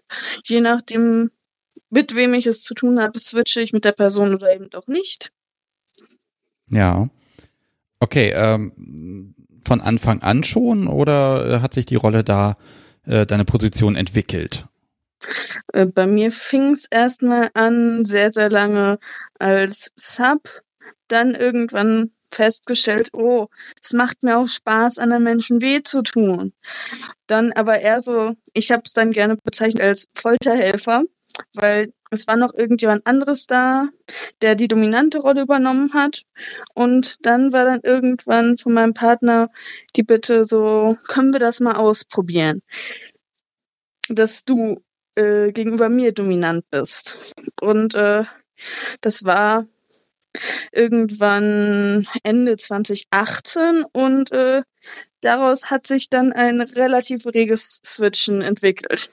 [0.45, 1.31] je nachdem,
[1.89, 4.89] mit wem ich es zu tun habe, switche ich mit der Person oder eben auch
[4.89, 5.33] nicht.
[6.69, 7.09] Ja.
[7.99, 9.35] Okay, ähm,
[9.67, 12.59] von Anfang an schon oder hat sich die Rolle da,
[13.07, 14.67] äh, deine Position entwickelt?
[15.73, 18.99] Äh, bei mir fing es erstmal an, sehr, sehr lange
[19.39, 20.63] als Sub,
[21.09, 23.47] dann irgendwann festgestellt, oh,
[23.83, 26.53] es macht mir auch Spaß, anderen Menschen weh zu tun.
[27.27, 31.05] Dann aber eher so, ich habe es dann gerne bezeichnet als Folterhelfer,
[31.55, 33.89] weil es war noch irgendjemand anderes da,
[34.41, 36.23] der die dominante Rolle übernommen hat.
[36.75, 39.51] Und dann war dann irgendwann von meinem Partner
[39.97, 42.63] die Bitte so, können wir das mal ausprobieren?
[44.09, 44.81] Dass du
[45.17, 47.35] äh, gegenüber mir dominant bist.
[47.61, 48.25] Und äh,
[49.01, 49.67] das war
[50.73, 54.63] irgendwann Ende 2018 und äh,
[55.21, 59.11] daraus hat sich dann ein relativ reges Switchen entwickelt.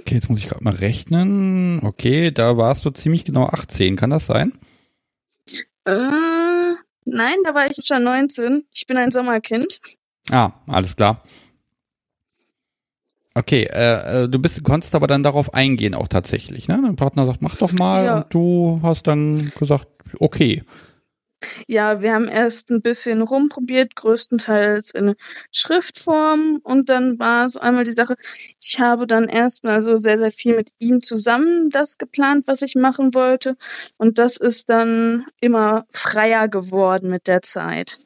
[0.00, 1.80] Okay, jetzt muss ich gerade mal rechnen.
[1.84, 4.52] Okay, da warst du ziemlich genau 18, kann das sein?
[5.84, 5.92] Äh,
[7.04, 8.64] nein, da war ich schon 19.
[8.72, 9.80] Ich bin ein Sommerkind.
[10.30, 11.22] Ah, alles klar.
[13.34, 16.80] Okay, äh, äh, du bist, konntest aber dann darauf eingehen auch tatsächlich, ne?
[16.82, 18.16] Dein Partner sagt, mach doch mal Ja.
[18.18, 19.86] und du hast dann gesagt,
[20.18, 20.62] okay.
[21.66, 25.14] Ja, wir haben erst ein bisschen rumprobiert, größtenteils in
[25.50, 28.16] Schriftform und dann war so einmal die Sache,
[28.60, 32.74] ich habe dann erstmal so sehr, sehr viel mit ihm zusammen das geplant, was ich
[32.74, 33.56] machen wollte
[33.96, 37.98] und das ist dann immer freier geworden mit der Zeit.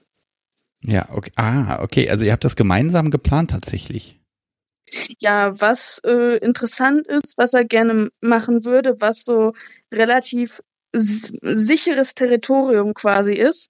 [0.82, 1.32] Ja, okay.
[1.36, 2.08] Ah, okay.
[2.10, 4.20] Also ihr habt das gemeinsam geplant tatsächlich.
[5.18, 9.54] Ja, was äh, interessant ist, was er gerne machen würde, was so
[9.92, 10.60] relativ
[10.94, 13.68] sicheres Territorium quasi ist.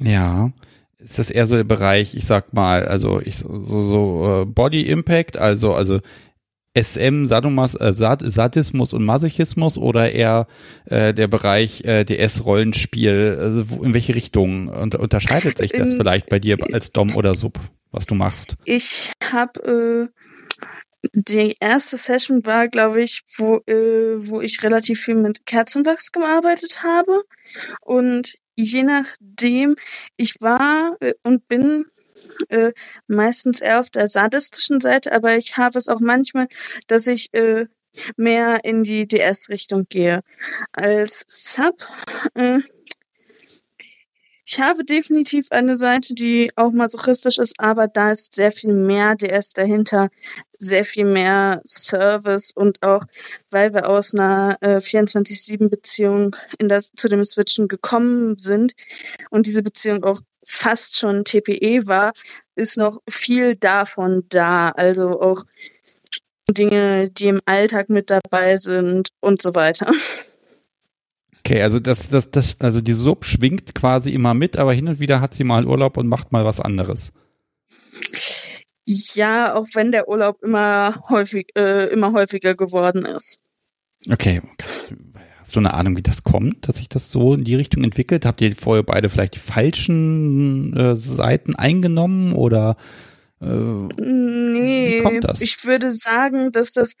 [0.00, 0.52] Ja.
[0.98, 4.82] Ist das eher so der Bereich, ich sag mal, also ich so, so äh, Body
[4.82, 6.00] Impact, also also
[6.76, 10.46] SM, Sadomas, äh, Sad Sadismus und Masochismus oder eher
[10.86, 13.36] äh, der Bereich äh, DS-Rollenspiel?
[13.38, 17.14] Also wo, in welche Richtung unter, unterscheidet sich das In- vielleicht bei dir als Dom
[17.14, 17.60] oder Sub,
[17.92, 18.56] was du machst?
[18.64, 20.33] Ich habe äh,
[21.12, 26.82] die erste Session war, glaube ich, wo äh, wo ich relativ viel mit Kerzenwachs gearbeitet
[26.82, 27.22] habe
[27.80, 29.74] und je nachdem,
[30.16, 31.86] ich war äh, und bin
[32.48, 32.72] äh,
[33.06, 36.48] meistens eher auf der sadistischen Seite, aber ich habe es auch manchmal,
[36.86, 37.66] dass ich äh,
[38.16, 40.20] mehr in die DS-Richtung gehe.
[40.72, 41.76] Als Sub,
[42.34, 42.58] äh,
[44.46, 49.14] ich habe definitiv eine Seite, die auch masochistisch ist, aber da ist sehr viel mehr
[49.16, 50.10] DS dahinter,
[50.64, 53.04] sehr viel mehr Service und auch,
[53.50, 58.74] weil wir aus einer äh, 24-7-Beziehung in das, zu dem Switchen gekommen sind
[59.30, 62.12] und diese Beziehung auch fast schon TPE war,
[62.54, 64.68] ist noch viel davon da.
[64.68, 65.44] Also auch
[66.50, 69.90] Dinge, die im Alltag mit dabei sind und so weiter.
[71.40, 74.98] Okay, also das, das, das, also die Sub schwingt quasi immer mit, aber hin und
[74.98, 77.12] wieder hat sie mal Urlaub und macht mal was anderes.
[78.86, 83.38] Ja, auch wenn der Urlaub immer häufig, äh, immer häufiger geworden ist.
[84.10, 84.42] Okay,
[85.40, 88.26] hast du eine Ahnung, wie das kommt, dass sich das so in die Richtung entwickelt?
[88.26, 92.76] Habt ihr vorher beide vielleicht die falschen äh, Seiten eingenommen oder
[93.40, 95.40] äh, Nee, Wie kommt das?
[95.40, 96.94] ich würde sagen, dass das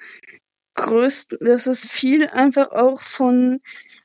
[0.74, 3.60] größte, dass es viel einfach auch von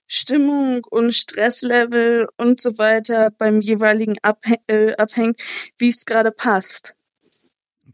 [0.07, 5.39] Stimmung und Stresslevel und so weiter beim jeweiligen abhä äh, abhängt,
[5.77, 6.95] wie es gerade passt.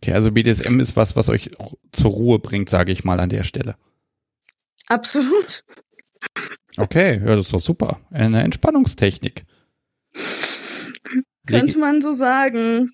[0.05, 1.51] Okay, also BDSM ist was, was euch
[1.91, 3.75] zur Ruhe bringt, sage ich mal an der Stelle.
[4.87, 5.63] Absolut.
[6.77, 7.99] Okay, ja, das ist doch super.
[8.11, 9.45] Eine Entspannungstechnik.
[11.47, 12.91] Könnte man so sagen.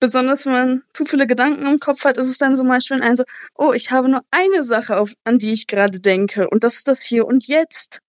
[0.00, 3.02] Besonders wenn man zu viele Gedanken im Kopf hat, ist es dann so mal schön
[3.02, 3.22] ein so,
[3.54, 6.50] oh, ich habe nur eine Sache, auf, an die ich gerade denke.
[6.50, 8.00] Und das ist das hier und jetzt.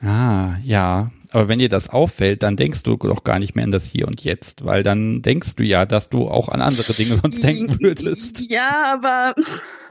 [0.00, 1.10] Ah, ja.
[1.32, 4.06] Aber wenn dir das auffällt, dann denkst du doch gar nicht mehr an das Hier
[4.06, 7.78] und Jetzt, weil dann denkst du ja, dass du auch an andere Dinge sonst denken
[7.80, 8.50] würdest.
[8.52, 9.34] Ja, aber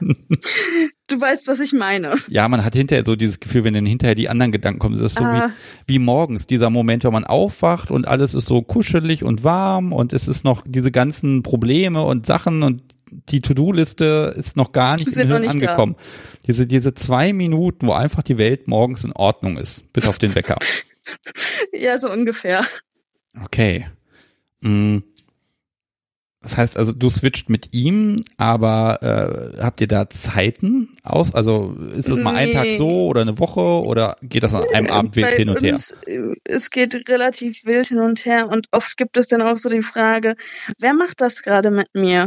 [0.00, 2.14] du weißt, was ich meine.
[2.28, 5.02] Ja, man hat hinterher so dieses Gefühl, wenn dann hinterher die anderen Gedanken kommen, das
[5.12, 5.52] ist so Ah.
[5.86, 9.92] wie, wie morgens, dieser Moment, wenn man aufwacht und alles ist so kuschelig und warm
[9.92, 12.82] und es ist noch diese ganzen Probleme und Sachen und
[13.28, 15.50] die To-Do-Liste ist noch gar nicht im noch Hirn da.
[15.50, 15.96] angekommen.
[16.46, 20.34] Diese, diese zwei Minuten, wo einfach die Welt morgens in Ordnung ist, bis auf den
[20.34, 20.56] Wecker.
[21.72, 22.64] Ja, so ungefähr.
[23.44, 23.88] Okay.
[24.60, 24.98] Mm.
[26.40, 28.98] Das heißt also, du switcht mit ihm, aber
[29.56, 31.32] äh, habt ihr da Zeiten aus?
[31.32, 32.54] Also ist das mal ein Nee.
[32.54, 35.62] Tag so oder eine Woche oder geht das an einem Abend wild Bei hin und
[35.62, 35.74] her?
[35.74, 39.56] uns, äh, Es geht relativ wild hin und her und oft gibt es dann auch
[39.56, 40.34] so die Frage,
[40.80, 42.26] wer macht das gerade mit mir?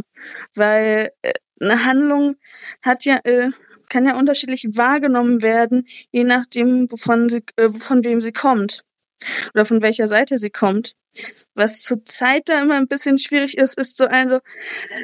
[0.56, 2.36] Weil äh, eine Handlung
[2.82, 3.50] hat ja, äh,
[3.90, 8.84] kann ja unterschiedlich wahrgenommen werden, je nachdem, wovon, sie, äh, von wem sie kommt.
[9.54, 10.94] Oder von welcher Seite sie kommt.
[11.54, 14.40] Was zurzeit da immer ein bisschen schwierig ist, ist so also,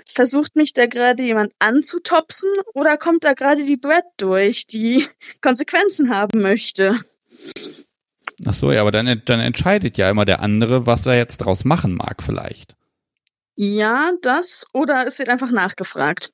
[0.06, 5.06] versucht mich da gerade jemand anzutopsen oder kommt da gerade die Brett durch, die
[5.42, 7.00] Konsequenzen haben möchte?
[8.46, 11.64] Ach so, ja, aber dann, dann entscheidet ja immer der andere, was er jetzt draus
[11.64, 12.76] machen mag vielleicht.
[13.56, 16.32] Ja, das oder es wird einfach nachgefragt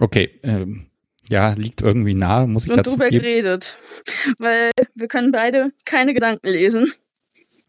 [0.00, 0.86] Okay, ähm,
[1.30, 3.22] ja, liegt irgendwie nahe, muss ich und dazu drüber geben.
[3.22, 3.76] geredet.
[4.38, 6.92] Weil wir können beide keine Gedanken lesen.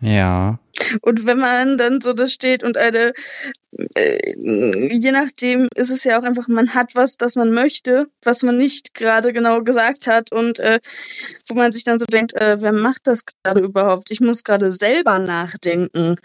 [0.01, 0.59] Ja,
[1.01, 3.13] Und wenn man dann so da steht und eine,
[3.95, 8.43] äh, je nachdem ist es ja auch einfach, man hat was, das man möchte, was
[8.43, 10.79] man nicht gerade genau gesagt hat und äh,
[11.47, 14.11] wo man sich dann so denkt, äh, wer macht das gerade überhaupt?
[14.11, 16.15] Ich muss gerade selber nachdenken.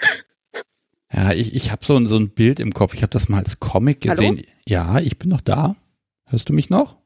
[1.12, 2.94] ja, ich, ich habe so, ein- so ein Bild im Kopf.
[2.94, 4.30] Ich habe das mal als Comic Hallo?
[4.32, 4.46] gesehen.
[4.66, 5.76] Ja, ich bin noch da.
[6.26, 6.96] Hörst du mich noch?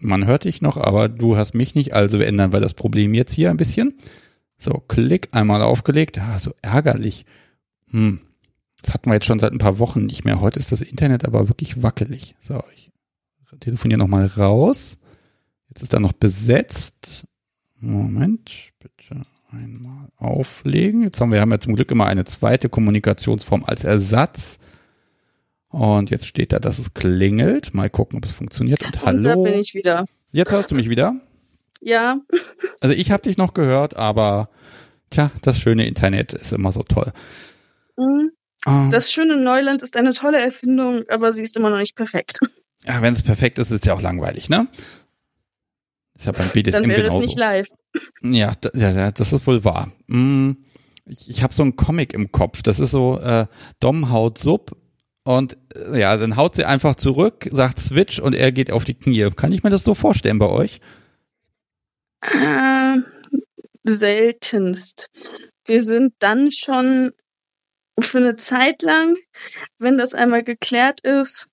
[0.00, 3.32] Man hört dich noch, aber du hörst mich nicht, also ändern wir das Problem jetzt
[3.32, 3.94] hier ein bisschen.
[4.58, 6.18] So, Klick, einmal aufgelegt.
[6.18, 7.26] Ah, so ärgerlich.
[7.90, 8.20] Hm.
[8.82, 10.40] Das hatten wir jetzt schon seit ein paar Wochen nicht mehr.
[10.40, 12.36] Heute ist das Internet aber wirklich wackelig.
[12.40, 12.92] So, ich
[13.60, 14.98] telefoniere nochmal raus.
[15.68, 17.26] Jetzt ist da noch besetzt.
[17.80, 21.02] Moment, bitte einmal auflegen.
[21.02, 24.58] Jetzt haben wir, haben ja zum Glück immer eine zweite Kommunikationsform als Ersatz.
[25.68, 27.74] Und jetzt steht da, dass es klingelt.
[27.74, 28.82] Mal gucken, ob es funktioniert.
[28.82, 29.44] Und, Und hallo.
[29.44, 30.06] Da bin ich wieder.
[30.32, 31.14] Jetzt hörst du mich wieder?
[31.80, 32.20] Ja.
[32.80, 34.48] Also ich habe dich noch gehört, aber
[35.10, 37.12] tja, das schöne Internet ist immer so toll.
[37.96, 38.30] Mhm.
[38.64, 38.88] Ah.
[38.90, 42.38] Das schöne Neuland ist eine tolle Erfindung, aber sie ist immer noch nicht perfekt.
[42.84, 44.68] Ja, wenn es perfekt ist, ist es ja auch langweilig, ne?
[46.14, 47.18] Ist ja beim BDSM Dann wäre genauso.
[47.20, 47.66] es nicht live.
[48.22, 49.92] Ja, ja, das ist wohl wahr.
[50.06, 50.52] Mm,
[51.06, 52.62] ich ich habe so einen Comic im Kopf.
[52.62, 53.46] Das ist so, äh,
[53.80, 54.76] Dom haut Sub
[55.28, 58.94] und äh, ja, dann haut sie einfach zurück, sagt Switch und er geht auf die
[58.94, 59.28] Knie.
[59.36, 60.80] Kann ich mir das so vorstellen bei euch?
[62.22, 62.96] Äh,
[63.84, 65.10] seltenst.
[65.66, 67.10] Wir sind dann schon
[68.00, 69.16] für eine Zeit lang,
[69.78, 71.48] wenn das einmal geklärt ist,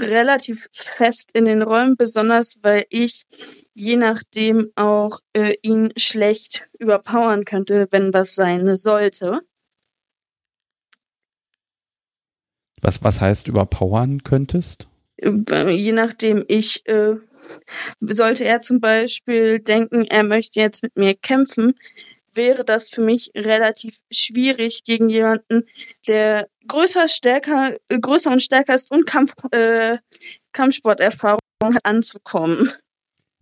[0.00, 3.22] relativ fest in den Räumen, besonders weil ich
[3.74, 9.42] je nachdem auch äh, ihn schlecht überpowern könnte, wenn was sein sollte.
[12.84, 14.88] Was, was heißt überpowern könntest?
[15.16, 17.14] Äh, je nachdem ich, äh,
[18.00, 21.72] sollte er zum Beispiel denken, er möchte jetzt mit mir kämpfen,
[22.34, 25.62] wäre das für mich relativ schwierig gegen jemanden,
[26.06, 29.96] der größer, stärker, äh, größer und stärker ist und Kampf, äh,
[30.52, 32.70] Kampfsporterfahrung hat, anzukommen.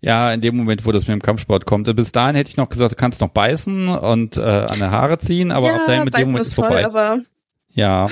[0.02, 1.92] Ja, in dem Moment, wo das mit dem Kampfsport kommt.
[1.96, 5.18] Bis dahin hätte ich noch gesagt, du kannst noch beißen und äh, an der Haare
[5.18, 7.22] ziehen, aber ja, ab dahin mit dem Moment ist es vorbei.
[7.70, 8.06] Ja.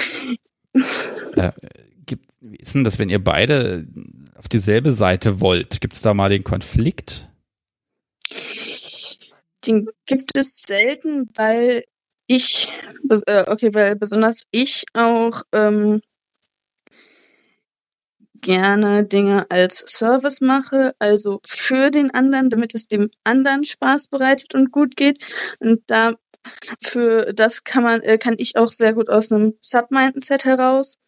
[1.36, 1.52] äh,
[2.06, 3.86] gibt, wie ist denn das, wenn ihr beide
[4.36, 5.80] auf dieselbe Seite wollt?
[5.80, 7.28] Gibt es da mal den Konflikt?
[9.66, 11.84] Den gibt es selten, weil
[12.26, 12.68] ich,
[13.26, 16.00] äh, okay, weil besonders ich auch ähm,
[18.40, 24.54] gerne Dinge als Service mache, also für den anderen, damit es dem anderen Spaß bereitet
[24.54, 25.18] und gut geht.
[25.58, 26.14] Und da
[26.82, 30.98] für das kann man, äh, kann ich auch sehr gut aus einem Sub-Mindset heraus.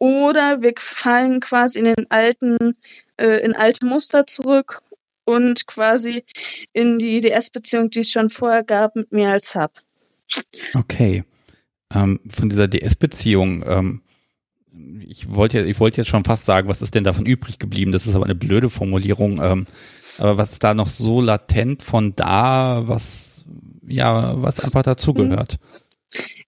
[0.00, 2.72] Oder wir fallen quasi in den alten,
[3.18, 4.80] äh, in alte Muster zurück
[5.26, 6.24] und quasi
[6.72, 9.70] in die DS-Beziehung, die es schon vorher gab, mit mir als Sub.
[10.74, 11.22] Okay.
[11.94, 14.02] Ähm, von dieser DS-Beziehung, ähm,
[15.06, 17.92] ich wollte ich wollte jetzt schon fast sagen, was ist denn davon übrig geblieben?
[17.92, 19.38] Das ist aber eine blöde Formulierung.
[19.42, 19.66] Ähm,
[20.18, 23.44] aber was ist da noch so latent von da, was
[23.86, 25.58] ja, was einfach dazugehört?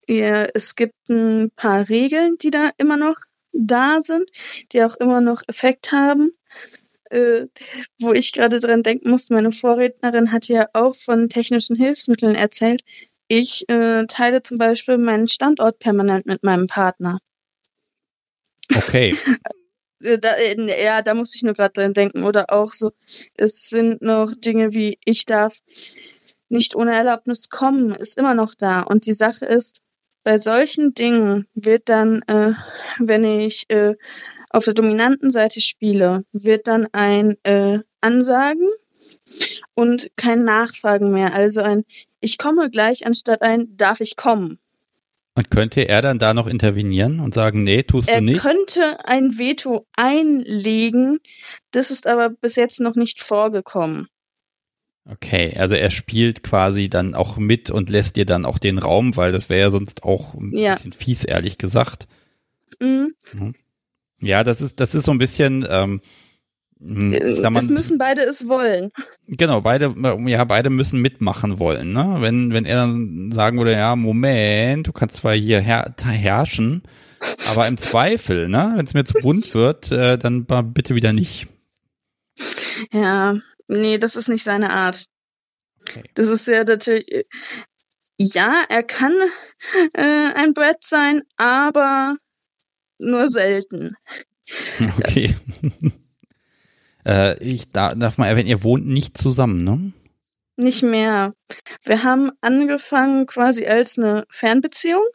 [0.08, 3.16] Ja, es gibt ein paar Regeln, die da immer noch
[3.52, 4.30] da sind,
[4.72, 6.30] die auch immer noch Effekt haben.
[7.10, 7.48] Äh,
[8.00, 12.82] wo ich gerade dran denken musste, meine Vorrednerin hat ja auch von technischen Hilfsmitteln erzählt.
[13.28, 17.18] Ich äh, teile zum Beispiel meinen Standort permanent mit meinem Partner.
[18.74, 19.16] Okay.
[20.04, 22.24] Äh, da, äh, ja, da muss ich nur gerade dran denken.
[22.24, 22.90] Oder auch so,
[23.34, 25.58] es sind noch Dinge wie, ich darf
[26.48, 28.80] nicht ohne Erlaubnis kommen, ist immer noch da.
[28.82, 29.80] Und die Sache ist,
[30.24, 32.52] bei solchen Dingen wird dann, äh,
[32.98, 33.94] wenn ich äh,
[34.50, 38.68] auf der dominanten Seite spiele, wird dann ein äh, Ansagen
[39.74, 41.34] und kein Nachfragen mehr.
[41.34, 41.84] Also ein
[42.20, 44.58] Ich komme gleich anstatt ein Darf ich kommen.
[45.34, 48.44] Und könnte er dann da noch intervenieren und sagen, nee, tust er du nicht?
[48.44, 51.20] Er könnte ein Veto einlegen,
[51.70, 54.08] das ist aber bis jetzt noch nicht vorgekommen.
[55.04, 59.16] Okay, also er spielt quasi dann auch mit und lässt dir dann auch den Raum,
[59.16, 60.74] weil das wäre ja sonst auch ein ja.
[60.74, 62.06] bisschen fies, ehrlich gesagt.
[62.80, 63.14] Mhm.
[63.32, 63.54] mhm.
[64.20, 66.00] Ja, das ist, das ist so ein bisschen, ähm,
[66.80, 68.90] hm, äh, mal, es müssen beide es wollen.
[69.26, 69.94] Genau, beide,
[70.26, 71.92] ja, beide müssen mitmachen wollen.
[71.92, 72.18] Ne?
[72.20, 76.82] Wenn, wenn er dann sagen würde, ja, Moment, du kannst zwar hier her herrschen,
[77.50, 81.48] aber im Zweifel, ne, wenn es mir zu bunt wird, äh, dann bitte wieder nicht.
[82.92, 83.36] Ja,
[83.80, 85.06] nee, das ist nicht seine Art.
[85.80, 86.04] Okay.
[86.14, 87.24] Das ist ja natürlich, äh,
[88.18, 89.14] ja, er kann
[89.94, 92.16] äh, ein Brett sein, aber
[92.98, 93.96] nur selten.
[94.98, 95.34] Okay.
[97.04, 99.92] Äh, ich darf mal erwähnen, ihr wohnt nicht zusammen, ne?
[100.56, 101.32] Nicht mehr.
[101.82, 105.06] Wir haben angefangen quasi als eine Fernbeziehung.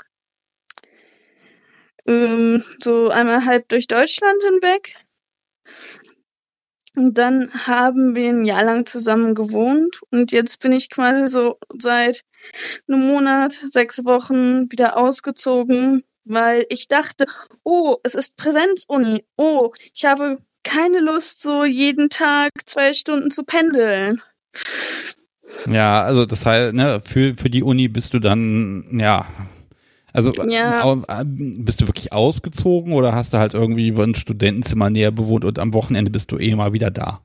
[2.05, 4.95] Ähm, so einmal halb durch Deutschland hinweg.
[6.97, 11.59] Und dann haben wir ein Jahr lang zusammen gewohnt und jetzt bin ich quasi so
[11.77, 12.23] seit
[12.87, 17.27] einem Monat, sechs Wochen wieder ausgezogen, weil ich dachte,
[17.63, 23.43] oh, es ist Präsenzuni, oh, ich habe keine Lust, so jeden Tag zwei Stunden zu
[23.43, 24.19] pendeln.
[25.69, 29.27] Ja, also das heißt, ne, für, für die Uni bist du dann, ja,
[30.17, 30.93] also Ja.
[31.07, 35.59] äh, bist du wirklich ausgezogen oder hast du halt irgendwie ein Studentenzimmer näher bewohnt und
[35.59, 37.21] am Wochenende bist du eh mal wieder da?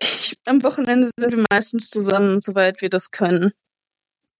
[0.00, 3.52] Ich, am Wochenende sind wir meistens zusammen, soweit wir das können.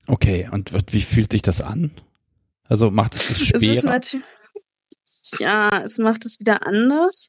[0.06, 1.90] Okay, und wie fühlt sich das an?
[2.68, 3.86] Also macht es das Es ist schwerer?
[3.94, 4.26] natürlich,
[5.40, 7.28] ja, es macht es wieder anders.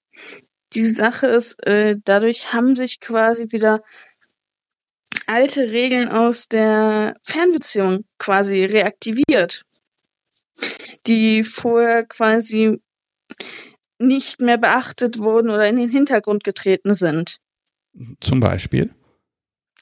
[0.73, 3.81] Die Sache ist, äh, dadurch haben sich quasi wieder
[5.25, 9.63] alte Regeln aus der Fernbeziehung quasi reaktiviert,
[11.05, 12.79] die vorher quasi
[13.99, 17.37] nicht mehr beachtet wurden oder in den Hintergrund getreten sind.
[18.19, 18.93] Zum Beispiel?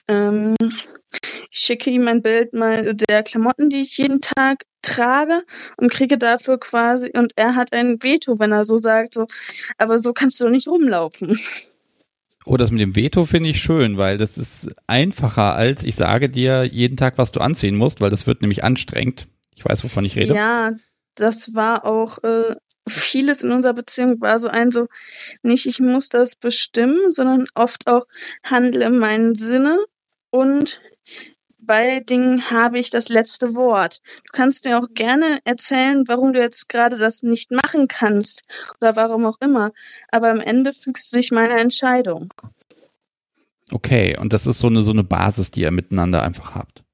[0.07, 5.41] Ähm, ich schicke ihm ein Bild mal der Klamotten, die ich jeden Tag trage
[5.77, 9.25] und kriege dafür quasi, und er hat ein Veto, wenn er so sagt, so,
[9.77, 11.39] aber so kannst du nicht rumlaufen.
[12.45, 16.29] Oh, das mit dem Veto finde ich schön, weil das ist einfacher als ich sage
[16.29, 19.27] dir jeden Tag, was du anziehen musst, weil das wird nämlich anstrengend.
[19.55, 20.33] Ich weiß, wovon ich rede.
[20.33, 20.73] Ja,
[21.15, 22.55] das war auch äh,
[22.87, 24.87] vieles in unserer Beziehung war so ein so
[25.41, 28.05] nicht ich muss das bestimmen, sondern oft auch
[28.43, 29.77] handle in meinen Sinne
[30.29, 30.81] und
[31.57, 34.01] bei Dingen habe ich das letzte Wort.
[34.25, 38.43] Du kannst mir auch gerne erzählen, warum du jetzt gerade das nicht machen kannst
[38.79, 39.71] oder warum auch immer,
[40.11, 42.31] aber am Ende fügst du dich meiner Entscheidung.
[43.71, 46.84] Okay, und das ist so eine, so eine Basis, die ihr miteinander einfach habt.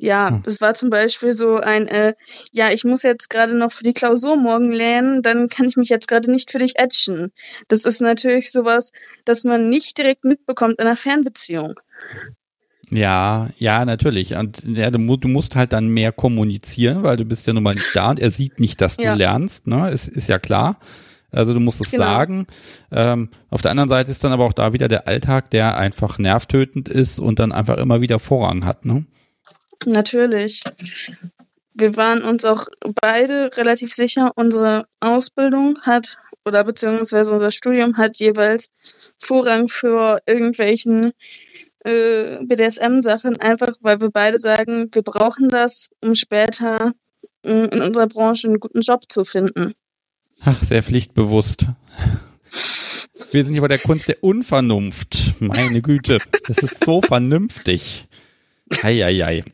[0.00, 0.42] Ja, Hm.
[0.44, 2.14] das war zum Beispiel so ein, äh,
[2.52, 5.88] ja, ich muss jetzt gerade noch für die Klausur morgen lernen, dann kann ich mich
[5.88, 7.32] jetzt gerade nicht für dich ätschen.
[7.66, 8.92] Das ist natürlich sowas,
[9.24, 11.74] das man nicht direkt mitbekommt in einer Fernbeziehung.
[12.90, 14.34] Ja, ja, natürlich.
[14.34, 17.74] Und ja, du, du musst halt dann mehr kommunizieren, weil du bist ja nun mal
[17.74, 19.14] nicht da und er sieht nicht, dass du Ja.
[19.14, 19.90] lernst, ne?
[19.90, 20.78] Ist, ist ja klar.
[21.30, 22.04] Also du musst es Genau.
[22.04, 22.46] sagen.
[22.90, 26.18] Ähm, auf der anderen Seite ist dann aber auch da wieder der Alltag, der einfach
[26.18, 29.04] nervtötend ist und dann einfach immer wieder Vorrang hat, ne?
[29.84, 30.62] Natürlich.
[31.74, 32.66] Wir waren uns auch
[33.00, 38.68] beide relativ sicher, unsere Ausbildung hat oder beziehungsweise unser Studium hat jeweils
[39.18, 41.12] Vorrang für irgendwelchen
[41.84, 46.92] äh, BDSM-Sachen, einfach weil wir beide sagen, wir brauchen das, um später
[47.44, 49.74] äh, in unserer Branche einen guten Job zu finden.
[50.44, 51.66] Ach, sehr pflichtbewusst.
[53.30, 55.34] Wir sind hier bei der Kunst der Unvernunft.
[55.40, 58.08] Meine Güte, das ist so vernünftig.
[58.82, 59.44] Eieiei.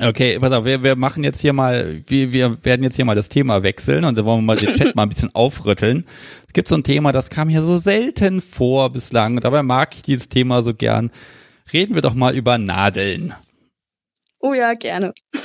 [0.00, 3.14] Okay, pass auf, wir, wir machen jetzt hier mal, wir, wir werden jetzt hier mal
[3.14, 6.06] das Thema wechseln und dann wollen wir mal den Chat mal ein bisschen aufrütteln.
[6.46, 10.02] Es gibt so ein Thema, das kam hier so selten vor bislang, dabei mag ich
[10.02, 11.10] dieses Thema so gern.
[11.72, 13.34] Reden wir doch mal über Nadeln.
[14.40, 15.12] Oh ja, gerne.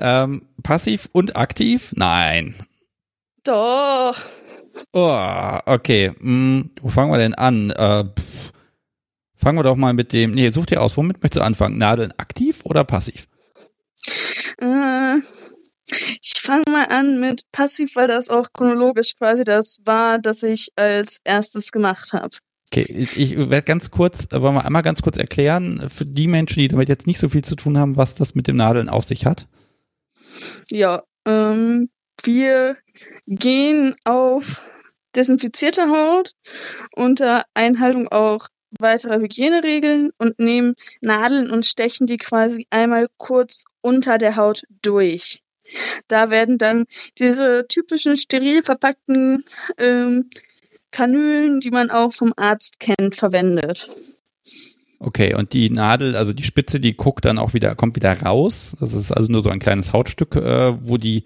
[0.00, 1.92] Ähm, passiv und aktiv?
[1.96, 2.54] Nein.
[3.42, 4.16] Doch.
[4.92, 6.12] Oh, okay.
[6.20, 7.70] Hm, wo fangen wir denn an?
[7.70, 8.52] Äh, pff.
[9.38, 10.32] Fangen wir doch mal mit dem.
[10.32, 11.78] Nee, such dir aus, womit möchtest du anfangen?
[11.78, 13.26] Nadeln aktiv oder passiv?
[14.60, 15.18] Äh,
[15.86, 20.70] ich fange mal an mit passiv, weil das auch chronologisch quasi das war, das ich
[20.76, 22.36] als erstes gemacht habe.
[22.70, 26.60] Okay, ich, werde ganz kurz, äh, wollen wir einmal ganz kurz erklären, für die Menschen,
[26.60, 29.04] die damit jetzt nicht so viel zu tun haben, was das mit dem Nadeln auf
[29.04, 29.46] sich hat.
[30.70, 31.88] Ja, ähm,
[32.22, 32.76] wir
[33.26, 34.62] gehen auf
[35.16, 36.32] desinfizierte Haut
[36.94, 38.48] unter Einhaltung auch
[38.78, 45.40] weiterer Hygieneregeln und nehmen Nadeln und stechen die quasi einmal kurz unter der Haut durch.
[46.06, 46.86] Da werden dann
[47.18, 49.44] diese typischen steril verpackten
[49.76, 50.30] ähm,
[50.90, 53.86] Kanülen, die man auch vom Arzt kennt, verwendet.
[55.00, 58.76] Okay, und die Nadel, also die Spitze, die guckt dann auch wieder, kommt wieder raus.
[58.80, 61.24] Das ist also nur so ein kleines Hautstück, äh, wo die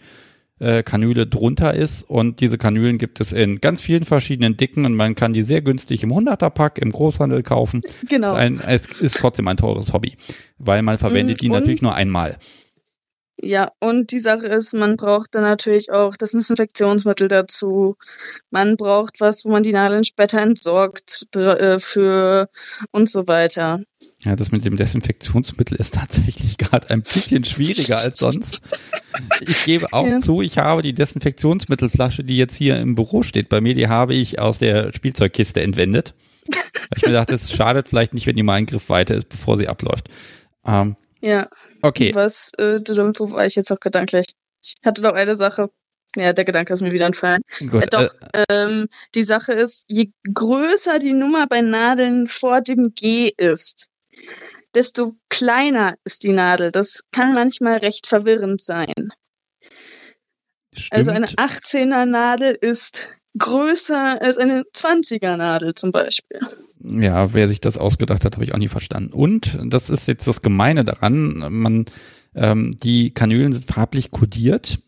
[0.63, 2.03] äh, Kanüle drunter ist.
[2.09, 5.61] Und diese Kanülen gibt es in ganz vielen verschiedenen Dicken und man kann die sehr
[5.61, 7.83] günstig im 100er-Pack im Großhandel kaufen.
[8.09, 8.33] Genau.
[8.35, 10.17] Ein, es ist trotzdem ein teures Hobby,
[10.59, 12.39] weil man verwendet die Und- natürlich nur einmal.
[13.45, 17.97] Ja, und die Sache ist, man braucht dann natürlich auch das Desinfektionsmittel dazu.
[18.51, 22.49] Man braucht was, wo man die Nadeln später entsorgt äh, für
[22.93, 23.81] und so weiter.
[24.25, 28.61] Ja, das mit dem Desinfektionsmittel ist tatsächlich gerade ein bisschen schwieriger als sonst.
[29.41, 30.21] Ich gebe auch Ja.
[30.21, 34.15] zu, ich habe die Desinfektionsmittelflasche, die jetzt hier im Büro steht bei mir, die habe
[34.15, 36.15] ich aus der Spielzeugkiste entwendet.
[36.47, 39.29] Weil ich mir dachte, es schadet vielleicht nicht, wenn die mal einen Griff weiter ist,
[39.29, 40.09] bevor sie abläuft.
[40.65, 41.49] Ähm, Ja,
[41.83, 42.81] okay, was, äh,
[43.19, 44.27] wo war ich jetzt auch gedanklich?
[44.63, 45.71] Ich hatte noch eine Sache.
[46.17, 47.41] Ja, der Gedanke ist mir wieder entfallen.
[47.71, 47.83] gut.
[47.85, 48.15] Äh, doch,
[48.51, 53.87] ähm, die Sache ist, je größer die Nummer bei Nadeln vor dem G ist,
[54.75, 56.71] desto kleiner ist die Nadel.
[56.71, 59.13] Das kann manchmal recht verwirrend sein.
[60.73, 61.41] Äh, Also eine stimmt.
[61.41, 63.09] 18er Nadel ist
[63.39, 66.41] größer als eine 20er-Nadel zum Beispiel.
[66.85, 69.13] Ja, wer sich das ausgedacht hat, habe ich auch nie verstanden.
[69.13, 71.85] Und das ist jetzt das Gemeine daran, man,
[72.35, 74.81] ähm, die Kanülen sind farblich kodiert.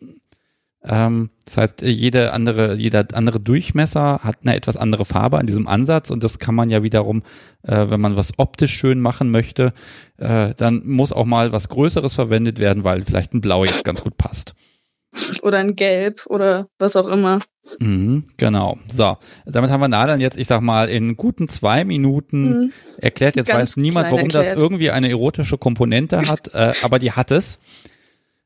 [0.86, 5.66] Ähm, das heißt, jede andere, jeder andere Durchmesser hat eine etwas andere Farbe an diesem
[5.66, 7.22] Ansatz und das kann man ja wiederum,
[7.62, 9.72] äh, wenn man was optisch schön machen möchte,
[10.18, 14.02] äh, dann muss auch mal was Größeres verwendet werden, weil vielleicht ein Blau jetzt ganz
[14.02, 14.54] gut passt.
[15.42, 17.38] Oder ein Gelb oder was auch immer.
[17.78, 18.78] Mhm, genau.
[18.92, 19.16] So,
[19.46, 22.72] damit haben wir Nadeln jetzt, ich sag mal, in guten zwei Minuten mhm.
[22.98, 23.36] erklärt.
[23.36, 24.56] Jetzt Ganz weiß niemand, warum erklärt.
[24.56, 27.58] das irgendwie eine erotische Komponente hat, äh, aber die hat es.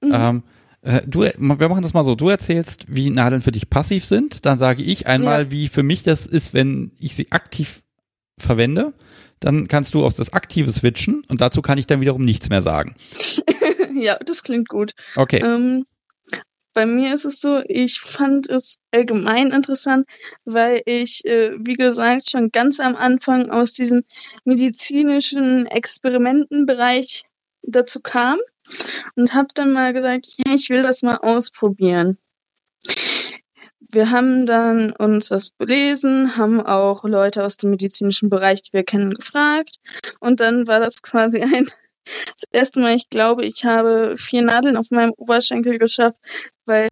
[0.02, 0.10] Mhm.
[0.12, 0.42] Ähm,
[0.82, 2.14] äh, du, wir machen das mal so.
[2.14, 4.46] Du erzählst, wie Nadeln für dich passiv sind.
[4.46, 5.50] Dann sage ich einmal, ja.
[5.50, 7.82] wie für mich das ist, wenn ich sie aktiv
[8.38, 8.92] verwende.
[9.40, 12.62] Dann kannst du auf das Aktive switchen und dazu kann ich dann wiederum nichts mehr
[12.62, 12.96] sagen.
[13.94, 14.92] ja, das klingt gut.
[15.14, 15.40] Okay.
[15.44, 15.84] Ähm,
[16.74, 20.06] bei mir ist es so, ich fand es allgemein interessant,
[20.44, 24.04] weil ich, äh, wie gesagt, schon ganz am Anfang aus diesem
[24.44, 27.24] medizinischen Experimentenbereich
[27.62, 28.38] dazu kam
[29.16, 32.18] und habe dann mal gesagt, ja, ich will das mal ausprobieren.
[33.90, 38.84] Wir haben dann uns was belesen, haben auch Leute aus dem medizinischen Bereich, die wir
[38.84, 39.76] kennen, gefragt.
[40.20, 41.66] Und dann war das quasi ein
[42.34, 46.16] das erste Mal, ich glaube, ich habe vier Nadeln auf meinem Oberschenkel geschafft,
[46.64, 46.88] weil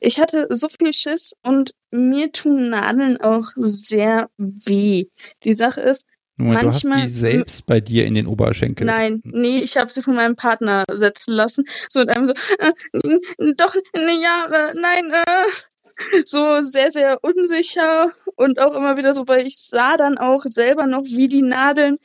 [0.00, 5.04] ich hatte so viel Schiss und mir tun Nadeln auch sehr weh.
[5.44, 6.04] Die Sache ist,
[6.38, 8.86] Moment, manchmal, du hast die selbst bei dir in den Oberschenkel.
[8.86, 11.64] Nein, nee, ich habe sie von meinem Partner setzen lassen.
[11.88, 18.12] So und einem so, äh, doch, nee, ja, äh, nein, äh, so sehr, sehr unsicher
[18.36, 21.98] und auch immer wieder so, weil ich sah dann auch selber noch, wie die Nadeln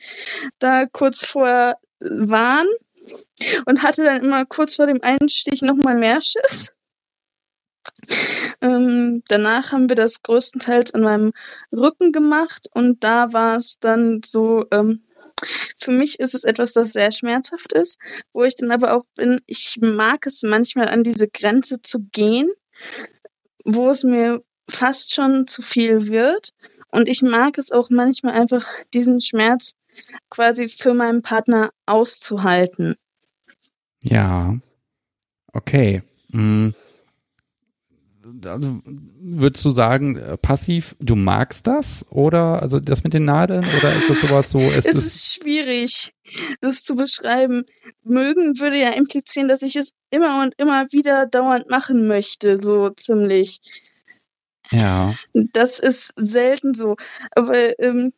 [0.58, 2.66] da kurz vorher waren
[3.66, 6.74] und hatte dann immer kurz vor dem Einstich nochmal mehr Schiss.
[8.60, 11.32] Ähm, danach haben wir das größtenteils an meinem
[11.72, 15.02] Rücken gemacht und da war es dann so, ähm,
[15.78, 17.98] für mich ist es etwas, das sehr schmerzhaft ist,
[18.32, 22.50] wo ich dann aber auch bin, ich mag es manchmal an diese Grenze zu gehen,
[23.64, 26.50] wo es mir fast schon zu viel wird.
[26.90, 29.72] Und ich mag es auch manchmal einfach, diesen Schmerz
[30.30, 32.94] quasi für meinen Partner auszuhalten.
[34.02, 34.56] Ja.
[35.52, 36.02] Okay.
[36.30, 36.74] Hm.
[38.44, 42.04] Also würdest du sagen, äh, passiv, du magst das?
[42.10, 43.64] Oder also das mit den Nadeln?
[43.78, 44.58] Oder ist das sowas so?
[44.58, 46.14] Es, es ist schwierig,
[46.60, 47.64] das zu beschreiben.
[48.02, 52.90] Mögen würde ja implizieren, dass ich es immer und immer wieder dauernd machen möchte, so
[52.90, 53.60] ziemlich.
[54.70, 55.14] Ja.
[55.32, 56.96] Das ist selten so.
[57.34, 58.12] Aber ähm,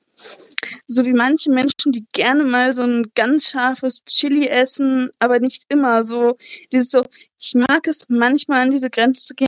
[0.87, 5.65] so wie manche Menschen, die gerne mal so ein ganz scharfes Chili essen, aber nicht
[5.69, 6.37] immer so.
[6.73, 7.05] Dieses so,
[7.39, 9.47] ich mag es manchmal an diese Grenze zu gehen,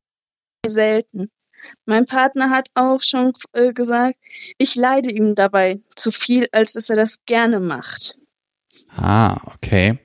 [0.66, 1.30] selten.
[1.86, 4.16] Mein Partner hat auch schon äh, gesagt,
[4.58, 8.16] ich leide ihm dabei zu viel, als dass er das gerne macht.
[8.96, 9.98] Ah, okay.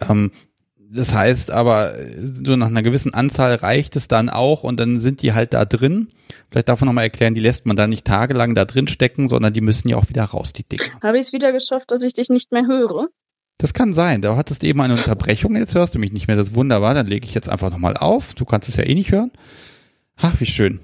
[0.00, 0.30] Ähm,
[0.78, 5.22] das heißt aber, so nach einer gewissen Anzahl reicht es dann auch und dann sind
[5.22, 6.08] die halt da drin.
[6.50, 9.52] Vielleicht darf man nochmal erklären, die lässt man da nicht tagelang da drin stecken, sondern
[9.52, 10.84] die müssen ja auch wieder raus, die Dinger.
[11.02, 13.08] Habe ich es wieder geschafft, dass ich dich nicht mehr höre?
[13.58, 14.20] Das kann sein.
[14.20, 16.36] Da hattest du eben eine Unterbrechung, jetzt hörst du mich nicht mehr.
[16.36, 16.94] Das ist wunderbar.
[16.94, 18.34] Dann lege ich jetzt einfach nochmal auf.
[18.34, 19.32] Du kannst es ja eh nicht hören.
[20.16, 20.80] Ach, wie schön.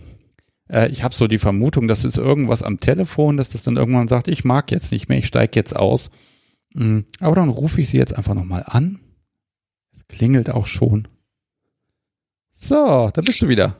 [0.68, 4.08] Äh, ich habe so die Vermutung, dass es irgendwas am Telefon, dass das dann irgendwann
[4.08, 6.10] sagt, ich mag jetzt nicht mehr, ich steige jetzt aus.
[6.74, 7.06] Mhm.
[7.20, 9.00] Aber dann rufe ich sie jetzt einfach nochmal an
[10.10, 11.08] Klingelt auch schon.
[12.52, 13.76] So, da bist du wieder.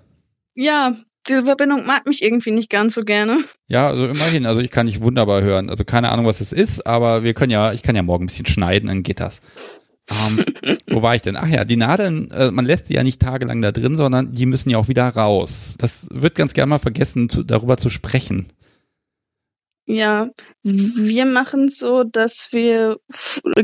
[0.55, 0.97] Ja,
[1.29, 3.45] diese Verbindung mag mich irgendwie nicht ganz so gerne.
[3.69, 5.69] Ja, also immerhin, also ich kann dich wunderbar hören.
[5.69, 8.27] Also keine Ahnung, was es ist, aber wir können ja, ich kann ja morgen ein
[8.29, 9.41] bisschen schneiden, dann geht das.
[10.11, 10.45] Ähm,
[10.89, 11.37] wo war ich denn?
[11.37, 14.47] Ach ja, die Nadeln, äh, man lässt die ja nicht tagelang da drin, sondern die
[14.47, 15.77] müssen ja auch wieder raus.
[15.79, 18.53] Das wird ganz gerne mal vergessen, zu, darüber zu sprechen.
[19.87, 20.29] Ja,
[20.63, 22.99] wir machen so, dass wir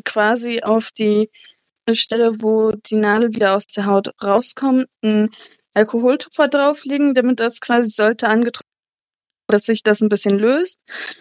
[0.05, 1.31] quasi auf die
[1.93, 5.31] Stelle, wo die Nadel wieder aus der Haut rauskommt, ein
[5.75, 8.67] Alkoholtupfer drauflegen, damit das quasi sollte angetrocknet
[9.49, 10.79] dass sich das ein bisschen löst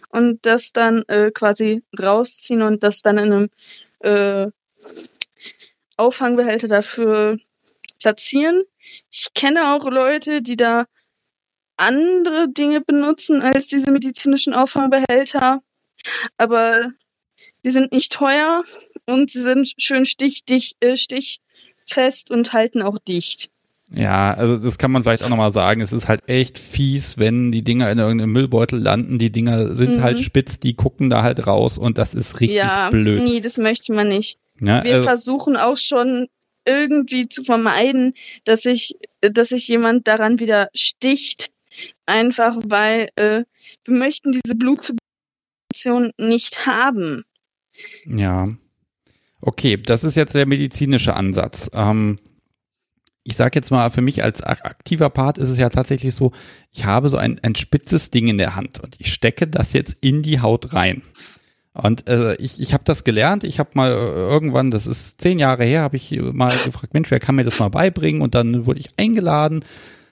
[0.10, 3.50] und das dann äh, quasi rausziehen und das dann in einem
[4.00, 4.48] äh,
[5.98, 7.38] Auffangbehälter dafür
[8.00, 8.64] platzieren.
[9.12, 10.86] Ich kenne auch Leute, die da
[11.78, 15.62] andere Dinge benutzen als diese medizinischen Auffangbehälter,
[16.38, 16.92] aber
[17.64, 18.64] die sind nicht teuer
[19.06, 23.50] und sie sind schön stichdicht, äh, stichfest und halten auch dicht.
[23.92, 25.80] Ja, also das kann man vielleicht auch nochmal sagen.
[25.80, 29.20] Es ist halt echt fies, wenn die Dinger in irgendeinem Müllbeutel landen.
[29.20, 30.04] Die Dinger sind mhm.
[30.04, 33.24] halt spitz, die gucken da halt raus und das ist richtig ja, blöd.
[33.24, 34.40] Nee, das möchte man nicht.
[34.60, 36.28] Ja, Wir also, versuchen auch schon
[36.68, 41.52] irgendwie zu vermeiden, dass sich, dass sich jemand daran wieder sticht,
[42.06, 43.44] Einfach weil äh,
[43.84, 47.24] wir möchten diese Blutzirkulation nicht haben.
[48.06, 48.48] Ja.
[49.42, 51.70] Okay, das ist jetzt der medizinische Ansatz.
[51.74, 52.18] Ähm,
[53.24, 56.32] ich sage jetzt mal, für mich als aktiver Part ist es ja tatsächlich so,
[56.72, 59.98] ich habe so ein, ein spitzes Ding in der Hand und ich stecke das jetzt
[60.02, 61.02] in die Haut rein.
[61.76, 63.44] Und äh, ich, ich habe das gelernt.
[63.44, 67.12] Ich habe mal äh, irgendwann, das ist zehn Jahre her, habe ich mal gefragt, Mensch,
[67.12, 68.22] wer kann mir das mal beibringen?
[68.22, 69.64] Und dann wurde ich eingeladen,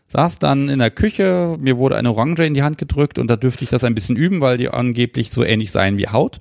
[0.09, 3.37] saß dann in der Küche, mir wurde eine Orange in die Hand gedrückt und da
[3.37, 6.39] dürfte ich das ein bisschen üben, weil die angeblich so ähnlich seien wie Haut.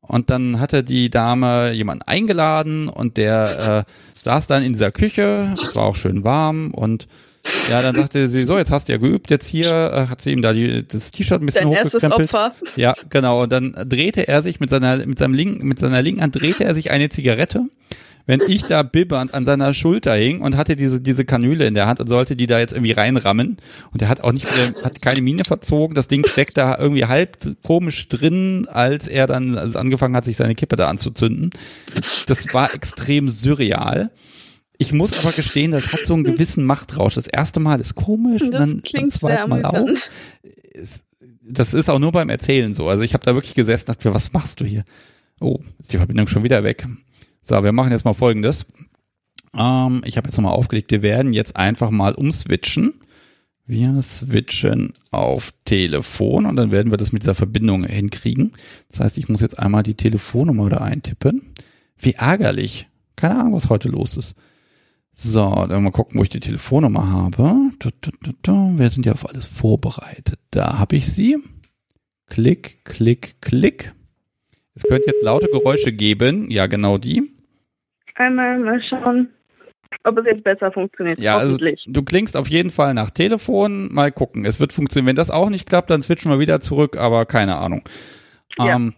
[0.00, 5.52] Und dann hatte die Dame jemanden eingeladen und der äh, saß dann in dieser Küche,
[5.52, 7.08] es war auch schön warm und
[7.70, 10.32] ja, dann sagte sie, so, jetzt hast du ja geübt, jetzt hier äh, hat sie
[10.32, 12.54] ihm da die, das T-Shirt ein bisschen Dein erstes Opfer.
[12.76, 13.42] Ja, genau.
[13.42, 16.64] Und dann drehte er sich mit seiner, mit seinem linken, mit seiner linken Hand drehte
[16.64, 17.66] er sich eine Zigarette
[18.26, 21.86] wenn ich da bibbernd an seiner Schulter hing und hatte diese, diese Kanüle in der
[21.86, 23.56] Hand und sollte die da jetzt irgendwie reinrammen.
[23.92, 24.46] Und er hat auch nicht,
[24.84, 25.94] hat keine Miene verzogen.
[25.94, 30.56] Das Ding steckt da irgendwie halb komisch drin, als er dann angefangen hat, sich seine
[30.56, 31.50] Kippe da anzuzünden.
[32.26, 34.10] Das war extrem surreal.
[34.78, 37.14] Ich muss aber gestehen, das hat so einen gewissen Machtrausch.
[37.14, 39.88] Das erste Mal ist komisch, das dann klingt beim zweiten Mal auch.
[41.42, 42.88] Das ist auch nur beim Erzählen so.
[42.88, 44.84] Also ich habe da wirklich gesessen und dachte, was machst du hier?
[45.40, 46.86] Oh, ist die Verbindung schon wieder weg.
[47.42, 48.66] So, wir machen jetzt mal folgendes.
[49.56, 52.94] Ähm, ich habe jetzt nochmal aufgelegt, wir werden jetzt einfach mal umswitchen.
[53.68, 58.52] Wir switchen auf Telefon und dann werden wir das mit dieser Verbindung hinkriegen.
[58.90, 61.52] Das heißt, ich muss jetzt einmal die Telefonnummer da eintippen.
[61.98, 62.86] Wie ärgerlich.
[63.16, 64.36] Keine Ahnung, was heute los ist.
[65.18, 67.70] So, dann mal gucken, wo ich die Telefonnummer habe.
[68.76, 70.38] Wir sind ja auf alles vorbereitet.
[70.50, 71.38] Da habe ich sie.
[72.26, 73.94] Klick, klick, klick.
[74.74, 76.50] Es könnte jetzt laute Geräusche geben.
[76.50, 77.32] Ja, genau die
[78.16, 79.28] einmal mal schauen,
[80.04, 81.20] ob es jetzt besser funktioniert.
[81.20, 83.92] Ja, also du klingst auf jeden Fall nach Telefon.
[83.92, 84.44] Mal gucken.
[84.44, 85.08] Es wird funktionieren.
[85.08, 87.82] Wenn das auch nicht klappt, dann switchen wir wieder zurück, aber keine Ahnung.
[88.58, 88.76] Ja.
[88.76, 88.94] Ähm,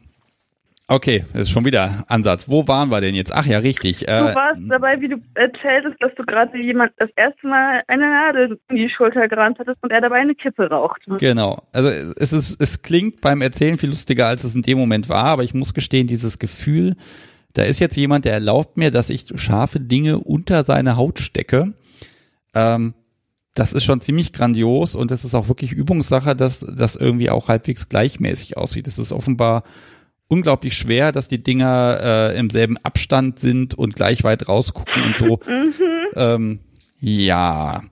[0.88, 2.48] okay, das ist schon wieder Ansatz.
[2.48, 3.32] Wo waren wir denn jetzt?
[3.32, 4.00] Ach ja, richtig.
[4.00, 8.08] Du äh, warst dabei, wie du erzähltest, dass du gerade jemand das erste Mal eine
[8.08, 11.02] Nadel in die Schulter gerannt hattest und er dabei eine Kippe raucht.
[11.18, 11.62] Genau.
[11.72, 15.24] Also es ist, es klingt beim Erzählen viel lustiger, als es in dem Moment war,
[15.24, 16.96] aber ich muss gestehen, dieses Gefühl,
[17.52, 21.74] da ist jetzt jemand, der erlaubt mir, dass ich scharfe Dinge unter seine Haut stecke.
[22.54, 22.94] Ähm,
[23.54, 27.48] das ist schon ziemlich grandios und es ist auch wirklich Übungssache, dass das irgendwie auch
[27.48, 28.86] halbwegs gleichmäßig aussieht.
[28.86, 29.64] Es ist offenbar
[30.28, 35.16] unglaublich schwer, dass die Dinger äh, im selben Abstand sind und gleich weit rausgucken und
[35.16, 35.40] so.
[35.48, 35.80] Mhm.
[36.16, 36.60] Ähm,
[37.00, 37.82] ja,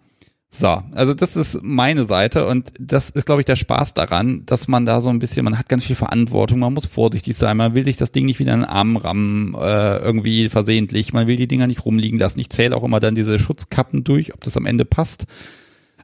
[0.59, 4.69] so, also das ist meine Seite und das ist, glaube ich, der Spaß daran, dass
[4.69, 7.75] man da so ein bisschen, man hat ganz viel Verantwortung, man muss vorsichtig sein, man
[7.75, 11.37] will sich das Ding nicht wieder in den Arm rammen, äh, irgendwie versehentlich, man will
[11.37, 12.41] die Dinger nicht rumliegen lassen.
[12.41, 15.27] Ich zähle auch immer dann diese Schutzkappen durch, ob das am Ende passt.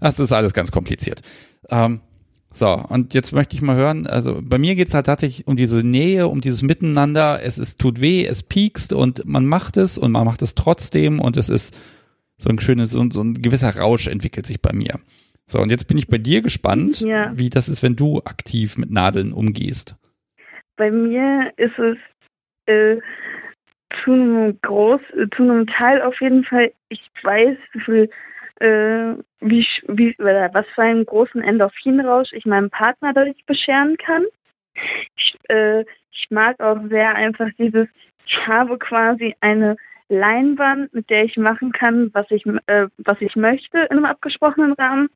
[0.01, 1.23] Das ist alles ganz kompliziert.
[1.71, 2.01] Ähm,
[2.53, 5.83] so, und jetzt möchte ich mal hören, also bei mir geht's halt tatsächlich um diese
[5.83, 7.41] Nähe, um dieses Miteinander.
[7.43, 11.21] Es ist, tut weh, es piekst und man macht es und man macht es trotzdem
[11.21, 11.77] und es ist
[12.37, 15.01] so ein schönes, so, so ein gewisser Rausch entwickelt sich bei mir.
[15.47, 17.33] So, und jetzt bin ich bei dir gespannt, ja.
[17.35, 19.97] wie das ist, wenn du aktiv mit Nadeln umgehst.
[20.77, 21.97] Bei mir ist es
[22.67, 22.97] äh,
[24.03, 28.11] zu einem groß, äh, zu einem Teil auf jeden Fall, ich weiß, wie viel,
[28.63, 34.25] äh, wie, wie, was für einen großen Endorphinrausch ich meinem Partner dadurch bescheren kann.
[35.17, 37.89] Ich, äh, ich mag auch sehr einfach dieses,
[38.25, 39.77] ich habe quasi eine
[40.09, 44.75] Leinwand, mit der ich machen kann, was ich, äh, was ich möchte in einem abgesprochenen
[44.75, 45.09] Rahmen.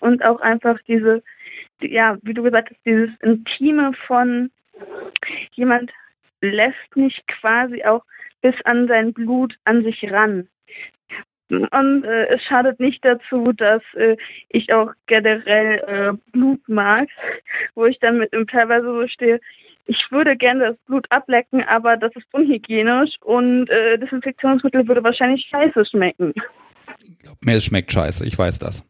[0.00, 1.22] Und auch einfach diese,
[1.80, 4.50] ja, wie du gesagt hast, dieses Intime von
[5.52, 5.92] jemand
[6.40, 8.04] lässt mich quasi auch
[8.42, 10.48] bis an sein Blut an sich ran.
[11.52, 14.16] Und äh, es schadet nicht dazu, dass äh,
[14.48, 17.08] ich auch generell äh, Blut mag,
[17.74, 19.40] wo ich dann mit ihm teilweise so stehe,
[19.86, 25.46] ich würde gerne das Blut ablecken, aber das ist unhygienisch und äh, Desinfektionsmittel würde wahrscheinlich
[25.50, 26.32] scheiße schmecken.
[27.20, 28.84] Glaub mir, es schmeckt scheiße, ich weiß das.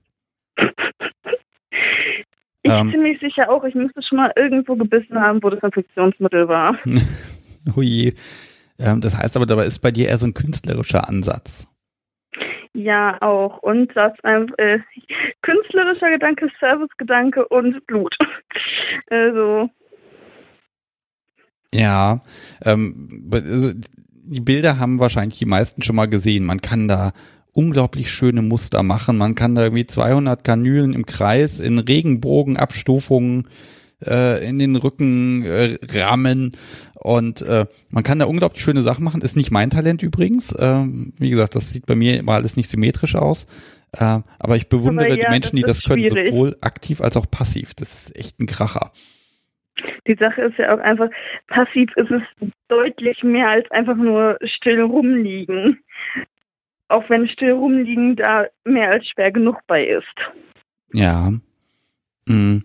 [2.62, 6.46] Ich ähm, bin ziemlich sicher auch, ich müsste schon mal irgendwo gebissen haben, wo Desinfektionsmittel
[6.46, 6.78] war.
[7.74, 8.14] Hui.
[8.78, 11.66] Ähm, das heißt aber, dabei ist bei dir eher so ein künstlerischer Ansatz.
[12.74, 13.58] Ja, auch.
[13.58, 14.78] Und das äh,
[15.42, 18.16] künstlerischer Gedanke, Servicegedanke und Blut.
[19.10, 19.68] Also,
[21.74, 22.20] ja,
[22.64, 23.72] ähm, also,
[24.24, 26.44] die Bilder haben wahrscheinlich die meisten schon mal gesehen.
[26.44, 27.12] Man kann da
[27.54, 29.18] unglaublich schöne Muster machen.
[29.18, 33.48] Man kann da irgendwie 200 Kanülen im Kreis in Regenbogenabstufungen
[34.06, 36.56] äh, in den Rücken äh, rammen
[37.02, 39.22] und äh, man kann da unglaublich schöne Sachen machen.
[39.22, 40.54] Ist nicht mein Talent übrigens.
[40.56, 43.48] Ähm, wie gesagt, das sieht bei mir mal alles nicht symmetrisch aus.
[43.98, 46.30] Äh, aber ich bewundere aber ja, die Menschen, die das können, schwierig.
[46.30, 47.74] sowohl aktiv als auch passiv.
[47.74, 48.92] Das ist echt ein Kracher.
[50.06, 51.08] Die Sache ist ja auch einfach,
[51.48, 52.22] passiv ist es
[52.68, 55.82] deutlich mehr als einfach nur still rumliegen.
[56.86, 60.14] Auch wenn still rumliegen da mehr als schwer genug bei ist.
[60.92, 61.32] Ja.
[62.26, 62.62] Mhm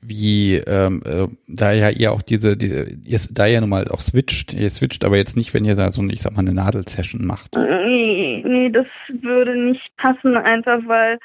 [0.00, 4.00] wie ähm, äh, da ja ihr auch diese, diese ihr, da ja nun mal auch
[4.00, 7.24] switcht, ihr switcht aber jetzt nicht, wenn ihr da so, ich sag mal, eine Nadelsession
[7.26, 7.56] macht.
[7.56, 11.18] Nee, nee, das würde nicht passen, einfach weil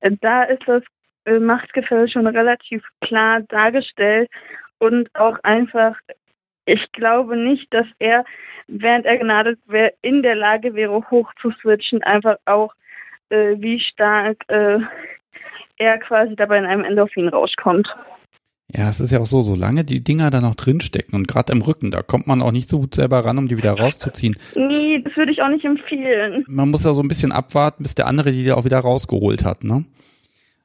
[0.00, 0.82] äh, da ist das
[1.24, 4.30] äh, Machtgefälle schon relativ klar dargestellt
[4.78, 5.96] und auch einfach,
[6.66, 8.24] ich glaube nicht, dass er,
[8.66, 12.74] während er genadelt wäre, in der Lage wäre, hoch zu switchen, einfach auch
[13.30, 14.80] äh, wie stark äh,
[15.78, 17.94] er quasi dabei in einem Endorphin rauskommt.
[18.74, 21.60] Ja, es ist ja auch so, solange die Dinger da noch drinstecken und gerade im
[21.60, 24.36] Rücken, da kommt man auch nicht so gut selber ran, um die wieder rauszuziehen.
[24.56, 26.44] Nee, das würde ich auch nicht empfehlen.
[26.48, 29.64] Man muss ja so ein bisschen abwarten, bis der andere die auch wieder rausgeholt hat,
[29.64, 29.84] ne?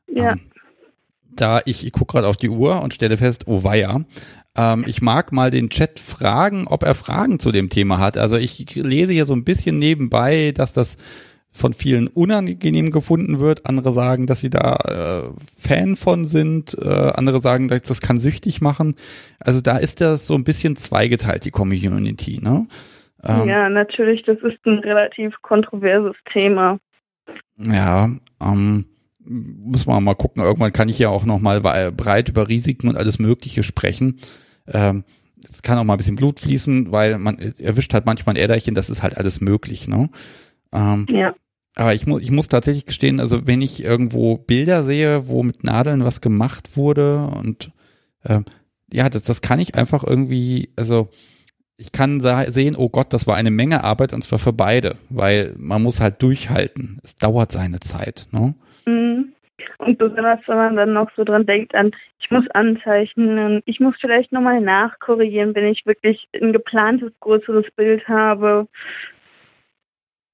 [0.07, 0.31] Ja.
[0.31, 0.41] Ähm,
[1.29, 4.01] da ich, ich gucke gerade auf die Uhr und stelle fest, oh weia,
[4.55, 8.17] ähm, ich mag mal den Chat fragen, ob er Fragen zu dem Thema hat.
[8.17, 10.97] Also ich lese hier so ein bisschen nebenbei, dass das
[11.51, 13.65] von vielen unangenehm gefunden wird.
[13.65, 16.77] Andere sagen, dass sie da äh, Fan von sind.
[16.79, 18.95] Äh, andere sagen, dass das kann süchtig machen.
[19.39, 22.39] Also da ist das so ein bisschen zweigeteilt, die Community.
[22.41, 22.67] Ne?
[23.23, 24.23] Ähm, ja, natürlich.
[24.23, 26.79] Das ist ein relativ kontroverses Thema.
[27.57, 28.09] Ja,
[28.41, 28.85] ähm,
[29.25, 30.43] muss man mal gucken.
[30.43, 31.61] Irgendwann kann ich ja auch noch mal
[31.91, 34.19] breit über Risiken und alles Mögliche sprechen.
[34.67, 35.03] Ähm,
[35.47, 38.75] es kann auch mal ein bisschen Blut fließen, weil man erwischt halt manchmal ein Äderchen.
[38.75, 39.87] Das ist halt alles möglich.
[39.87, 40.09] Ne?
[40.73, 41.33] Ähm, ja.
[41.75, 45.63] Aber ich muss, ich muss tatsächlich gestehen, also wenn ich irgendwo Bilder sehe, wo mit
[45.63, 47.71] Nadeln was gemacht wurde und
[48.25, 48.43] ähm,
[48.91, 51.09] ja, das, das kann ich einfach irgendwie, also
[51.77, 55.53] ich kann sehen, oh Gott, das war eine Menge Arbeit und zwar für beide, weil
[55.57, 56.99] man muss halt durchhalten.
[57.03, 58.27] Es dauert seine Zeit.
[58.31, 58.53] Ne?
[58.85, 59.31] Mhm.
[59.77, 63.95] Und besonders, wenn man dann noch so dran denkt an, ich muss anzeichnen, ich muss
[63.99, 68.67] vielleicht nochmal nachkorrigieren, wenn ich wirklich ein geplantes größeres Bild habe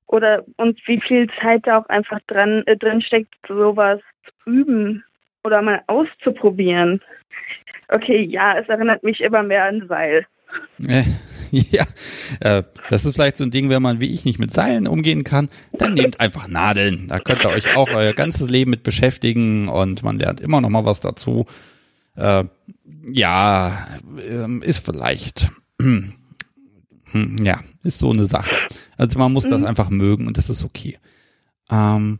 [0.07, 5.03] oder und wie viel Zeit da auch einfach dran äh, drin steckt, sowas zu üben
[5.43, 7.01] oder mal auszuprobieren.
[7.89, 10.25] Okay, ja, es erinnert mich immer mehr an Seil.
[10.87, 11.03] Äh,
[11.51, 11.85] ja,
[12.41, 15.23] äh, das ist vielleicht so ein Ding, wenn man wie ich nicht mit Seilen umgehen
[15.23, 17.07] kann, dann nehmt einfach Nadeln.
[17.07, 20.69] Da könnt ihr euch auch euer ganzes Leben mit beschäftigen und man lernt immer noch
[20.69, 21.45] mal was dazu.
[22.15, 22.45] Äh,
[23.11, 23.87] ja,
[24.27, 25.49] ähm, ist vielleicht
[25.81, 28.55] hm, ja, ist so eine Sache.
[28.97, 29.51] Also man muss mhm.
[29.51, 30.97] das einfach mögen und das ist okay.
[31.69, 32.19] Ähm,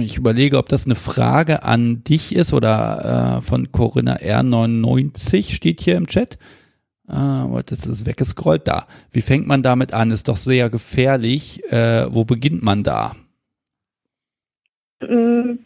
[0.00, 5.80] ich überlege, ob das eine Frage an dich ist oder äh, von Corinna R99 steht
[5.80, 6.38] hier im Chat.
[7.08, 8.86] Äh, das ist weggescrollt da.
[9.10, 10.10] Wie fängt man damit an?
[10.12, 11.64] Ist doch sehr gefährlich.
[11.72, 13.16] Äh, wo beginnt man da?
[15.02, 15.58] Mhm.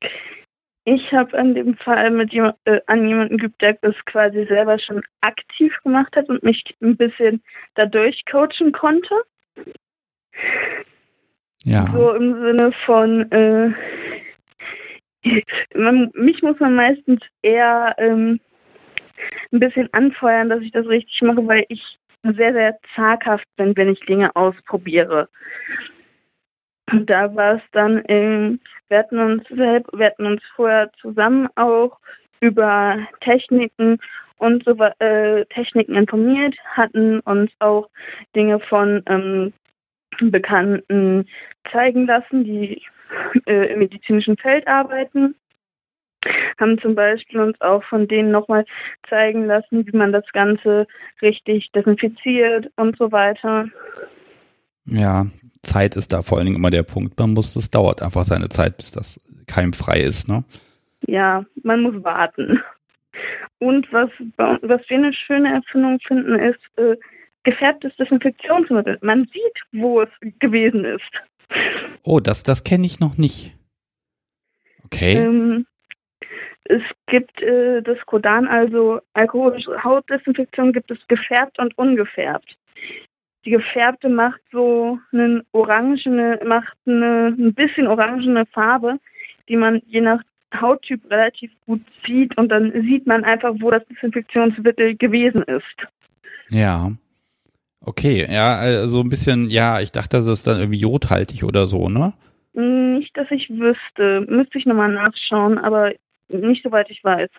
[0.91, 4.79] Ich habe in dem Fall mit jemand, äh, an jemanden geübt, der das quasi selber
[4.79, 7.43] schon aktiv gemacht hat und mich ein bisschen
[7.75, 9.15] dadurch coachen konnte.
[11.65, 11.87] Ja.
[11.93, 13.71] So im Sinne von, äh,
[15.75, 18.41] man, mich muss man meistens eher ähm,
[19.53, 23.91] ein bisschen anfeuern, dass ich das richtig mache, weil ich sehr, sehr zaghaft bin, wenn
[23.91, 25.29] ich Dinge ausprobiere.
[26.91, 31.49] Und da war es dann, ähm, wir hatten uns selbst, wir hatten uns vorher zusammen
[31.57, 31.99] auch
[32.41, 33.99] über Techniken
[34.39, 37.89] und so äh, Techniken informiert, hatten uns auch
[38.35, 39.53] Dinge von ähm,
[40.21, 41.29] Bekannten
[41.71, 42.83] zeigen lassen, die
[43.47, 45.35] äh, im medizinischen Feld arbeiten.
[46.59, 48.65] Haben zum Beispiel uns auch von denen nochmal
[49.09, 50.87] zeigen lassen, wie man das Ganze
[51.23, 53.69] richtig desinfiziert und so weiter.
[54.91, 55.27] Ja,
[55.63, 57.19] Zeit ist da vor allen Dingen immer der Punkt.
[57.19, 60.45] Man muss, es dauert einfach seine Zeit, bis das keimfrei ist, ne?
[61.07, 62.61] Ja, man muss warten.
[63.59, 66.97] Und was, was wir eine schöne Erfindung finden, ist äh,
[67.43, 68.99] gefärbtes Desinfektionsmittel.
[69.03, 71.11] Man sieht, wo es gewesen ist.
[72.03, 73.57] Oh, das, das kenne ich noch nicht.
[74.85, 75.15] Okay.
[75.15, 75.67] Ähm,
[76.65, 82.57] es gibt äh, das Kodan, also alkoholische Hautdesinfektion, gibt es gefärbt und ungefärbt.
[83.49, 88.99] Die gefärbte macht so einen orangene, macht eine ein bisschen orangene Farbe,
[89.49, 90.21] die man je nach
[90.55, 95.65] Hauttyp relativ gut sieht und dann sieht man einfach, wo das Desinfektionsmittel gewesen ist.
[96.51, 96.93] Ja.
[97.81, 101.89] Okay, ja, also ein bisschen, ja, ich dachte, das ist dann irgendwie jodhaltig oder so,
[101.89, 102.13] ne?
[102.53, 104.27] Nicht, dass ich wüsste.
[104.29, 105.95] Müsste ich nochmal nachschauen, aber
[106.29, 107.31] Nicht soweit ich weiß.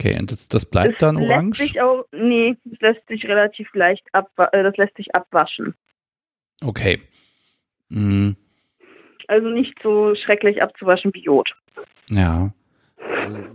[0.00, 1.58] Okay, und das, das bleibt es dann lässt orange?
[1.58, 5.74] Sich auch, nee, das lässt sich relativ leicht ab, äh, das lässt sich abwaschen.
[6.62, 7.00] Okay.
[7.88, 8.36] Mhm.
[9.26, 11.52] Also nicht so schrecklich abzuwaschen wie Jod.
[12.08, 12.52] Ja.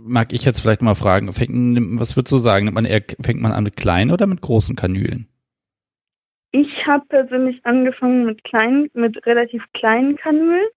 [0.00, 2.72] Mag ich jetzt vielleicht mal fragen, fängt, was würdest du sagen?
[2.72, 5.28] Man eher, fängt man an mit kleinen oder mit großen Kanülen?
[6.52, 10.68] Ich habe persönlich angefangen mit kleinen, mit relativ kleinen Kanülen.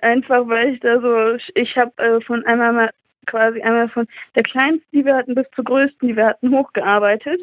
[0.00, 2.90] Einfach weil ich da so, ich habe äh, von einmal mal
[3.26, 7.40] quasi einmal von der kleinsten, die wir hatten, bis zur größten, die wir hatten, hochgearbeitet.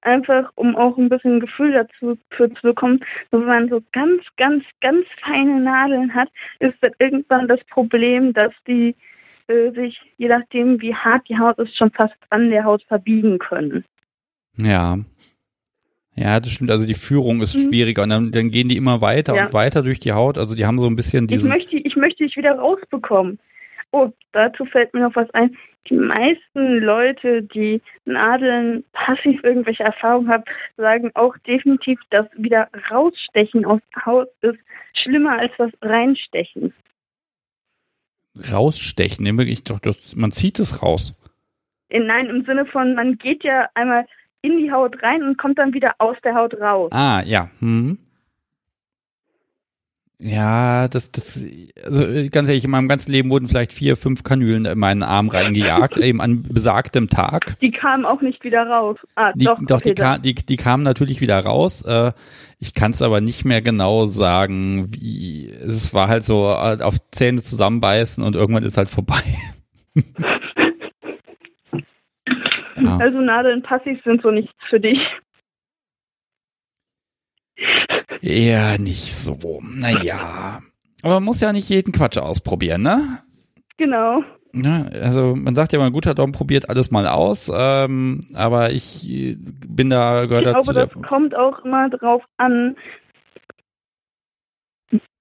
[0.00, 4.22] Einfach, um auch ein bisschen ein Gefühl dazu für zu bekommen, wenn man so ganz,
[4.38, 8.96] ganz, ganz feine Nadeln hat, ist dann irgendwann das Problem, dass die
[9.48, 13.38] äh, sich, je nachdem wie hart die Haut ist, schon fast an der Haut verbiegen
[13.38, 13.84] können.
[14.56, 14.98] Ja.
[16.14, 16.70] Ja, das stimmt.
[16.70, 17.68] Also die Führung ist Mhm.
[17.68, 19.46] schwieriger und dann, dann gehen die immer weiter Ja.
[19.46, 20.36] und weiter durch die Haut.
[20.38, 21.50] Also die haben so ein bisschen Ich diesen.
[21.50, 23.38] möchte, ich möchte dich wieder rausbekommen.
[23.92, 25.56] Oh, dazu fällt mir noch was ein.
[25.88, 30.44] Die meisten Leute, die Nadeln passiv irgendwelche Erfahrungen haben,
[30.76, 34.58] sagen auch definitiv, dass wieder rausstechen aus der Haut ist
[34.94, 36.72] schlimmer als das reinstechen.
[38.50, 39.24] rausstechen.
[39.24, 41.18] Nee, wirklich, doch, das, man zieht es raus.
[41.88, 44.06] In, nein, im Sinne von, man geht ja einmal
[44.40, 46.90] in die Haut rein und kommt dann wieder aus der Haut raus.
[46.92, 47.50] Ah, ja.
[47.58, 47.98] Hm.
[50.24, 51.44] Ja, das, das,
[51.84, 55.28] also ganz ehrlich, in meinem ganzen Leben wurden vielleicht vier, fünf Kanülen in meinen Arm
[55.28, 57.58] reingejagt, eben an besagtem Tag.
[57.60, 58.98] Die kamen auch nicht wieder raus.
[59.16, 61.82] Ah, Die, doch, doch, okay, die, ka die, die kamen natürlich wieder raus.
[61.82, 62.12] Äh,
[62.60, 65.50] ich kann es aber nicht mehr genau sagen, wie.
[65.50, 69.24] Es war halt so äh, auf Zähne zusammenbeißen und irgendwann ist halt vorbei.
[72.76, 72.96] ja.
[72.98, 75.00] Also Nadeln passiv sind so nichts für dich.
[78.20, 79.60] Eher nicht so.
[79.62, 80.60] Naja.
[81.02, 83.18] Aber man muss ja nicht jeden Quatsch ausprobieren, ne?
[83.76, 84.22] Genau.
[84.54, 88.70] Ja, also man sagt ja mal, ein guter Dom probiert alles mal aus, ähm, aber
[88.70, 89.36] ich
[89.66, 90.72] bin da, gehört Ich dazu.
[90.72, 92.76] glaube, das kommt auch immer drauf an,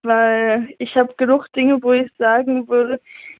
[0.03, 2.99] weil ich habe genug Dinge, wo ich sagen würde,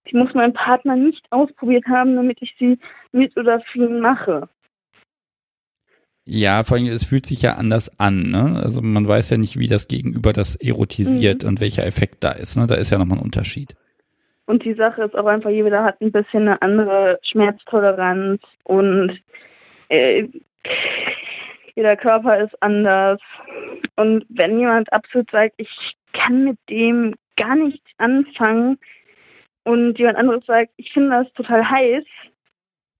[0.10, 2.80] die muss mein Partner nicht ausprobiert haben, damit ich sie
[3.12, 4.48] mit oder für ihn mache.
[6.34, 8.62] Ja, vor allem, es fühlt sich ja anders an, ne?
[8.64, 12.56] Also man weiß ja nicht, wie das Gegenüber das erotisiert und welcher Effekt da ist,
[12.56, 12.68] ne?
[12.68, 13.76] Da ist ja nochmal ein Unterschied.
[14.46, 19.20] Und die Sache ist auch einfach, jeder hat ein bisschen eine andere Schmerztoleranz und
[19.90, 20.30] äh,
[21.76, 23.20] jeder Körper ist anders.
[23.98, 28.78] Und wenn jemand absolut sagt, ich kann mit dem gar nichts anfangen
[29.66, 32.06] und jemand anderes sagt, ich finde das total heiß,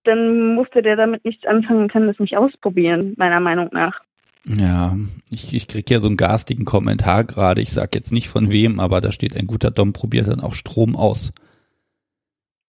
[0.04, 4.00] dann musste der damit nichts anfangen und kann das nicht ausprobieren, meiner Meinung nach.
[4.44, 4.96] Ja,
[5.30, 7.60] ich, ich krieg hier so einen garstigen Kommentar gerade.
[7.60, 10.54] Ich sag jetzt nicht von wem, aber da steht, ein guter Dom probiert dann auch
[10.54, 11.32] Strom aus.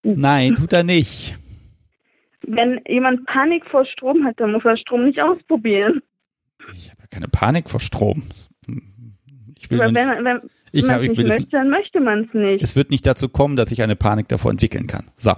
[0.03, 1.37] Nein, tut er nicht.
[2.45, 6.01] Wenn jemand Panik vor Strom hat, dann muss er Strom nicht ausprobieren.
[6.73, 8.23] Ich habe ja keine Panik vor Strom.
[9.57, 10.41] Ich will Aber wenn, nicht, wenn,
[10.73, 12.63] ich man es ich nicht möchte, dann möchte man es nicht.
[12.63, 15.05] es wird nicht dazu kommen, dass ich eine Panik davor entwickeln kann.
[15.17, 15.31] So,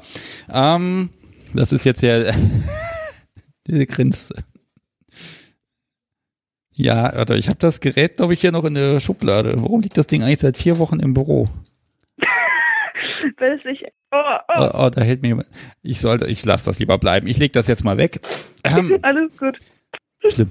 [0.52, 1.10] ähm,
[1.54, 2.32] das ist jetzt ja
[3.68, 4.44] diese Grinste.
[6.78, 9.54] Ja, warte, ich habe das Gerät, glaube ich, hier noch in der Schublade.
[9.62, 11.46] Warum liegt das Ding eigentlich seit vier Wochen im Büro?
[13.38, 14.18] Weil es sich, oh,
[14.50, 15.48] oh, Oh, oh da hält mir jemand.
[15.84, 17.28] Ich sollte, ich lasse das lieber bleiben.
[17.28, 18.20] Ich leg das jetzt mal weg.
[18.66, 19.58] Ähm, alles gut.
[20.30, 20.50] schlimm.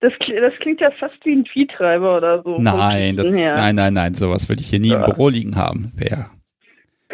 [0.00, 2.58] Das, das klingt ja fast wie ein Viehtreiber oder so.
[2.58, 5.06] Nein, das, nein, nein, nein, sowas will ich hier nie im Ja.
[5.06, 5.92] Büro liegen haben.
[5.96, 6.26] Wäre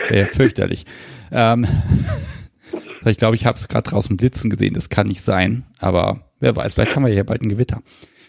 [0.09, 0.85] wär fürchterlich.
[1.31, 1.69] ähm,
[3.07, 4.75] ich glaube, ich habe es gerade draußen blitzen gesehen.
[4.75, 5.65] Das kann nicht sein.
[5.79, 7.83] Aber wer weiß, vielleicht haben wir hier bald ein Gewitter.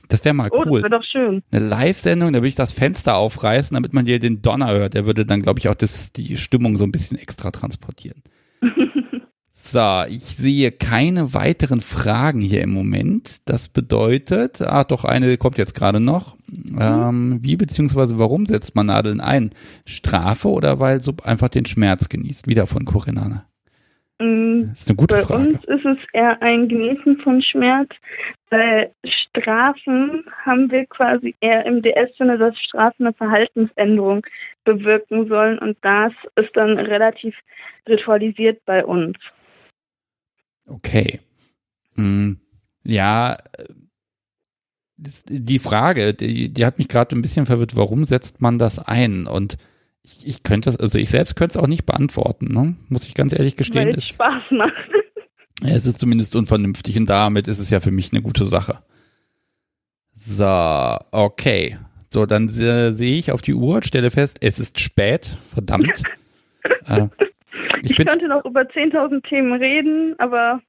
[0.07, 0.81] Das wäre mal Oh, das cool.
[0.81, 1.41] wäre doch schön.
[1.51, 4.93] Eine Live-Sendung, da würde ich das Fenster aufreißen, damit man hier den Donner hört.
[4.93, 8.21] Der würde dann, glaube ich, auch das, die Stimmung so ein bisschen extra transportieren.
[9.63, 13.41] So, ich sehe keine weiteren Fragen hier im Moment.
[13.45, 16.35] Das bedeutet, ah, doch eine kommt jetzt gerade noch.
[16.77, 19.51] Ähm, wie beziehungsweise warum setzt man Nadeln ein?
[19.85, 22.47] Strafe oder weil Sub einfach den Schmerz genießt?
[22.47, 23.45] Wieder von Corinna.
[24.21, 25.49] Mm, Das ist eine gute Bei Frage.
[25.49, 27.89] uns ist es eher ein Genießen von Schmerz.
[28.49, 34.25] Bei Strafen haben wir quasi eher im DS-Sinne, dass Strafen eine Verhaltensänderung
[34.63, 37.35] bewirken sollen und das ist dann relativ
[37.87, 39.17] ritualisiert bei uns.
[40.67, 41.19] Okay.
[41.95, 42.39] Hm,
[42.83, 43.65] ja, äh,
[44.97, 47.75] die Frage, die, die hat mich gerade ein bisschen verwirrt.
[47.75, 49.25] Warum setzt man das ein?
[49.25, 49.57] Und
[50.03, 52.75] ich, ich könnte es, also ich selbst könnte es auch nicht beantworten, ne?
[52.89, 53.87] muss ich ganz ehrlich gestehen.
[53.87, 54.73] weil es Spaß macht.
[55.63, 58.79] es ist zumindest unvernünftig und damit ist es ja für mich eine gute Sache.
[60.13, 61.77] So, okay.
[62.09, 66.03] So, dann äh, sehe ich auf die Uhr, stelle fest, es ist spät, verdammt.
[66.85, 67.07] Äh,
[67.81, 70.61] ich, ich könnte noch über 10.000 Themen reden, aber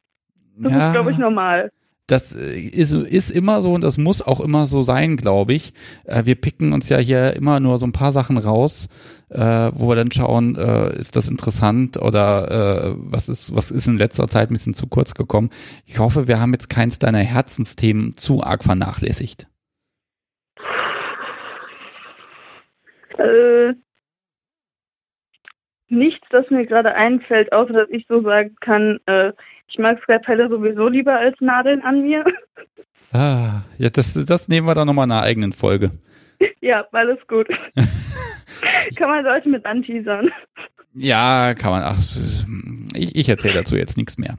[0.56, 1.70] das ja, ist, glaube ich, normal.
[2.07, 5.73] Das äh, ist, ist immer so und das muss auch immer so sein, glaube ich.
[6.05, 8.89] Äh, wir picken uns ja hier immer nur so ein paar Sachen raus,
[9.31, 14.29] äh, wo wir dann schauen, ist das interessant oder was ist, was ist in letzter
[14.29, 15.51] Zeit ein bisschen zu kurz gekommen.
[15.87, 19.47] Ich hoffe, wir haben jetzt keins deiner Herzensthemen zu arg vernachlässigt.
[23.19, 23.74] Äh,
[25.89, 29.33] nichts, das mir gerade einfällt, außer dass ich so sagen kann, äh,
[29.73, 32.24] ich mag Skalpelle sowieso lieber als Nadeln an mir.
[33.12, 35.90] Ah, ja, das, das nehmen wir dann nochmal in einer eigenen Folge.
[36.61, 37.47] Ja, alles gut.
[38.97, 40.28] kann man Leute mit anteasern.
[40.93, 41.82] Ja, kann man.
[41.85, 41.99] Ach,
[42.97, 44.39] ich, ich erzähle dazu jetzt nichts mehr.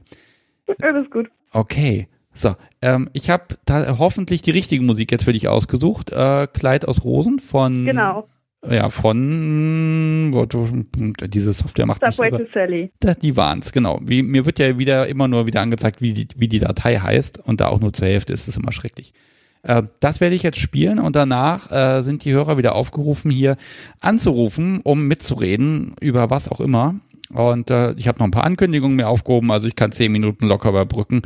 [0.82, 1.30] Alles gut.
[1.52, 2.08] Okay.
[2.34, 3.44] So, ähm, ich habe
[3.98, 6.12] hoffentlich die richtige Musik jetzt für dich ausgesucht.
[6.12, 8.26] Äh, Kleid aus Rosen von genau
[8.70, 10.32] ja, von
[11.26, 12.92] diese Software macht Subway to Sally.
[13.22, 14.00] Die waren's, genau.
[14.02, 17.38] Wie, mir wird ja wieder immer nur wieder angezeigt, wie die, wie die Datei heißt
[17.38, 19.12] und da auch nur zur Hälfte ist es immer schrecklich.
[19.62, 23.56] Äh, das werde ich jetzt spielen und danach äh, sind die Hörer wieder aufgerufen, hier
[24.00, 26.96] anzurufen, um mitzureden über was auch immer.
[27.32, 30.46] Und äh, ich habe noch ein paar Ankündigungen mir aufgehoben, also ich kann zehn Minuten
[30.46, 31.22] locker überbrücken.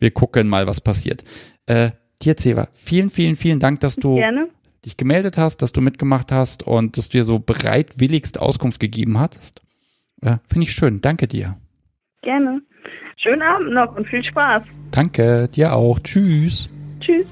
[0.00, 1.24] Wir gucken mal, was passiert.
[1.66, 1.90] Äh,
[2.22, 4.48] dir, Ceva, vielen, vielen, vielen Dank, dass du Gerne
[4.84, 9.18] dich gemeldet hast, dass du mitgemacht hast und dass du dir so bereitwilligst Auskunft gegeben
[9.18, 9.62] hast.
[10.22, 11.00] Ja, Finde ich schön.
[11.00, 11.56] Danke dir.
[12.22, 12.62] Gerne.
[13.16, 14.62] Schönen Abend noch und viel Spaß.
[14.90, 15.98] Danke, dir auch.
[16.00, 16.70] Tschüss.
[17.00, 17.26] Tschüss.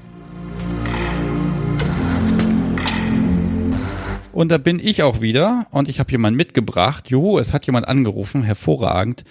[4.31, 7.09] Und da bin ich auch wieder und ich habe jemanden mitgebracht.
[7.09, 9.23] Jo, es hat jemand angerufen, hervorragend.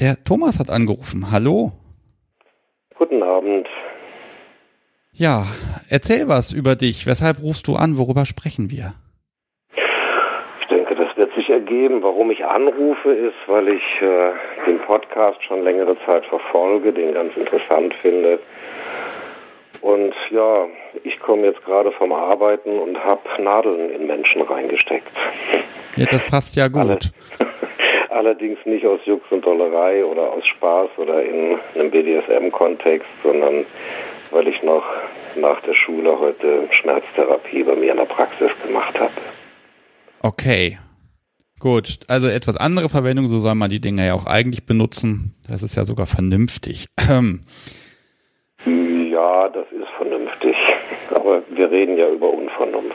[0.00, 1.30] Der Thomas hat angerufen.
[1.30, 1.72] Hallo.
[2.96, 3.68] Guten Abend.
[5.12, 5.44] Ja,
[5.88, 7.06] erzähl was über dich.
[7.06, 7.98] Weshalb rufst du an?
[7.98, 8.94] Worüber sprechen wir?
[10.60, 12.02] Ich denke, das wird sich ergeben.
[12.02, 14.32] Warum ich anrufe, ist, weil ich äh,
[14.66, 18.38] den Podcast schon längere Zeit verfolge, den ganz interessant finde.
[19.80, 20.66] Und ja,
[21.04, 25.10] ich komme jetzt gerade vom Arbeiten und habe Nadeln in Menschen reingesteckt.
[25.96, 27.10] Ja, das passt ja gut.
[28.10, 33.64] Allerdings nicht aus Jux und Dollerei oder aus Spaß oder in einem BDSM-Kontext, sondern
[34.30, 34.84] weil ich noch
[35.36, 39.12] nach der Schule heute Schmerztherapie bei mir in der Praxis gemacht habe.
[40.22, 40.78] Okay.
[41.58, 45.34] Gut, also etwas andere Verwendung, so soll man die Dinge ja auch eigentlich benutzen.
[45.46, 46.86] Das ist ja sogar vernünftig.
[48.66, 50.56] Ja, das ist vernünftig.
[51.14, 52.94] Aber wir reden ja über Unvernunft.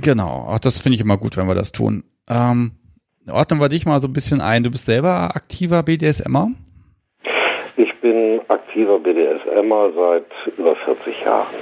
[0.00, 2.04] Genau, auch das finde ich immer gut, wenn wir das tun.
[2.28, 2.72] Ähm,
[3.30, 4.62] ordnen wir dich mal so ein bisschen ein.
[4.62, 6.48] Du bist selber aktiver BDSMer?
[7.76, 11.54] Ich bin aktiver BDSMer seit über 40 Jahren.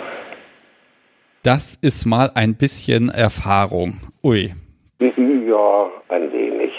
[1.42, 4.00] Das ist mal ein bisschen Erfahrung.
[4.22, 4.52] Ui.
[5.00, 6.72] Ja, ein wenig.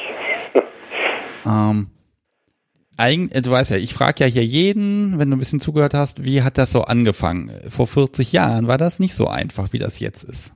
[1.46, 1.88] ähm,
[2.98, 6.44] du weißt ja, ich frage ja hier jeden, wenn du ein bisschen zugehört hast, wie
[6.44, 7.52] hat das so angefangen?
[7.70, 10.54] Vor 40 Jahren war das nicht so einfach, wie das jetzt ist.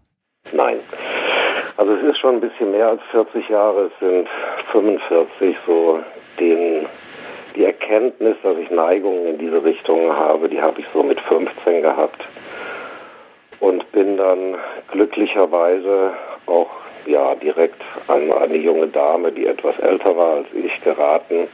[0.53, 0.79] Nein.
[1.77, 4.27] Also es ist schon ein bisschen mehr als 40 Jahre, es sind
[4.71, 5.99] 45 so
[6.39, 6.85] den
[7.55, 11.81] die Erkenntnis, dass ich Neigungen in diese Richtung habe, die habe ich so mit 15
[11.81, 12.27] gehabt
[13.59, 14.55] und bin dann
[14.91, 16.13] glücklicherweise
[16.45, 16.69] auch
[17.05, 21.47] ja direkt an eine junge Dame, die etwas älter war als ich, geraten,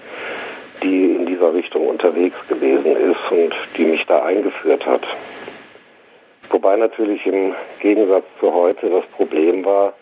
[0.84, 5.06] die in dieser Richtung unterwegs gewesen ist und die mich da eingeführt hat.
[6.50, 9.94] Wobei natürlich im Gegensatz zu heute das Problem war,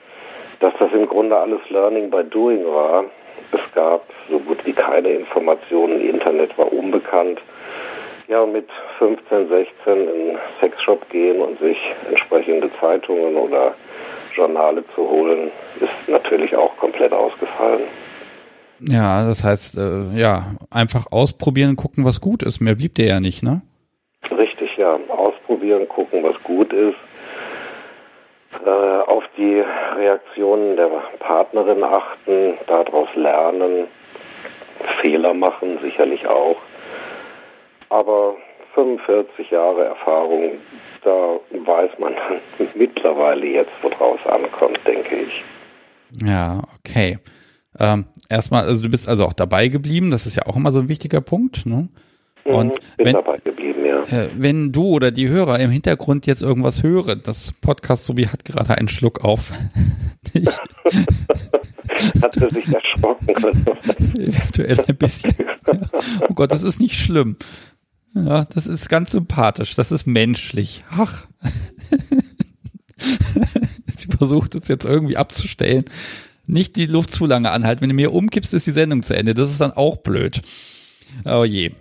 [0.59, 3.05] dass das im Grunde alles Learning by Doing war.
[3.51, 7.39] Es gab so gut wie keine Informationen, Internet war unbekannt.
[8.27, 8.67] Ja, mit
[8.99, 11.77] 15, 16 in einen Sexshop gehen und sich
[12.07, 13.73] entsprechende Zeitungen oder
[14.35, 17.81] Journale zu holen, ist natürlich auch komplett ausgefallen.
[18.81, 22.61] Ja, das heißt, äh, ja, einfach ausprobieren, gucken, was gut ist.
[22.61, 23.61] Mehr blieb dir ja nicht, ne?
[24.30, 24.99] Richtig, ja.
[25.09, 26.95] Ausprobieren, gucken, was gut ist
[28.65, 29.64] äh, auf die
[29.95, 33.88] Reaktionen der Partnerin achten, daraus lernen,
[35.02, 36.57] Fehler machen, sicherlich auch.
[37.90, 38.36] Aber
[38.76, 40.53] 45 Jahre Erfahrung,
[41.03, 42.14] da weiß man
[42.76, 45.44] mittlerweile jetzt, woraus ankommt, denke ich.
[46.23, 47.19] Ja, okay.
[47.80, 50.80] Ähm, erstmal, also du bist also auch dabei geblieben, das ist ja auch immer so
[50.80, 51.65] ein wichtiger Punkt.
[51.65, 51.90] Ne?
[52.49, 53.15] Mhm, Und bin wenn,
[53.85, 54.03] ja.
[54.03, 58.27] Äh, wenn du oder die Hörer im Hintergrund jetzt irgendwas hören, das Podcast so wie
[58.27, 59.51] hat gerade einen Schluck auf.
[62.21, 63.27] hat er sich erschrocken?
[64.17, 65.35] Eventuell ein bisschen.
[66.27, 67.35] Oh Gott, das ist nicht schlimm.
[68.13, 69.76] Ja, das ist ganz sympathisch.
[69.76, 70.84] Das ist menschlich.
[70.89, 71.27] Ach.
[72.97, 75.85] Sie versucht es jetzt irgendwie abzustellen.
[76.47, 77.81] nicht die Luft zu lange anhalten.
[77.81, 79.34] Wenn du mir umkippst, ist die Sendung zu Ende.
[79.35, 80.41] Das ist dann auch blöd.
[81.26, 81.71] Oh je.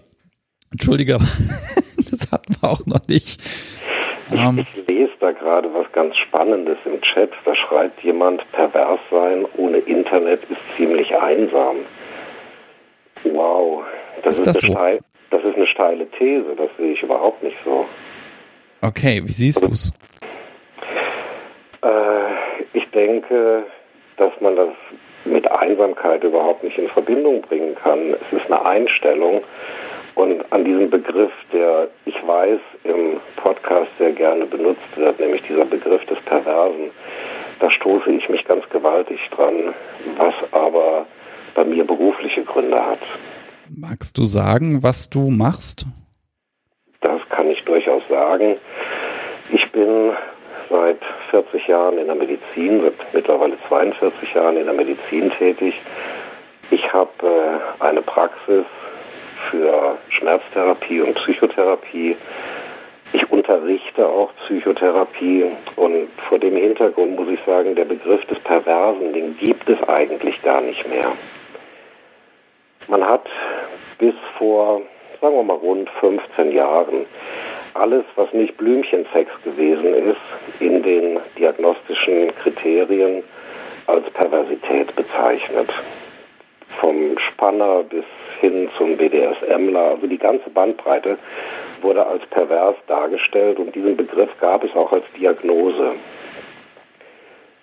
[0.70, 1.18] Entschuldige,
[2.10, 3.40] das hatten wir auch noch nicht.
[4.30, 4.58] Ich, ähm.
[4.58, 7.30] ich lese da gerade was ganz Spannendes im Chat.
[7.44, 11.76] Da schreibt jemand, pervers sein ohne Internet ist ziemlich einsam.
[13.24, 13.84] Wow,
[14.22, 14.78] das ist, ist das, eine so?
[14.78, 15.00] steil,
[15.30, 16.54] das ist eine steile These.
[16.56, 17.86] Das sehe ich überhaupt nicht so.
[18.82, 19.92] Okay, wie siehst du es?
[21.82, 23.64] Äh, ich denke,
[24.18, 24.74] dass man das
[25.24, 28.14] mit Einsamkeit überhaupt nicht in Verbindung bringen kann.
[28.14, 29.42] Es ist eine Einstellung
[30.18, 35.64] und an diesem Begriff, der ich weiß im Podcast sehr gerne benutzt wird, nämlich dieser
[35.64, 36.90] Begriff des Perversen,
[37.60, 39.74] da stoße ich mich ganz gewaltig dran,
[40.16, 41.06] was aber
[41.54, 42.98] bei mir berufliche Gründe hat.
[43.68, 45.86] Magst du sagen, was du machst?
[47.00, 48.56] Das kann ich durchaus sagen.
[49.52, 50.10] Ich bin
[50.68, 50.98] seit
[51.30, 55.74] 40 Jahren in der Medizin, seit mittlerweile 42 Jahren in der Medizin tätig.
[56.70, 58.64] Ich habe äh, eine Praxis
[59.50, 62.16] für Schmerztherapie und Psychotherapie.
[63.12, 65.46] Ich unterrichte auch Psychotherapie
[65.76, 70.40] und vor dem Hintergrund muss ich sagen, der Begriff des Perversen, den gibt es eigentlich
[70.42, 71.12] gar nicht mehr.
[72.86, 73.26] Man hat
[73.98, 74.82] bis vor,
[75.20, 77.06] sagen wir mal, rund 15 Jahren
[77.74, 83.22] alles, was nicht Blümchensex gewesen ist, in den diagnostischen Kriterien
[83.86, 85.70] als Perversität bezeichnet.
[86.80, 88.04] Vom Spanner bis
[88.40, 91.18] hin zum BDSMler, also die ganze Bandbreite
[91.82, 95.94] wurde als pervers dargestellt und diesen Begriff gab es auch als Diagnose.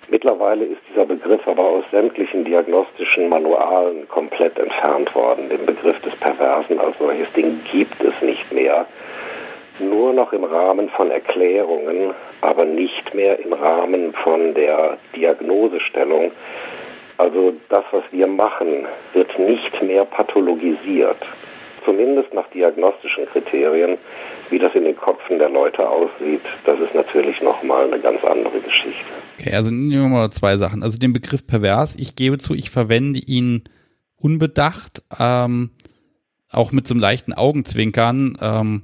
[0.08, 5.50] Mittlerweile ist dieser Begriff aber aus sämtlichen diagnostischen Manualen komplett entfernt worden.
[5.50, 8.86] Den Begriff des Perversen als solches Ding gibt es nicht mehr
[9.80, 16.32] nur noch im Rahmen von Erklärungen, aber nicht mehr im Rahmen von der Diagnosestellung.
[17.18, 21.18] Also das, was wir machen, wird nicht mehr pathologisiert.
[21.86, 23.98] Zumindest nach diagnostischen Kriterien,
[24.50, 28.60] wie das in den Köpfen der Leute aussieht, das ist natürlich nochmal eine ganz andere
[28.60, 29.06] Geschichte.
[29.40, 30.82] Okay, also nehmen wir mal zwei Sachen.
[30.82, 33.64] Also den Begriff pervers, ich gebe zu, ich verwende ihn
[34.18, 35.70] unbedacht, ähm,
[36.52, 38.38] auch mit so einem leichten Augenzwinkern.
[38.42, 38.84] Ähm,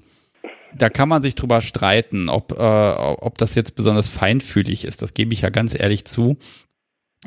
[0.78, 5.02] da kann man sich drüber streiten, ob, äh, ob das jetzt besonders feinfühlig ist.
[5.02, 6.38] Das gebe ich ja ganz ehrlich zu.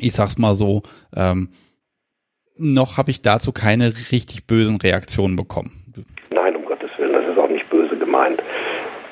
[0.00, 0.82] Ich sag's mal so,
[1.14, 1.50] ähm,
[2.56, 5.84] noch habe ich dazu keine richtig bösen Reaktionen bekommen.
[6.30, 8.42] Nein, um Gottes Willen, das ist auch nicht böse gemeint.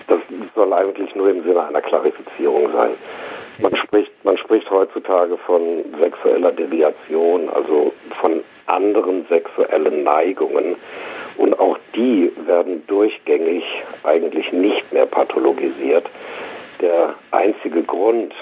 [0.08, 0.20] Das
[0.54, 2.90] soll eigentlich nur im Sinne einer Klarifizierung sein.
[3.60, 10.76] Man spricht, man spricht heutzutage von sexueller Deviation, also von anderen sexuellen Neigungen.
[11.36, 13.64] Und auch die werden durchgängig
[14.04, 16.08] eigentlich nicht mehr pathologisiert.
[16.80, 18.34] Der einzige Grund,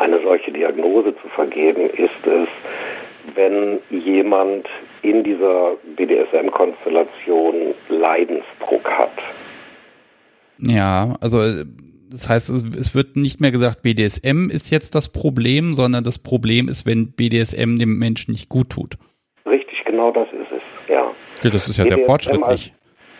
[0.00, 2.48] eine solche Diagnose zu vergeben, ist es,
[3.34, 4.68] wenn jemand
[5.02, 9.12] in dieser BDSM-Konstellation Leidensdruck hat.
[10.58, 11.40] Ja, also
[12.10, 16.68] das heißt, es wird nicht mehr gesagt, BDSM ist jetzt das Problem, sondern das Problem
[16.68, 18.96] ist, wenn BDSM dem Menschen nicht gut tut.
[19.46, 21.12] Richtig, genau das ist es, ja.
[21.42, 22.74] Ja, das ist ja sehr fortschrittlich.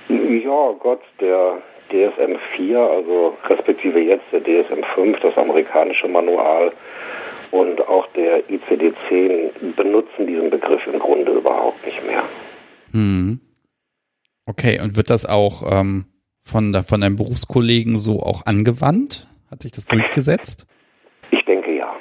[0.09, 6.73] ja, Gott, der DSM 4, also respektive jetzt der DSM 5, das amerikanische Manual
[7.51, 12.25] und auch der ICD 10 benutzen diesen Begriff im Grunde überhaupt nicht mehr.
[12.93, 13.41] Hm.
[14.47, 16.07] Okay, und wird das auch ähm,
[16.43, 19.29] von, von deinem Berufskollegen so auch angewandt?
[19.51, 20.67] Hat sich das durchgesetzt?
[21.31, 21.95] Ich denke ja.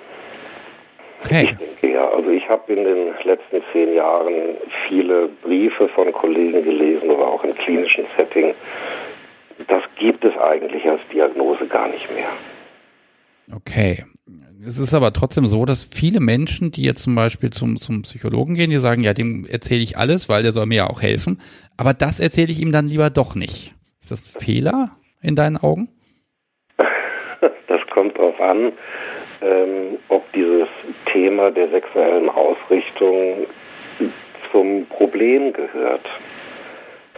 [1.24, 1.50] Okay.
[1.52, 2.10] Ich denke ja.
[2.10, 4.34] Also ich habe in den letzten zehn Jahren
[4.88, 8.54] viele Briefe von Kollegen gelesen, aber auch im klinischen Setting.
[9.68, 12.30] Das gibt es eigentlich als Diagnose gar nicht mehr.
[13.54, 14.06] Okay.
[14.66, 18.56] Es ist aber trotzdem so, dass viele Menschen, die jetzt zum Beispiel zum, zum Psychologen
[18.56, 21.40] gehen, die sagen, ja, dem erzähle ich alles, weil der soll mir ja auch helfen.
[21.78, 23.74] Aber das erzähle ich ihm dann lieber doch nicht.
[24.02, 24.92] Ist das ein Fehler
[25.22, 25.90] in deinen Augen?
[27.68, 28.74] Das kommt darauf an,
[29.42, 30.68] ähm, ob dieses
[31.14, 33.46] Thema der sexuellen Ausrichtung
[34.52, 36.06] zum Problem gehört.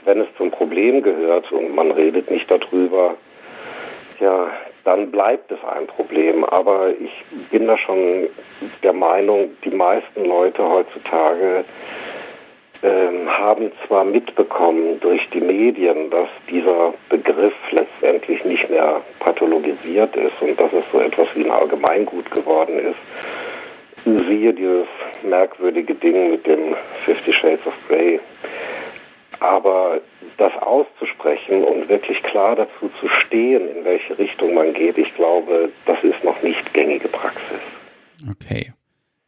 [0.06, 3.16] Wenn es zum Problem gehört und man redet nicht darüber,
[4.20, 4.50] ja,
[4.84, 6.44] dann bleibt es ein Problem.
[6.44, 7.12] Aber ich
[7.52, 8.28] bin da schon
[8.84, 11.66] der Meinung, die meisten Leute heutzutage
[12.84, 20.42] ähm, haben zwar mitbekommen durch die Medien, dass dieser Begriff letztendlich nicht mehr pathologisiert ist
[20.42, 24.26] und dass es so etwas wie ein Allgemeingut geworden ist.
[24.28, 24.88] Siehe dieses
[25.22, 26.76] merkwürdige Ding mit dem
[27.06, 28.20] Fifty Shades of Grey.
[29.42, 30.02] Aber
[30.38, 35.72] das auszusprechen und wirklich klar dazu zu stehen, in welche Richtung man geht, ich glaube,
[35.88, 37.60] das ist noch nicht gängige Praxis.
[38.30, 38.72] Okay.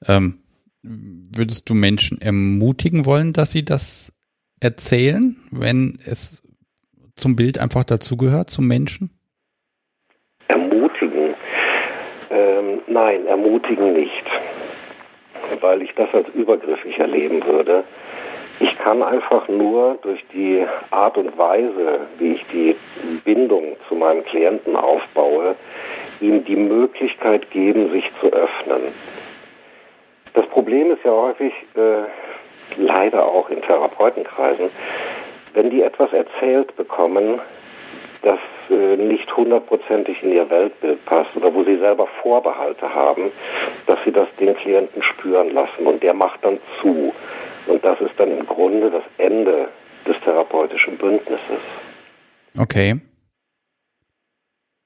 [0.07, 0.43] Ähm,
[0.83, 4.13] würdest du Menschen ermutigen wollen, dass sie das
[4.61, 6.47] erzählen, wenn es
[7.15, 9.09] zum Bild einfach dazugehört, zum Menschen?
[10.47, 11.33] Ermutigen?
[12.29, 14.25] Ähm, nein, ermutigen nicht,
[15.59, 17.83] weil ich das als übergriffig erleben würde.
[18.59, 22.75] Ich kann einfach nur durch die Art und Weise, wie ich die
[23.25, 25.55] Bindung zu meinem Klienten aufbaue,
[26.21, 28.93] ihm die Möglichkeit geben, sich zu öffnen.
[30.33, 32.03] Das Problem ist ja häufig, äh,
[32.77, 34.69] leider auch in Therapeutenkreisen,
[35.53, 37.39] wenn die etwas erzählt bekommen,
[38.23, 38.39] das
[38.69, 43.31] äh, nicht hundertprozentig in ihr Weltbild passt oder wo sie selber Vorbehalte haben,
[43.85, 47.13] dass sie das den Klienten spüren lassen und der macht dann zu.
[47.67, 49.69] Und das ist dann im Grunde das Ende
[50.07, 51.61] des therapeutischen Bündnisses.
[52.57, 52.99] Okay.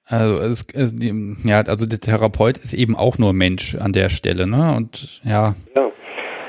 [0.09, 0.95] Also es, es,
[1.43, 4.73] ja, also der Therapeut ist eben auch nur Mensch an der Stelle, ne?
[4.77, 5.53] Und ja.
[5.75, 5.91] ja.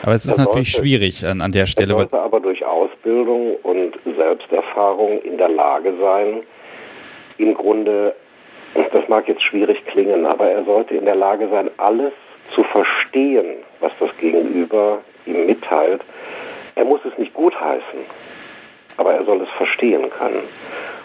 [0.02, 1.94] Aber es ist er natürlich sollte, schwierig an, an der Stelle.
[1.94, 6.42] Er sollte aber durch Ausbildung und Selbsterfahrung in der Lage sein,
[7.38, 8.14] im Grunde,
[8.74, 12.12] das mag jetzt schwierig klingen, aber er sollte in der Lage sein, alles
[12.54, 16.02] zu verstehen, was das Gegenüber ihm mitteilt.
[16.78, 17.98] Er muss es nicht gutheißen,
[18.98, 20.44] aber er soll es verstehen können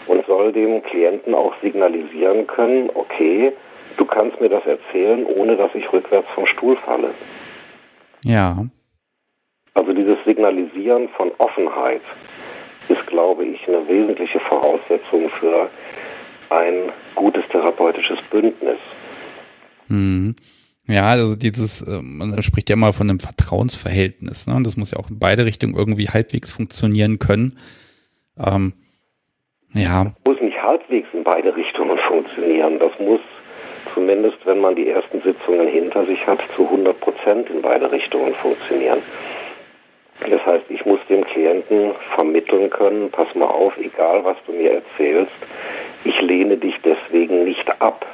[0.06, 3.52] und soll dem Klienten auch signalisieren können, okay,
[3.96, 7.10] du kannst mir das erzählen, ohne dass ich rückwärts vom Stuhl falle.
[8.22, 8.64] Ja.
[9.74, 12.02] Also dieses Signalisieren von Offenheit
[12.88, 15.68] ist, glaube ich, eine wesentliche Voraussetzung für
[16.50, 18.78] ein gutes therapeutisches Bündnis.
[19.88, 20.36] Mhm.
[20.86, 24.54] Ja, also dieses, äh, man spricht ja mal von einem Vertrauensverhältnis, ne?
[24.54, 27.58] Und das muss ja auch in beide Richtungen irgendwie halbwegs funktionieren können.
[28.38, 28.74] Ähm,
[29.72, 30.04] ja.
[30.04, 32.78] Das muss nicht halbwegs in beide Richtungen funktionieren.
[32.78, 33.20] Das muss
[33.94, 38.34] zumindest, wenn man die ersten Sitzungen hinter sich hat, zu 100 Prozent in beide Richtungen
[38.34, 39.02] funktionieren.
[40.30, 44.72] Das heißt, ich muss dem Klienten vermitteln können, pass mal auf, egal was du mir
[44.72, 45.32] erzählst,
[46.04, 48.06] ich lehne dich deswegen nicht ab.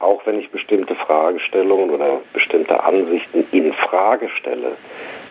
[0.00, 4.76] Auch wenn ich bestimmte Fragestellungen oder bestimmte Ansichten in Frage stelle,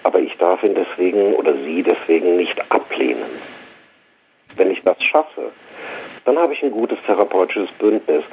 [0.03, 3.41] aber ich darf ihn deswegen oder sie deswegen nicht ablehnen.
[4.55, 5.51] Wenn ich das schaffe,
[6.25, 8.23] dann habe ich ein gutes therapeutisches Bündnis.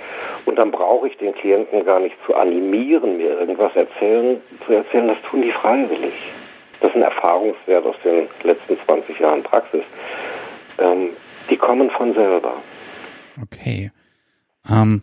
[0.45, 5.09] Und dann brauche ich den Klienten gar nicht zu animieren, mir irgendwas erzählen, zu erzählen,
[5.09, 6.15] das tun die freiwillig.
[6.81, 9.83] Das ist ein Erfahrungswert aus den letzten 20 Jahren Praxis.
[10.79, 11.11] Ähm,
[11.49, 12.55] die kommen von selber.
[13.43, 13.91] Okay.
[14.71, 15.03] Ähm,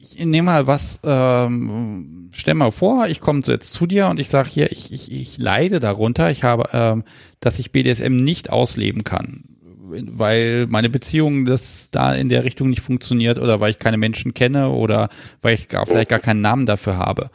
[0.00, 4.28] ich nehme mal was, ähm, stell mal vor, ich komme jetzt zu dir und ich
[4.28, 7.04] sage hier, ich, ich, ich leide darunter, ich habe, ähm,
[7.40, 12.82] dass ich BDSM nicht ausleben kann, weil meine Beziehung das da in der Richtung nicht
[12.82, 15.08] funktioniert oder weil ich keine Menschen kenne oder
[15.42, 17.30] weil ich gar, vielleicht gar keinen Namen dafür habe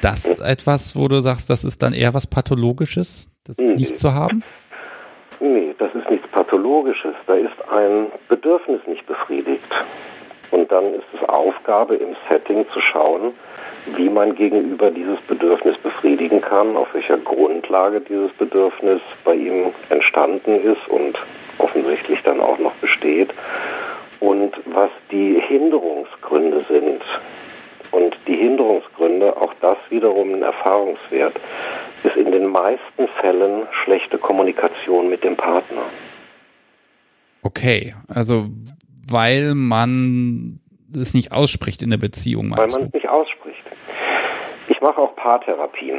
[0.00, 3.74] das etwas, wo du sagst, das ist dann eher was Pathologisches, das nee.
[3.74, 4.42] nicht zu haben?
[5.40, 7.14] Nee, das ist nichts Pathologisches.
[7.26, 9.70] Da ist ein Bedürfnis nicht befriedigt.
[10.50, 13.32] Und dann ist es Aufgabe im Setting zu schauen,
[13.96, 20.62] wie man gegenüber dieses Bedürfnis befriedigen kann, auf welcher Grundlage dieses Bedürfnis bei ihm entstanden
[20.62, 21.18] ist und
[21.58, 23.30] offensichtlich dann auch noch besteht
[24.20, 27.02] und was die Hinderungsgründe sind,
[27.90, 31.34] und die Hinderungsgründe, auch das wiederum ein Erfahrungswert,
[32.04, 35.82] ist in den meisten Fällen schlechte Kommunikation mit dem Partner.
[37.42, 38.46] Okay, also
[39.10, 40.60] weil man
[40.94, 43.62] es nicht ausspricht in der Beziehung, Weil man es nicht ausspricht.
[44.68, 45.98] Ich mache auch Paartherapien.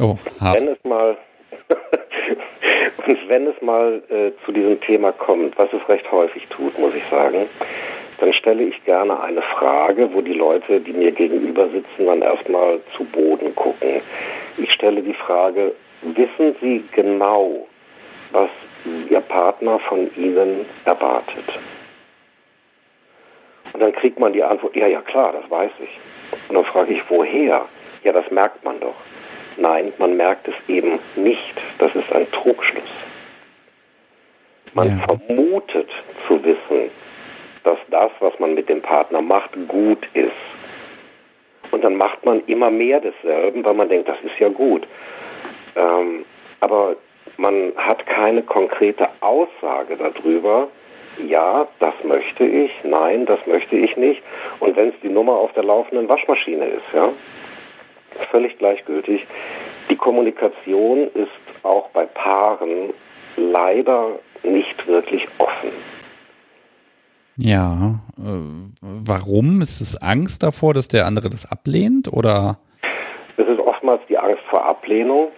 [0.00, 0.60] Oh, hart.
[0.60, 1.16] Wenn es mal
[3.06, 6.94] und wenn es mal äh, zu diesem Thema kommt, was es recht häufig tut, muss
[6.94, 7.46] ich sagen,
[8.18, 12.80] dann stelle ich gerne eine Frage, wo die Leute, die mir gegenüber sitzen, dann erstmal
[12.96, 14.00] zu Boden gucken.
[14.56, 15.72] Ich stelle die Frage,
[16.02, 17.66] wissen Sie genau,
[18.32, 18.48] was
[19.10, 21.44] Ihr Partner von Ihnen erwartet?
[23.72, 26.00] Und dann kriegt man die Antwort, ja, ja klar, das weiß ich.
[26.48, 27.66] Und dann frage ich, woher?
[28.02, 28.94] Ja, das merkt man doch.
[29.56, 31.54] Nein, man merkt es eben nicht.
[31.78, 32.82] Das ist ein Trugschluss.
[34.74, 35.04] Man ja.
[35.06, 35.88] vermutet
[36.28, 36.90] zu wissen,
[37.64, 40.30] dass das, was man mit dem Partner macht, gut ist.
[41.70, 44.86] Und dann macht man immer mehr desselben, weil man denkt, das ist ja gut.
[45.74, 46.24] Ähm,
[46.60, 46.96] aber
[47.38, 50.68] man hat keine konkrete Aussage darüber,
[51.28, 54.22] ja, das möchte ich, nein, das möchte ich nicht.
[54.60, 57.12] Und wenn es die Nummer auf der laufenden Waschmaschine ist, ja,
[58.30, 59.26] völlig gleichgültig.
[59.90, 61.30] Die Kommunikation ist
[61.62, 62.92] auch bei Paaren
[63.36, 65.70] leider nicht wirklich offen.
[67.36, 69.60] Ja, äh, warum?
[69.60, 72.58] Ist es Angst davor, dass der andere das ablehnt oder?
[73.36, 75.28] Es ist oftmals die Angst vor Ablehnung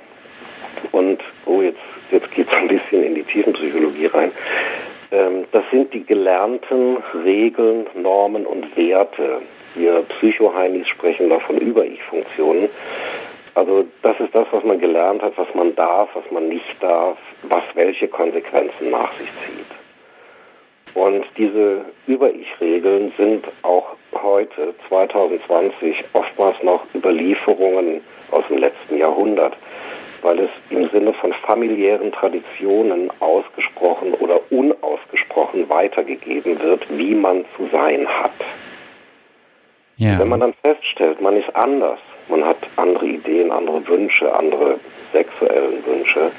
[0.93, 1.81] und, oh, jetzt,
[2.13, 4.31] jetzt geht es ein bisschen in die Tiefenpsychologie rein.
[5.11, 9.43] Ähm, das sind die gelernten Regeln, Normen und Werte.
[9.75, 12.69] Wir Psychoheinis sprechen da von Über-Ich-Funktionen.
[13.55, 17.19] Also das ist das, was man gelernt hat, was man darf, was man nicht darf,
[17.43, 20.95] was welche Konsequenzen nach sich zieht.
[20.95, 29.57] Und diese Über-Ich-Regeln sind auch heute, 2020, oftmals noch Überlieferungen aus dem letzten Jahrhundert,
[30.23, 37.69] weil es im Sinne von familiären Traditionen ausgesprochen oder unausgesprochen weitergegeben wird, wie man zu
[37.73, 38.33] sein hat.
[39.97, 40.19] Ja.
[40.19, 44.79] Wenn man dann feststellt, man ist anders, man hat andere Ideen, andere Wünsche, andere
[45.13, 46.31] sexuellen Wünsche,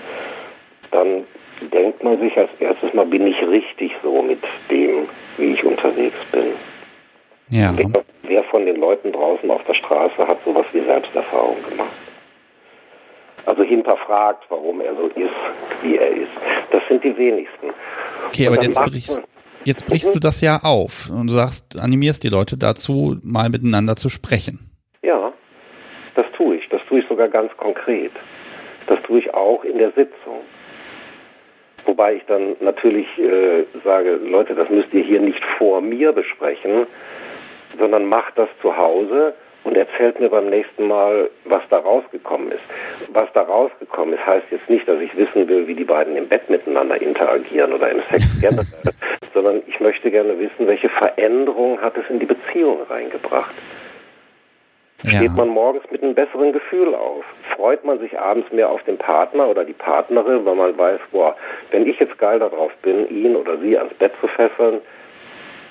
[0.92, 1.26] dann
[1.74, 4.40] denkt man sich als erstes mal, bin ich richtig so mit
[4.72, 6.54] dem, wie ich unterwegs bin.
[7.50, 7.74] Ja.
[7.76, 12.09] Wer, wer von den Leuten draußen auf der Straße hat sowas wie Selbsterfahrung gemacht?
[13.50, 15.34] Also hinterfragt, warum er so ist,
[15.82, 16.30] wie er ist.
[16.72, 17.72] Das sind die wenigsten.
[18.28, 19.20] Okay, aber jetzt brichst,
[19.64, 23.96] jetzt brichst du das ja auf und du sagst, animierst die Leute dazu, mal miteinander
[23.96, 24.70] zu sprechen.
[25.02, 25.34] Ja,
[26.14, 26.70] das tue ich.
[26.70, 28.12] Das tue ich sogar ganz konkret.
[28.86, 30.42] Das tue ich auch in der Sitzung.
[31.86, 36.86] Wobei ich dann natürlich äh, sage, Leute, das müsst ihr hier nicht vor mir besprechen,
[37.80, 42.64] sondern macht das zu Hause und erzählt mir beim nächsten Mal, was da rausgekommen ist.
[43.10, 46.28] Was da rausgekommen ist, heißt jetzt nicht, dass ich wissen will, wie die beiden im
[46.28, 48.94] Bett miteinander interagieren oder im Sex generell,
[49.34, 53.54] sondern ich möchte gerne wissen, welche Veränderung hat es in die Beziehung reingebracht.
[55.04, 55.12] Ja.
[55.12, 57.24] Steht man morgens mit einem besseren Gefühl auf?
[57.56, 61.36] Freut man sich abends mehr auf den Partner oder die Partnerin, weil man weiß, boah,
[61.72, 64.82] wenn ich jetzt geil darauf bin, ihn oder sie ans Bett zu fesseln,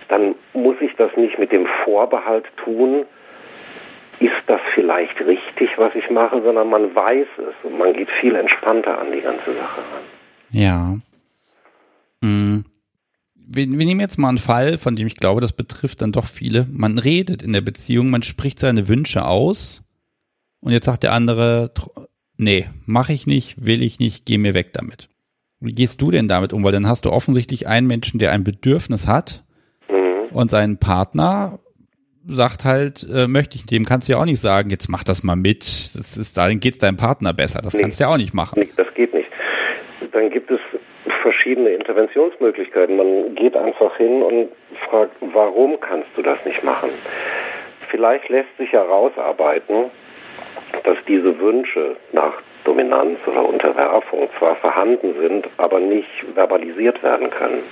[0.08, 3.04] dann muss ich das nicht mit dem Vorbehalt tun,
[4.20, 8.34] ist das vielleicht richtig, was ich mache, sondern man weiß es und man geht viel
[8.34, 10.02] entspannter an die ganze Sache ran.
[10.50, 10.98] Ja.
[12.20, 12.64] Mhm.
[13.34, 16.26] Wir, wir, nehmen jetzt mal einen Fall, von dem ich glaube, das betrifft dann doch
[16.26, 16.66] viele.
[16.70, 19.82] Man redet in der Beziehung, man spricht seine Wünsche aus
[20.60, 21.72] und jetzt sagt der andere,
[22.36, 25.08] nee, mache ich nicht, will ich nicht, geh mir weg damit.
[25.60, 26.62] Wie gehst du denn damit um?
[26.62, 29.44] Weil dann hast du offensichtlich einen Menschen, der ein Bedürfnis hat
[29.88, 30.36] mhm.
[30.36, 31.58] und seinen Partner
[32.28, 35.22] sagt halt, äh, möchte ich, dem kannst du ja auch nicht sagen, jetzt mach das
[35.22, 35.62] mal mit,
[35.94, 37.60] das ist, dann geht es deinem Partner besser.
[37.62, 38.60] Das nee, kannst du ja auch nicht machen.
[38.60, 39.28] Nee, das geht nicht.
[40.12, 40.60] Dann gibt es
[41.22, 42.96] verschiedene Interventionsmöglichkeiten.
[42.96, 44.48] Man geht einfach hin und
[44.88, 46.90] fragt, warum kannst du das nicht machen?
[47.90, 49.86] Vielleicht lässt sich herausarbeiten,
[50.84, 52.34] dass diese Wünsche nach
[52.64, 57.62] Dominanz oder Unterwerfung zwar vorhanden sind, aber nicht verbalisiert werden können.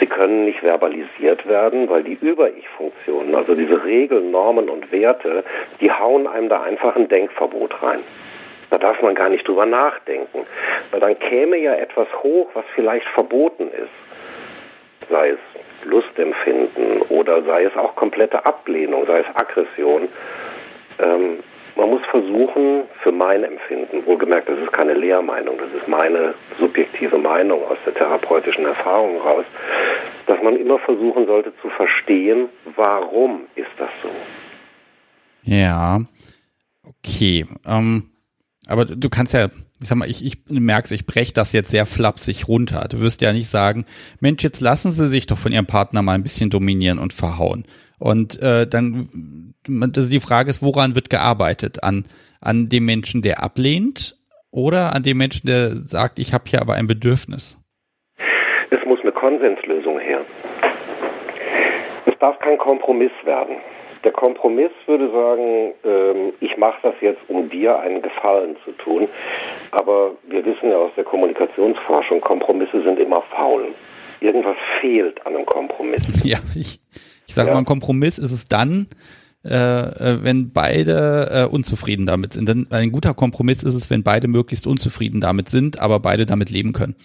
[0.00, 5.44] Sie können nicht verbalisiert werden, weil die Über-Ich-Funktionen, also diese Regeln, Normen und Werte,
[5.80, 8.00] die hauen einem da einfach ein Denkverbot rein.
[8.70, 10.46] Da darf man gar nicht drüber nachdenken,
[10.90, 15.08] weil dann käme ja etwas hoch, was vielleicht verboten ist.
[15.10, 15.38] Sei es
[15.84, 20.08] Lustempfinden oder sei es auch komplette Ablehnung, sei es Aggression.
[20.98, 21.38] Ähm,
[21.78, 27.16] man muss versuchen, für mein Empfinden, wohlgemerkt, das ist keine Lehrmeinung, das ist meine subjektive
[27.18, 29.44] Meinung aus der therapeutischen Erfahrung raus,
[30.26, 34.10] dass man immer versuchen sollte zu verstehen, warum ist das so.
[35.44, 36.00] Ja,
[36.84, 37.46] okay.
[37.64, 38.10] Ähm,
[38.66, 39.46] aber du kannst ja,
[39.80, 42.88] ich sag mal, ich, ich merk's, ich breche das jetzt sehr flapsig runter.
[42.90, 43.84] Du wirst ja nicht sagen,
[44.18, 47.64] Mensch, jetzt lassen Sie sich doch von Ihrem Partner mal ein bisschen dominieren und verhauen.
[47.98, 51.82] Und äh, dann, also die Frage ist, woran wird gearbeitet?
[51.82, 52.04] An,
[52.40, 54.16] an dem Menschen, der ablehnt
[54.50, 57.58] oder an dem Menschen, der sagt, ich habe hier aber ein Bedürfnis?
[58.70, 60.20] Es muss eine Konsenslösung her.
[62.06, 63.56] Es darf kein Kompromiss werden.
[64.04, 69.08] Der Kompromiss würde sagen, ähm, ich mache das jetzt, um dir einen Gefallen zu tun.
[69.72, 73.74] Aber wir wissen ja aus der Kommunikationsforschung, Kompromisse sind immer faul.
[74.20, 76.02] Irgendwas fehlt an einem Kompromiss.
[76.24, 76.80] Ja, ich,
[77.26, 77.54] ich sage ja.
[77.54, 78.86] mal, ein Kompromiss ist es dann,
[79.44, 82.48] äh, äh, wenn beide äh, unzufrieden damit sind.
[82.48, 86.50] Denn ein guter Kompromiss ist es, wenn beide möglichst unzufrieden damit sind, aber beide damit
[86.50, 86.96] leben können.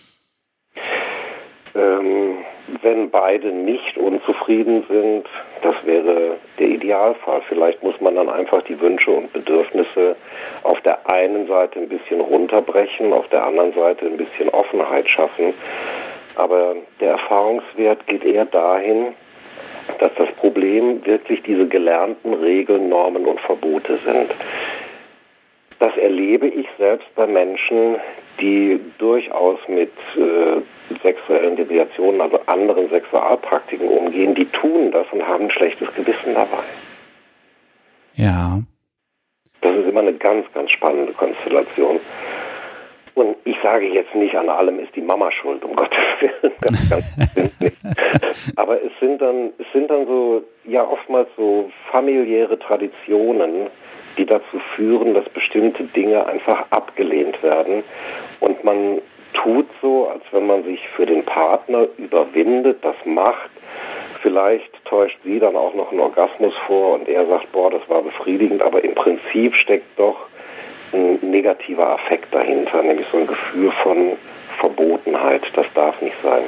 [1.75, 2.37] Ähm,
[2.81, 5.25] wenn beide nicht unzufrieden sind,
[5.61, 7.43] das wäre der Idealfall.
[7.47, 10.15] Vielleicht muss man dann einfach die Wünsche und Bedürfnisse
[10.63, 15.53] auf der einen Seite ein bisschen runterbrechen, auf der anderen Seite ein bisschen Offenheit schaffen.
[16.35, 19.13] Aber der Erfahrungswert geht eher dahin,
[19.99, 24.31] dass das Problem wirklich diese gelernten Regeln, Normen und Verbote sind.
[25.79, 27.97] Das erlebe ich selbst bei Menschen,
[28.39, 30.61] die durchaus mit äh,
[31.01, 36.63] sexuellen Deviationen, also anderen Sexualpraktiken umgehen, die tun das und haben ein schlechtes Gewissen dabei.
[38.13, 38.59] Ja.
[39.61, 41.99] Das ist immer eine ganz, ganz spannende Konstellation.
[43.15, 46.53] Und ich sage jetzt nicht, an allem ist die Mama schuld, um Gottes Willen.
[46.61, 47.77] Ganz, ganz nicht.
[48.55, 53.67] Aber es sind dann, es sind dann so, ja, oftmals so familiäre Traditionen,
[54.17, 57.83] die dazu führen, dass bestimmte Dinge einfach abgelehnt werden.
[58.39, 59.01] Und man
[59.33, 63.49] tut so, als wenn man sich für den Partner überwindet, das macht.
[64.21, 68.01] Vielleicht täuscht sie dann auch noch einen Orgasmus vor und er sagt, boah, das war
[68.01, 70.27] befriedigend, aber im Prinzip steckt doch
[70.93, 74.13] ein negativer Affekt dahinter, nämlich so ein Gefühl von
[74.59, 75.43] Verbotenheit.
[75.55, 76.43] Das darf nicht sein.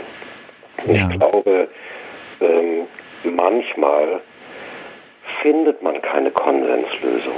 [0.85, 1.09] Ja.
[1.09, 1.67] Ich glaube,
[2.41, 2.88] ähm,
[3.23, 4.22] manchmal
[5.41, 7.34] findet man keine Konsenslösung.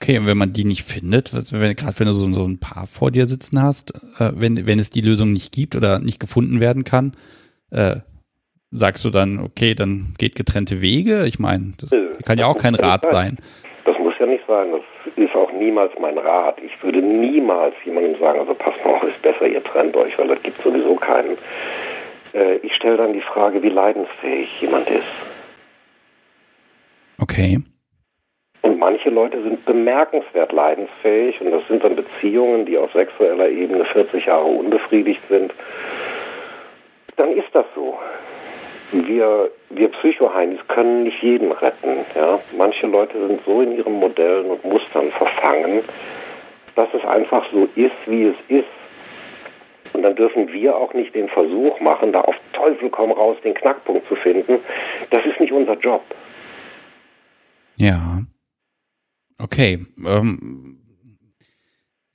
[0.00, 2.86] Okay, und wenn man die nicht findet, wenn, gerade wenn du so, so, ein Paar
[2.86, 6.60] vor dir sitzen hast, äh, wenn, wenn es die Lösung nicht gibt oder nicht gefunden
[6.60, 7.12] werden kann,
[7.70, 7.96] äh,
[8.70, 11.26] sagst du dann, okay, dann geht getrennte Wege?
[11.26, 13.38] Ich meine, das, das kann ja auch kein Rat sein.
[14.16, 14.72] Muss ja nicht sein.
[14.72, 16.58] Das ist auch niemals mein Rat.
[16.62, 20.28] Ich würde niemals jemandem sagen, also pass mal auf, ist besser, ihr trennt euch, weil
[20.28, 21.36] das gibt sowieso keinen.
[22.32, 25.04] Äh, ich stelle dann die Frage, wie leidensfähig jemand ist.
[27.20, 27.58] Okay.
[28.62, 33.84] Und manche Leute sind bemerkenswert leidensfähig und das sind dann Beziehungen, die auf sexueller Ebene
[33.84, 35.52] 40 Jahre unbefriedigt sind.
[37.16, 37.98] Dann ist das so.
[38.92, 42.04] Wir, wir Psychoheinis können nicht jeden retten.
[42.14, 42.40] Ja?
[42.56, 45.82] Manche Leute sind so in ihren Modellen und Mustern verfangen,
[46.76, 48.64] dass es einfach so ist, wie es ist.
[49.92, 53.54] Und dann dürfen wir auch nicht den Versuch machen, da auf Teufel komm raus den
[53.54, 54.58] Knackpunkt zu finden.
[55.10, 56.02] Das ist nicht unser Job.
[57.76, 58.20] Ja.
[59.38, 59.86] Okay.
[60.06, 60.78] Ähm,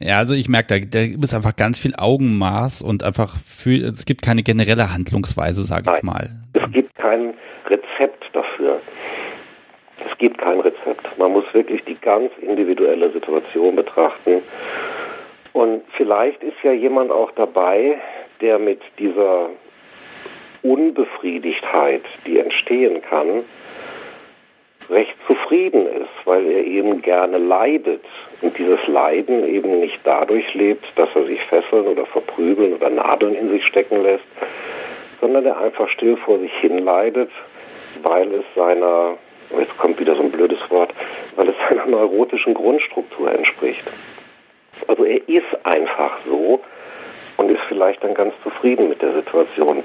[0.02, 3.88] ja, also ich merke, da, da gibt es einfach ganz viel Augenmaß und einfach für,
[3.88, 6.30] es gibt keine generelle Handlungsweise, sage ich mal.
[6.54, 7.34] Es gibt kein
[7.68, 8.82] Rezept dafür.
[10.10, 11.18] Es gibt kein Rezept.
[11.18, 14.42] Man muss wirklich die ganz individuelle Situation betrachten.
[15.54, 18.00] Und vielleicht ist ja jemand auch dabei,
[18.40, 19.50] der mit dieser
[20.64, 23.44] Unbefriedigtheit, die entstehen kann,
[24.90, 28.04] recht zufrieden ist, weil er eben gerne leidet
[28.42, 33.36] und dieses Leiden eben nicht dadurch lebt, dass er sich fesseln oder verprügeln oder Nadeln
[33.36, 34.26] in sich stecken lässt,
[35.20, 37.30] sondern er einfach still vor sich hin leidet,
[38.02, 39.18] weil es seiner,
[39.58, 40.92] jetzt kommt wieder so ein blödes Wort,
[41.36, 43.84] weil es seiner neurotischen Grundstruktur entspricht.
[44.88, 46.62] Also er ist einfach so
[47.38, 49.84] und ist vielleicht dann ganz zufrieden mit der Situation,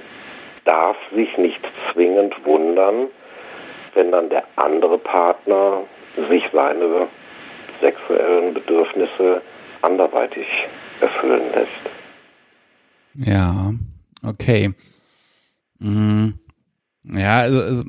[0.64, 1.60] darf sich nicht
[1.92, 3.08] zwingend wundern,
[3.94, 5.82] wenn dann der andere Partner
[6.30, 7.08] sich seine
[7.80, 9.42] sexuellen Bedürfnisse
[9.82, 10.46] anderweitig
[11.00, 13.28] erfüllen lässt.
[13.28, 13.72] Ja,
[14.22, 14.72] okay.
[15.78, 16.34] Mhm.
[17.04, 17.84] Ja, also, also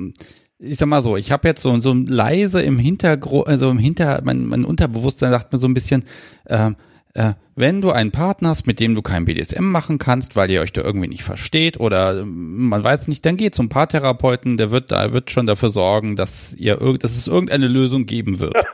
[0.60, 4.22] ich sag mal so, ich habe jetzt so, so leise im Hintergrund, also im Hinter,
[4.24, 6.06] mein, mein Unterbewusstsein sagt mir so ein bisschen,
[6.46, 6.72] äh,
[7.14, 10.62] äh, wenn du einen Partner hast, mit dem du kein BDSM machen kannst, weil ihr
[10.62, 14.92] euch da irgendwie nicht versteht oder man weiß nicht, dann geht zum Paartherapeuten, der wird
[14.92, 18.56] da wird schon dafür sorgen, dass ihr dass es irgendeine Lösung geben wird.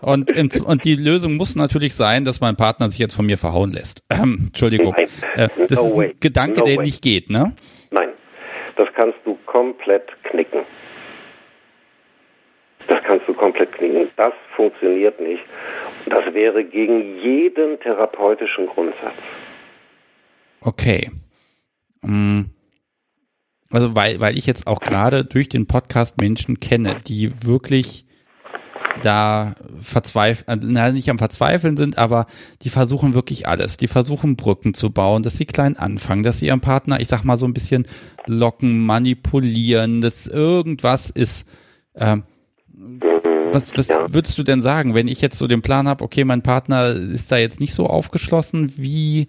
[0.00, 0.30] Und,
[0.60, 4.02] und die Lösung muss natürlich sein, dass mein Partner sich jetzt von mir verhauen lässt.
[4.10, 4.94] Ähm, Entschuldigung.
[5.34, 6.84] Äh, das no ist ein Gedanke, no der way.
[6.84, 7.54] nicht geht, ne?
[7.90, 8.08] Nein.
[8.76, 10.60] Das kannst du komplett knicken.
[12.86, 14.08] Das kannst du komplett knicken.
[14.16, 15.42] Das funktioniert nicht.
[16.06, 19.14] Das wäre gegen jeden therapeutischen Grundsatz.
[20.60, 21.10] Okay.
[22.02, 22.42] Mm.
[23.70, 28.07] Also weil, weil ich jetzt auch gerade durch den Podcast Menschen kenne, die wirklich
[29.02, 32.26] da verzweifeln, na, nicht am Verzweifeln sind, aber
[32.62, 33.76] die versuchen wirklich alles.
[33.76, 37.24] Die versuchen Brücken zu bauen, dass sie klein anfangen, dass sie ihren Partner, ich sag
[37.24, 37.86] mal, so ein bisschen
[38.26, 41.48] locken, manipulieren, dass irgendwas ist.
[41.94, 42.24] Ähm,
[43.52, 44.12] was, was ja.
[44.12, 47.32] würdest du denn sagen, wenn ich jetzt so den Plan habe, okay, mein Partner ist
[47.32, 49.28] da jetzt nicht so aufgeschlossen, wie,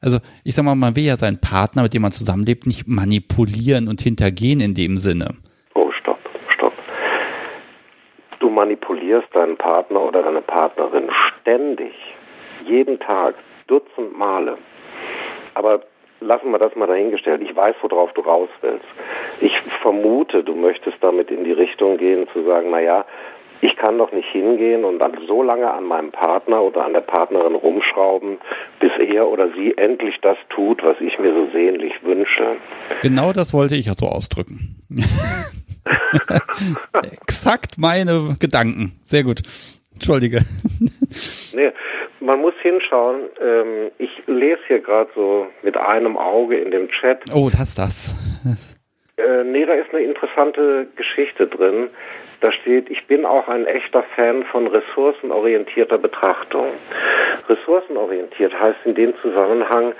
[0.00, 3.88] also ich sag mal, man will ja seinen Partner, mit dem man zusammenlebt, nicht manipulieren
[3.88, 5.34] und hintergehen in dem Sinne.
[8.40, 11.10] Du manipulierst deinen Partner oder deine Partnerin
[11.40, 11.92] ständig,
[12.64, 13.34] jeden Tag,
[13.66, 14.58] Dutzend Male.
[15.54, 15.82] Aber
[16.20, 17.42] lassen wir das mal dahingestellt.
[17.42, 18.86] Ich weiß, worauf du raus willst.
[19.40, 19.52] Ich
[19.82, 23.04] vermute, du möchtest damit in die Richtung gehen, zu sagen, naja,
[23.60, 27.00] ich kann doch nicht hingehen und dann so lange an meinem Partner oder an der
[27.00, 28.38] Partnerin rumschrauben,
[28.78, 32.56] bis er oder sie endlich das tut, was ich mir so sehnlich wünsche.
[33.02, 34.76] Genau das wollte ich ja so ausdrücken.
[37.22, 38.92] Exakt meine Gedanken.
[39.04, 39.42] Sehr gut.
[39.94, 40.40] Entschuldige.
[41.54, 41.72] nee,
[42.20, 43.22] man muss hinschauen.
[43.40, 47.22] Ähm, ich lese hier gerade so mit einem Auge in dem Chat.
[47.34, 48.16] Oh, das, das.
[49.16, 51.88] Äh, nee, da ist eine interessante Geschichte drin
[52.40, 56.68] Da steht, ich bin auch ein echter Fan von ressourcenorientierter Betrachtung.
[57.48, 59.92] Ressourcenorientiert heißt in dem Zusammenhang,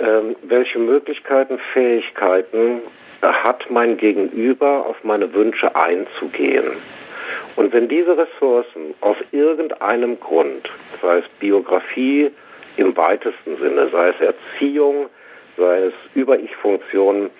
[0.00, 2.80] ähm, welche Möglichkeiten, Fähigkeiten
[3.22, 6.72] hat mein Gegenüber, auf meine Wünsche einzugehen.
[7.56, 10.70] Und wenn diese Ressourcen aus irgendeinem Grund,
[11.02, 12.30] sei es Biografie
[12.76, 15.06] im weitesten Sinne, sei es Erziehung,
[15.56, 17.30] sei es Über-Ich-Funktionen,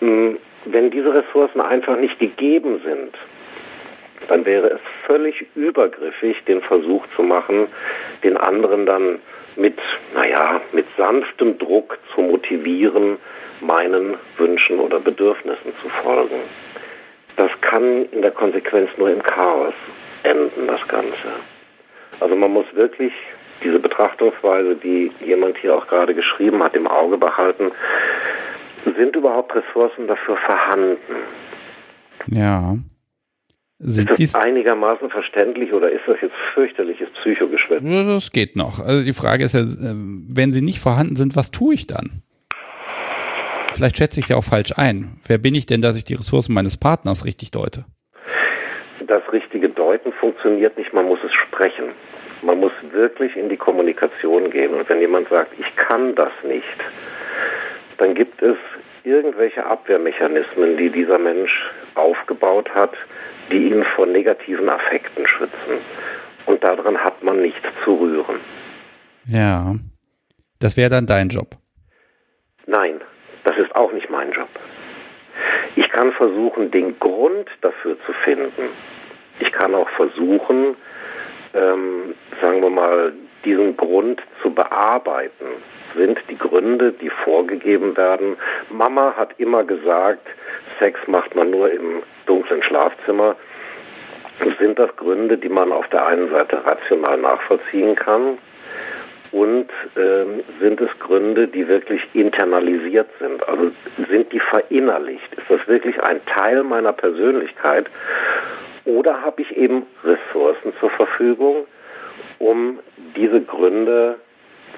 [0.00, 3.14] hm, wenn diese Ressourcen einfach nicht gegeben sind,
[4.28, 7.66] dann wäre es völlig übergriffig, den Versuch zu machen,
[8.22, 9.18] den anderen dann
[9.56, 9.78] mit,
[10.14, 13.18] naja, mit sanftem Druck zu motivieren,
[13.62, 16.40] meinen Wünschen oder Bedürfnissen zu folgen.
[17.36, 19.74] Das kann in der Konsequenz nur im Chaos
[20.22, 21.32] enden, das Ganze.
[22.20, 23.12] Also man muss wirklich
[23.64, 27.70] diese Betrachtungsweise, die jemand hier auch gerade geschrieben hat, im Auge behalten.
[28.84, 30.98] Sind überhaupt Ressourcen dafür vorhanden?
[32.26, 32.76] Ja.
[33.78, 37.82] Sind ist das einigermaßen verständlich oder ist das jetzt fürchterliches Psychogeschwätz?
[37.82, 38.78] Das geht noch.
[38.78, 42.22] Also die Frage ist ja, äh, wenn sie nicht vorhanden sind, was tue ich dann?
[43.74, 45.18] Vielleicht schätze ich sie auch falsch ein.
[45.26, 47.84] Wer bin ich denn, dass ich die Ressourcen meines Partners richtig deute?
[49.06, 51.92] Das richtige Deuten funktioniert nicht, man muss es sprechen.
[52.42, 54.74] Man muss wirklich in die Kommunikation gehen.
[54.74, 56.66] Und wenn jemand sagt, ich kann das nicht,
[57.98, 58.56] dann gibt es
[59.04, 61.52] irgendwelche Abwehrmechanismen, die dieser Mensch
[61.94, 62.92] aufgebaut hat,
[63.50, 65.78] die ihn vor negativen Affekten schützen.
[66.46, 68.40] Und daran hat man nichts zu rühren.
[69.26, 69.74] Ja,
[70.58, 71.56] das wäre dann dein Job.
[72.66, 73.00] Nein,
[73.44, 74.48] das ist auch nicht mein Job.
[75.76, 78.68] Ich kann versuchen, den Grund dafür zu finden.
[79.40, 80.76] Ich kann auch versuchen,
[81.54, 83.12] ähm, sagen wir mal,
[83.44, 85.46] diesen Grund zu bearbeiten.
[85.96, 88.36] Sind die Gründe, die vorgegeben werden.
[88.70, 90.26] Mama hat immer gesagt,
[90.78, 93.36] Sex macht man nur im dunklen Schlafzimmer.
[94.58, 98.38] Sind das Gründe, die man auf der einen Seite rational nachvollziehen kann?
[99.32, 103.46] Und ähm, sind es Gründe, die wirklich internalisiert sind?
[103.48, 103.72] Also
[104.10, 105.34] sind die verinnerlicht?
[105.34, 107.86] Ist das wirklich ein Teil meiner Persönlichkeit?
[108.84, 111.66] Oder habe ich eben Ressourcen zur Verfügung,
[112.38, 112.78] um
[113.16, 114.16] diese Gründe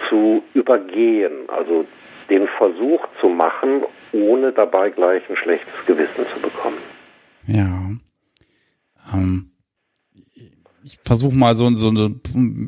[0.08, 1.48] zu übergehen?
[1.48, 1.84] Also
[2.30, 3.82] den Versuch zu machen,
[4.12, 6.78] ohne dabei gleich ein schlechtes Gewissen zu bekommen.
[7.46, 7.90] Ja.
[9.12, 9.50] Ähm,
[10.84, 12.20] ich versuche mal so, so ein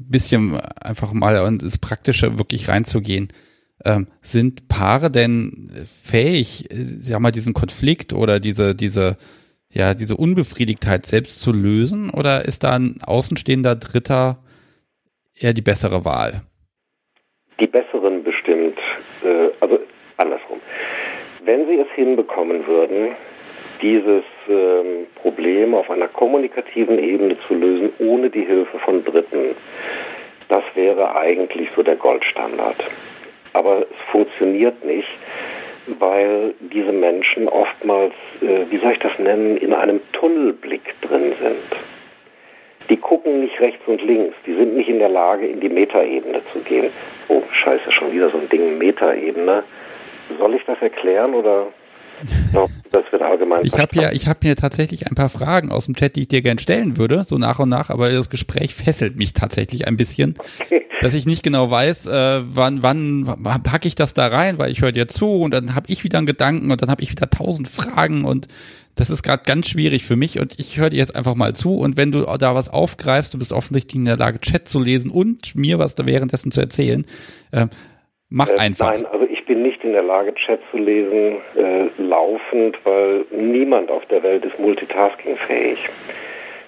[0.09, 3.29] bisschen einfach mal ins Praktische wirklich reinzugehen.
[3.85, 9.19] Ähm, sind Paare denn fähig, sag mal, diesen Konflikt oder diese, diese,
[9.71, 12.09] ja, diese Unbefriedigtheit selbst zu lösen?
[12.09, 14.43] Oder ist da ein außenstehender Dritter
[15.35, 16.41] eher die bessere Wahl?
[17.61, 18.79] Die besseren bestimmt,
[19.25, 19.79] äh, also
[20.17, 20.61] andersrum.
[21.45, 23.15] Wenn sie es hinbekommen würden,
[23.83, 29.55] dieses ähm, Problem auf einer kommunikativen Ebene zu lösen, ohne die Hilfe von Dritten,
[30.49, 32.77] das wäre eigentlich so der Goldstandard.
[33.53, 35.09] Aber es funktioniert nicht,
[35.99, 41.81] weil diese Menschen oftmals, äh, wie soll ich das nennen, in einem Tunnelblick drin sind.
[42.89, 46.41] Die gucken nicht rechts und links, die sind nicht in der Lage, in die Metaebene
[46.53, 46.93] zu gehen.
[47.29, 49.65] Oh, scheiße, schon wieder so ein Ding, Metaebene.
[50.39, 51.69] Soll ich das erklären oder
[52.53, 53.65] das wird allgemein.
[53.65, 56.29] Ich habe ja, ich habe mir tatsächlich ein paar Fragen aus dem Chat, die ich
[56.29, 59.97] dir gern stellen würde, so nach und nach, aber das Gespräch fesselt mich tatsächlich ein
[59.97, 60.83] bisschen, okay.
[61.01, 64.81] dass ich nicht genau weiß, äh, wann, wann packe ich das da rein, weil ich
[64.81, 67.29] höre dir zu und dann habe ich wieder einen Gedanken und dann habe ich wieder
[67.29, 68.49] tausend Fragen und
[68.95, 71.77] das ist gerade ganz schwierig für mich und ich höre dir jetzt einfach mal zu
[71.77, 75.11] und wenn du da was aufgreifst, du bist offensichtlich in der Lage, Chat zu lesen
[75.11, 77.05] und mir was da währenddessen zu erzählen,
[77.51, 77.67] äh,
[78.31, 78.93] mach äh, einfach.
[78.93, 84.05] Nein, also bin nicht in der Lage, Chat zu lesen, äh, laufend, weil niemand auf
[84.07, 85.79] der Welt ist multitaskingfähig.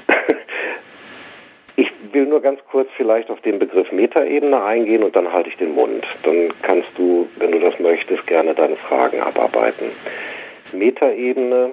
[1.76, 5.56] ich will nur ganz kurz vielleicht auf den Begriff Metaebene eingehen und dann halte ich
[5.56, 6.06] den Mund.
[6.22, 9.90] Dann kannst du, wenn du das möchtest, gerne deine Fragen abarbeiten.
[10.72, 11.72] Metaebene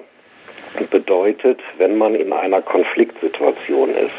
[0.90, 4.14] bedeutet, wenn man in einer Konfliktsituation ist,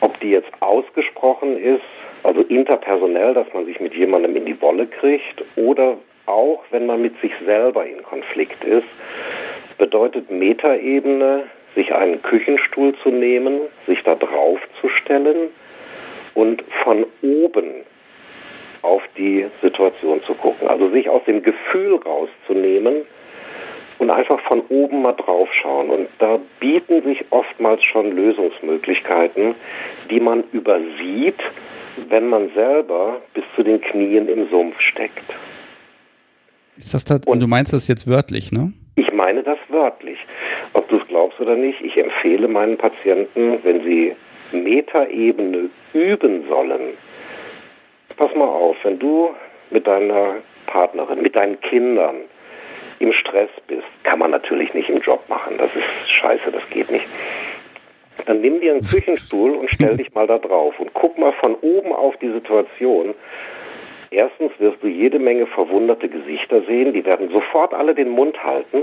[0.00, 1.82] ob die jetzt ausgesprochen ist
[2.22, 7.02] also interpersonell, dass man sich mit jemandem in die Wolle kriegt oder auch, wenn man
[7.02, 8.86] mit sich selber in Konflikt ist,
[9.78, 11.44] bedeutet Metaebene,
[11.74, 15.48] sich einen Küchenstuhl zu nehmen, sich da drauf zu stellen
[16.34, 17.84] und von oben
[18.82, 20.68] auf die Situation zu gucken.
[20.68, 23.06] Also sich aus dem Gefühl rauszunehmen
[24.00, 25.90] und einfach von oben mal drauf schauen.
[25.90, 29.54] Und da bieten sich oftmals schon Lösungsmöglichkeiten,
[30.10, 31.38] die man übersieht,
[32.08, 35.22] wenn man selber bis zu den Knien im Sumpf steckt.
[36.78, 38.72] Ist das, das und du meinst das jetzt wörtlich, ne?
[38.96, 40.18] Ich meine das wörtlich.
[40.72, 44.16] Ob du es glaubst oder nicht, ich empfehle meinen Patienten, wenn sie
[44.52, 46.94] Metaebene üben sollen,
[48.16, 49.30] pass mal auf, wenn du
[49.70, 50.36] mit deiner
[50.66, 52.16] Partnerin, mit deinen Kindern
[53.00, 55.58] im Stress bist, kann man natürlich nicht im Job machen.
[55.58, 57.06] Das ist scheiße, das geht nicht.
[58.26, 61.54] Dann nimm dir einen Küchenstuhl und stell dich mal da drauf und guck mal von
[61.56, 63.14] oben auf die Situation.
[64.10, 68.82] Erstens wirst du jede Menge verwunderte Gesichter sehen, die werden sofort alle den Mund halten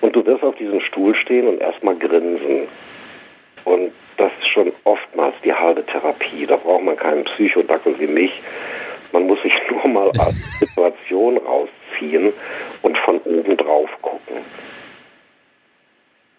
[0.00, 2.68] und du wirst auf diesem Stuhl stehen und erstmal grinsen.
[3.64, 6.46] Und das ist schon oftmals die halbe Therapie.
[6.46, 8.32] Da braucht man keinen Psychodackel wie mich.
[9.12, 11.38] Man muss sich nur mal als Situation
[11.98, 12.32] rausziehen
[12.82, 14.44] und von oben drauf gucken.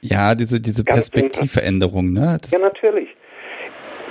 [0.01, 2.37] Ja, diese, diese Perspektivveränderung, ne?
[2.41, 3.09] Das ja, natürlich.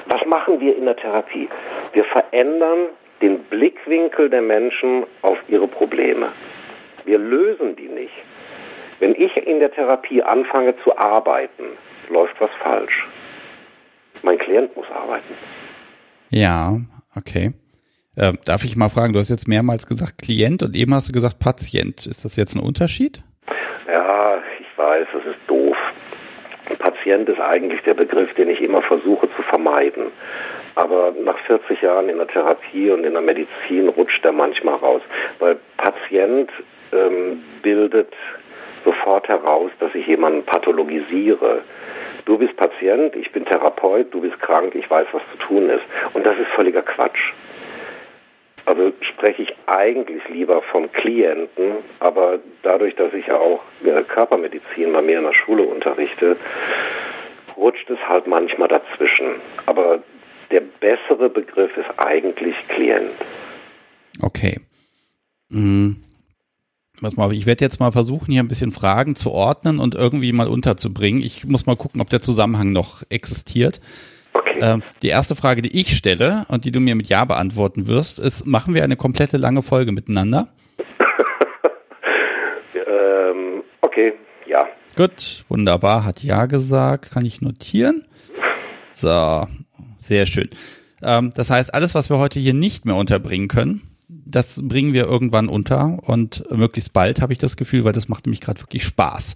[0.06, 1.48] Was machen wir in der Therapie?
[1.92, 2.88] Wir verändern
[3.22, 6.32] den Blickwinkel der Menschen auf ihre Probleme.
[7.04, 8.12] Wir lösen die nicht.
[9.00, 11.64] Wenn ich in der Therapie anfange zu arbeiten,
[12.10, 13.06] läuft was falsch.
[14.22, 15.34] Mein Klient muss arbeiten.
[16.30, 16.76] Ja,
[17.16, 17.52] okay.
[18.18, 21.12] Äh, darf ich mal fragen, du hast jetzt mehrmals gesagt Klient und eben hast du
[21.12, 22.04] gesagt Patient.
[22.04, 23.22] Ist das jetzt ein Unterschied?
[23.86, 25.76] Ja, ich weiß, das ist doof.
[26.80, 30.06] Patient ist eigentlich der Begriff, den ich immer versuche zu vermeiden.
[30.74, 35.02] Aber nach 40 Jahren in der Therapie und in der Medizin rutscht er manchmal raus.
[35.38, 36.50] Weil Patient
[36.92, 38.12] ähm, bildet
[38.84, 41.62] sofort heraus, dass ich jemanden pathologisiere.
[42.24, 45.84] Du bist Patient, ich bin Therapeut, du bist krank, ich weiß, was zu tun ist.
[46.14, 47.32] Und das ist völliger Quatsch.
[48.68, 53.62] Also spreche ich eigentlich lieber vom Klienten, aber dadurch, dass ich ja auch
[54.08, 56.36] Körpermedizin bei mir in der Schule unterrichte,
[57.56, 59.36] rutscht es halt manchmal dazwischen.
[59.64, 60.02] Aber
[60.50, 63.12] der bessere Begriff ist eigentlich Klient.
[64.20, 64.60] Okay.
[65.48, 66.02] Mhm.
[67.00, 70.32] Was mal, ich werde jetzt mal versuchen, hier ein bisschen Fragen zu ordnen und irgendwie
[70.32, 71.22] mal unterzubringen.
[71.22, 73.80] Ich muss mal gucken, ob der Zusammenhang noch existiert.
[74.38, 74.58] Okay.
[74.60, 78.18] Ähm, die erste Frage, die ich stelle und die du mir mit Ja beantworten wirst,
[78.18, 80.48] ist, machen wir eine komplette lange Folge miteinander?
[82.74, 84.12] ähm, okay,
[84.46, 84.66] ja.
[84.96, 88.04] Gut, wunderbar, hat Ja gesagt, kann ich notieren.
[88.92, 89.46] So,
[89.98, 90.50] sehr schön.
[91.02, 95.04] Ähm, das heißt, alles, was wir heute hier nicht mehr unterbringen können, das bringen wir
[95.04, 98.84] irgendwann unter und möglichst bald habe ich das Gefühl, weil das macht nämlich gerade wirklich
[98.84, 99.34] Spaß.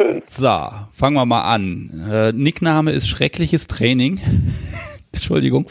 [0.00, 0.22] Schön.
[0.26, 0.48] So,
[0.92, 1.90] fangen wir mal an.
[2.10, 4.18] Äh, Nickname ist schreckliches Training.
[5.12, 5.66] Entschuldigung.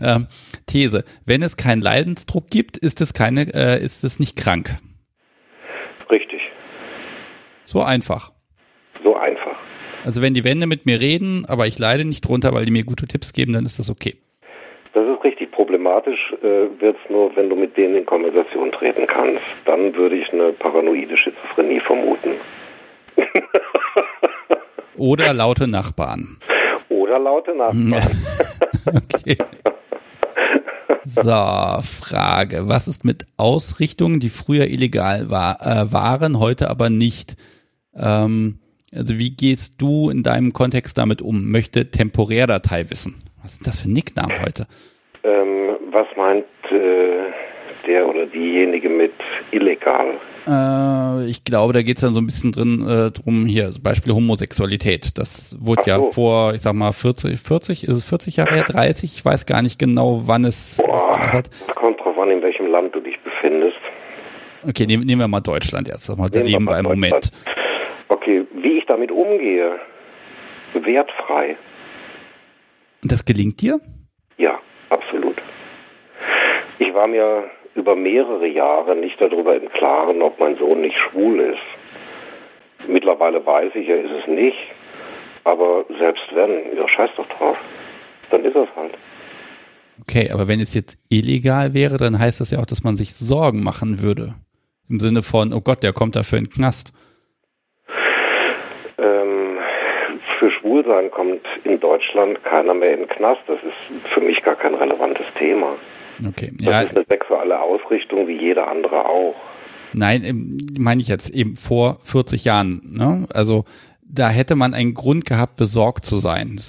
[0.00, 0.26] Ähm,
[0.66, 1.04] These.
[1.26, 4.70] Wenn es keinen Leidensdruck gibt, ist es keine, äh, ist es nicht krank.
[6.10, 6.40] Richtig.
[7.66, 8.32] So einfach.
[9.02, 9.58] So einfach.
[10.06, 12.84] Also wenn die Wände mit mir reden, aber ich leide nicht drunter, weil die mir
[12.84, 14.16] gute Tipps geben, dann ist das okay.
[14.94, 15.50] Das ist richtig.
[15.50, 19.42] Problematisch äh, wird es nur, wenn du mit denen in Konversation treten kannst.
[19.66, 22.36] Dann würde ich eine paranoide Schizophrenie vermuten.
[24.96, 26.38] Oder laute Nachbarn.
[26.88, 27.94] Oder laute Nachbarn.
[28.86, 29.36] okay.
[31.02, 31.30] So,
[32.00, 32.68] Frage.
[32.68, 37.36] Was ist mit Ausrichtungen, die früher illegal war, äh, waren, heute aber nicht?
[37.94, 38.60] Ähm,
[38.94, 41.50] also wie gehst du in deinem Kontext damit um?
[41.50, 43.22] Möchte Temporärdatei wissen.
[43.42, 44.66] Was ist das für ein Nickname heute?
[45.24, 47.30] Ähm, was meint äh,
[47.86, 49.12] der oder diejenige mit
[49.50, 50.18] illegal?
[50.46, 54.12] Äh, ich glaube, da geht es dann so ein bisschen drin äh, drum, hier, Beispiel
[54.12, 55.16] Homosexualität.
[55.18, 55.90] Das wurde so.
[55.90, 59.14] ja vor, ich sag mal, 40, 40, ist es 40 Jahre her, 30?
[59.14, 61.50] Ich weiß gar nicht genau, wann es Boah, hat.
[61.74, 63.78] Kommt drauf an, in welchem Land du dich befindest.
[64.66, 66.04] Okay, nehmen, nehmen wir mal Deutschland jetzt.
[66.04, 67.30] Sag mal, da leben wir im Moment.
[68.08, 69.78] Okay, wie ich damit umgehe,
[70.74, 71.56] wertfrei.
[73.02, 73.80] Das gelingt dir?
[74.38, 74.58] Ja,
[74.88, 75.36] absolut.
[76.78, 77.44] Ich war mir
[77.74, 82.88] über mehrere Jahre nicht darüber im Klaren, ob mein Sohn nicht schwul ist.
[82.88, 84.58] Mittlerweile weiß ich, er ist es nicht.
[85.44, 87.56] Aber selbst wenn, ja, scheiß doch drauf.
[88.30, 88.94] Dann ist es halt.
[90.00, 93.14] Okay, aber wenn es jetzt illegal wäre, dann heißt das ja auch, dass man sich
[93.14, 94.34] Sorgen machen würde.
[94.88, 96.92] Im Sinne von, oh Gott, der kommt dafür in den Knast.
[98.98, 99.58] Ähm,
[100.44, 103.40] für Schwulsein kommt in Deutschland keiner mehr in den Knast.
[103.46, 105.76] Das ist für mich gar kein relevantes Thema.
[106.28, 106.52] Okay.
[106.58, 106.80] Das ja.
[106.82, 109.34] ist eine sexuelle Ausrichtung wie jeder andere auch.
[109.94, 112.82] Nein, ähm, meine ich jetzt eben vor 40 Jahren.
[112.84, 113.26] Ne?
[113.32, 113.64] Also
[114.02, 116.60] da hätte man einen Grund gehabt, besorgt zu sein.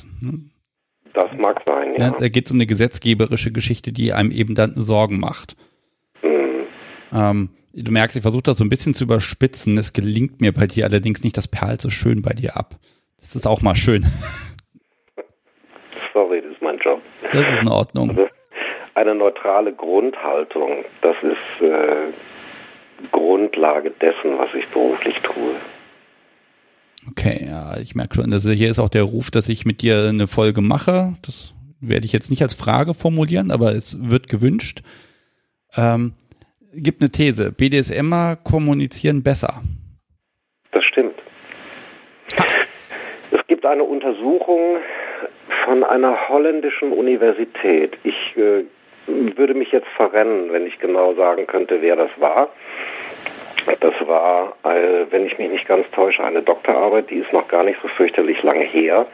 [1.14, 2.12] Das mag sein, ja.
[2.12, 5.58] Da geht es um eine gesetzgeberische Geschichte, die einem eben dann Sorgen macht.
[6.24, 6.68] Mhm.
[7.14, 9.78] Ähm, du merkst, ich versuche das so ein bisschen zu überspitzen.
[9.78, 12.80] Es gelingt mir bei dir allerdings nicht, das perlt so schön bei dir ab.
[13.26, 14.06] Das ist auch mal schön.
[16.14, 17.02] Sorry, das ist mein Job.
[17.24, 18.10] Das ist in Ordnung.
[18.10, 18.28] Also
[18.94, 22.14] eine neutrale Grundhaltung, das ist, äh,
[23.12, 25.56] Grundlage dessen, was ich beruflich tue.
[27.10, 30.08] Okay, ja, ich merke schon, also hier ist auch der Ruf, dass ich mit dir
[30.08, 31.16] eine Folge mache.
[31.24, 34.82] Das werde ich jetzt nicht als Frage formulieren, aber es wird gewünscht.
[35.76, 36.14] Ähm,
[36.74, 37.52] gibt eine These.
[37.52, 39.64] BDSMer kommunizieren besser.
[40.72, 41.15] Das stimmt.
[43.66, 44.78] Gibt eine Untersuchung
[45.64, 47.98] von einer holländischen Universität.
[48.04, 48.64] Ich äh,
[49.08, 52.50] würde mich jetzt verrennen, wenn ich genau sagen könnte, wer das war.
[53.80, 57.64] Das war, äh, wenn ich mich nicht ganz täusche, eine Doktorarbeit, die ist noch gar
[57.64, 59.08] nicht so fürchterlich lange her.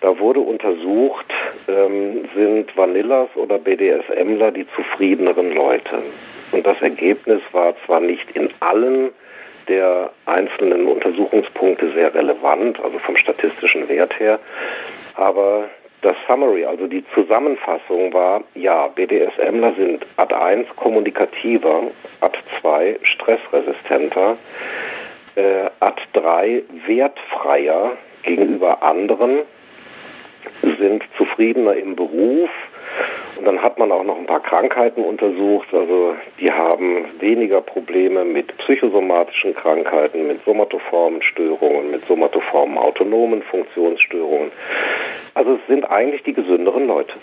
[0.00, 1.32] Da wurde untersucht,
[1.68, 6.02] ähm, sind Vanillas oder BDSMler die zufriedeneren Leute.
[6.50, 9.10] Und das Ergebnis war zwar nicht in allen
[9.68, 14.38] der einzelnen Untersuchungspunkte sehr relevant, also vom statistischen Wert her,
[15.14, 15.68] aber
[16.02, 21.90] das Summary, also die Zusammenfassung war, ja, BDSMler sind Ad 1 kommunikativer,
[22.20, 24.36] Ad 2 stressresistenter,
[25.34, 27.92] äh, Ad 3 wertfreier
[28.22, 29.40] gegenüber anderen,
[30.62, 32.50] sind zufriedener im Beruf,
[33.38, 35.68] und dann hat man auch noch ein paar Krankheiten untersucht.
[35.72, 44.50] Also die haben weniger Probleme mit psychosomatischen Krankheiten, mit somatoformen Störungen, mit somatoformen autonomen Funktionsstörungen.
[45.34, 47.14] Also es sind eigentlich die gesünderen Leute.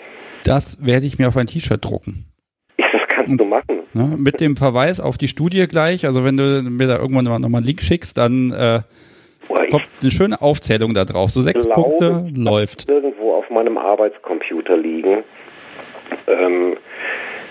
[0.44, 2.24] Das werde ich mir auf ein T-Shirt drucken.
[2.92, 3.80] Das kannst du machen.
[3.94, 6.06] Ja, mit dem Verweis auf die Studie gleich.
[6.06, 8.80] Also wenn du mir da irgendwann nochmal einen Link schickst, dann äh,
[9.70, 11.30] kommt eine schöne Aufzählung da drauf.
[11.30, 12.88] So sechs glaube, Punkte läuft.
[12.88, 15.24] Irgendwo auf meinem Arbeitscomputer liegen
[16.26, 16.76] ähm,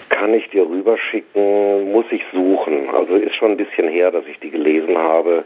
[0.09, 2.89] kann ich dir rüberschicken, muss ich suchen.
[2.93, 5.45] Also ist schon ein bisschen her, dass ich die gelesen habe.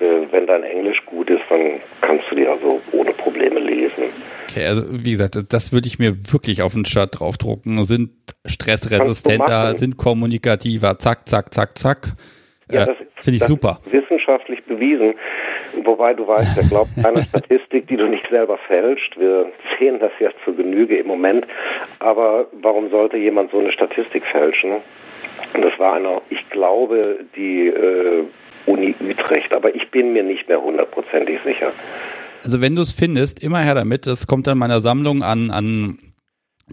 [0.00, 4.04] Äh, wenn dein Englisch gut ist, dann kannst du die also ohne Probleme lesen.
[4.48, 7.84] Okay, also wie gesagt, das würde ich mir wirklich auf den Shirt draufdrucken.
[7.84, 8.10] Sind
[8.46, 12.12] stressresistenter, sind kommunikativer, zack, zack, zack, zack.
[12.70, 13.80] Ja, äh, finde ich super.
[13.90, 15.14] wissenschaftlich bewiesen.
[15.84, 19.18] Wobei du weißt, er glaubt keine Statistik, die du nicht selber fälscht.
[19.18, 19.46] Wir
[19.78, 21.46] sehen das ja zur Genüge im Moment.
[21.98, 24.72] Aber warum sollte jemand so eine Statistik fälschen?
[25.54, 28.24] Und das war einer, ich glaube, die äh,
[28.66, 31.72] Uni Utrecht, aber ich bin mir nicht mehr hundertprozentig sicher.
[32.44, 34.06] Also wenn du es findest, immer her damit.
[34.06, 35.98] Das kommt dann meiner Sammlung an, an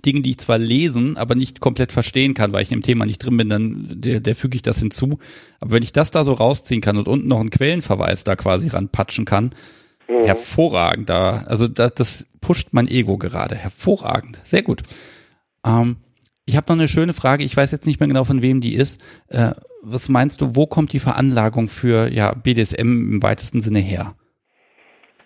[0.03, 3.05] Dinge, die ich zwar lesen, aber nicht komplett verstehen kann, weil ich in dem Thema
[3.05, 5.19] nicht drin bin, dann der, der füge ich das hinzu.
[5.59, 8.67] Aber wenn ich das da so rausziehen kann und unten noch einen Quellenverweis da quasi
[8.67, 9.51] ranpatschen kann,
[10.07, 10.25] mhm.
[10.25, 11.09] hervorragend.
[11.09, 13.55] Da, also da, das pusht mein Ego gerade.
[13.55, 14.39] Hervorragend.
[14.43, 14.81] Sehr gut.
[15.65, 15.97] Ähm,
[16.45, 17.43] ich habe noch eine schöne Frage.
[17.43, 19.01] Ich weiß jetzt nicht mehr genau, von wem die ist.
[19.29, 19.51] Äh,
[19.81, 24.15] was meinst du, wo kommt die Veranlagung für ja, BDSM im weitesten Sinne her?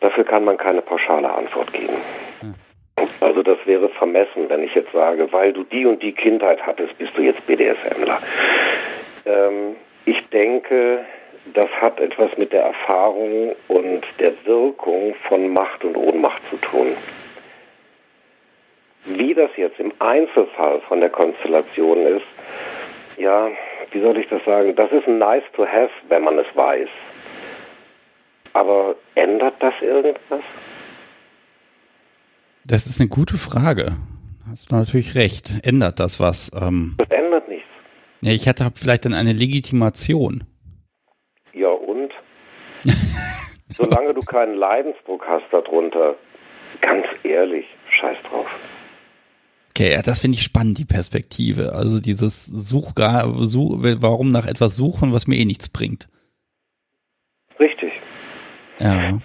[0.01, 1.97] Dafür kann man keine pauschale Antwort geben.
[3.19, 6.97] Also das wäre vermessen, wenn ich jetzt sage, weil du die und die Kindheit hattest,
[6.97, 8.19] bist du jetzt BDSMler.
[9.25, 11.05] Ähm, ich denke,
[11.53, 16.95] das hat etwas mit der Erfahrung und der Wirkung von Macht und Ohnmacht zu tun.
[19.05, 22.25] Wie das jetzt im Einzelfall von der Konstellation ist,
[23.17, 23.49] ja,
[23.91, 26.89] wie soll ich das sagen, das ist nice to have, wenn man es weiß.
[28.53, 30.43] Aber ändert das irgendwas?
[32.69, 33.97] Das ist eine gute Frage.
[34.47, 35.51] Hast du natürlich recht.
[35.63, 36.51] Ändert das was?
[36.53, 37.65] Ähm, das ändert nichts.
[38.21, 40.43] Ja, ich hatte vielleicht dann eine Legitimation.
[41.51, 42.11] Ja, und?
[43.75, 46.15] Solange du keinen Leidensdruck hast darunter,
[46.81, 48.45] ganz ehrlich, scheiß drauf.
[49.71, 51.73] Okay, ja, das finde ich spannend, die Perspektive.
[51.73, 56.07] Also dieses Such, warum nach etwas suchen, was mir eh nichts bringt.
[57.59, 57.93] Richtig.
[58.79, 59.19] Ja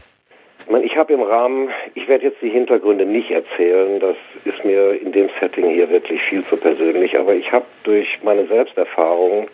[0.83, 5.13] ich habe im Rahmen, ich werde jetzt die Hintergründe nicht erzählen, das ist mir in
[5.13, 9.49] dem Setting hier wirklich viel zu persönlich, aber ich habe durch meine Selbsterfahrung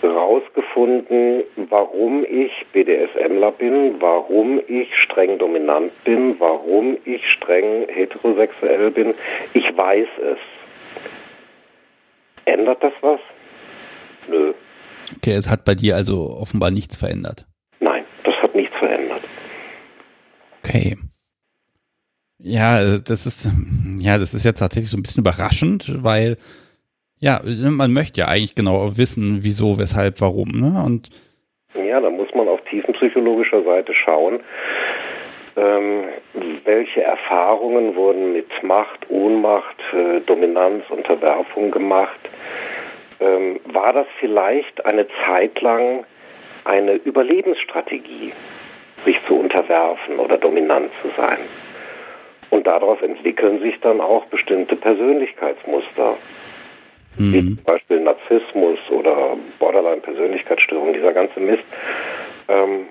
[0.00, 9.14] herausgefunden, warum ich BDSMler bin, warum ich streng dominant bin, warum ich streng heterosexuell bin.
[9.54, 10.38] Ich weiß es.
[12.44, 13.20] Ändert das was?
[14.28, 14.52] Nö.
[15.16, 17.46] Okay, es hat bei dir also offenbar nichts verändert.
[17.80, 19.22] Nein, das hat nichts verändert.
[20.64, 20.96] Okay.
[22.38, 23.50] Ja, das ist,
[23.98, 26.36] ja, das ist jetzt tatsächlich so ein bisschen überraschend, weil,
[27.18, 30.82] ja, man möchte ja eigentlich genau wissen, wieso, weshalb, warum, ne?
[30.84, 31.10] Und
[31.74, 34.40] ja, da muss man auf tiefenpsychologischer Seite schauen,
[35.56, 36.04] ähm,
[36.64, 42.18] welche Erfahrungen wurden mit Macht, Ohnmacht, äh, Dominanz, Unterwerfung gemacht.
[43.20, 46.04] Ähm, war das vielleicht eine Zeit lang
[46.64, 48.32] eine Überlebensstrategie?
[49.04, 51.38] Sich zu unterwerfen oder dominant zu sein.
[52.50, 56.16] Und daraus entwickeln sich dann auch bestimmte Persönlichkeitsmuster.
[57.16, 57.32] mhm.
[57.32, 61.64] wie zum Beispiel Narzissmus oder Borderline-Persönlichkeitsstörung, dieser ganze Mist.
[62.48, 62.86] Ähm,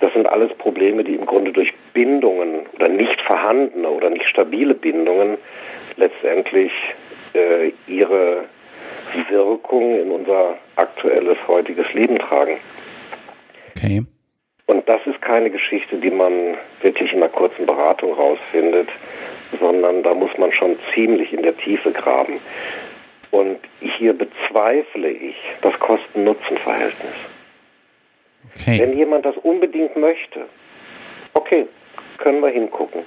[0.00, 4.74] das sind alles Probleme, die im Grunde durch Bindungen oder nicht vorhandene oder nicht stabile
[4.74, 5.38] Bindungen
[5.96, 6.72] letztendlich
[7.34, 8.44] äh, ihre
[9.28, 12.58] Wirkung in unser aktuelles heutiges Leben tragen.
[13.76, 14.02] Okay.
[14.72, 18.88] Und das ist keine Geschichte, die man wirklich in einer kurzen Beratung rausfindet,
[19.60, 22.40] sondern da muss man schon ziemlich in der Tiefe graben.
[23.30, 27.12] Und hier bezweifle ich das Kosten-Nutzen-Verhältnis.
[28.56, 28.80] Okay.
[28.80, 30.46] Wenn jemand das unbedingt möchte,
[31.34, 31.66] okay,
[32.16, 33.02] können wir hingucken.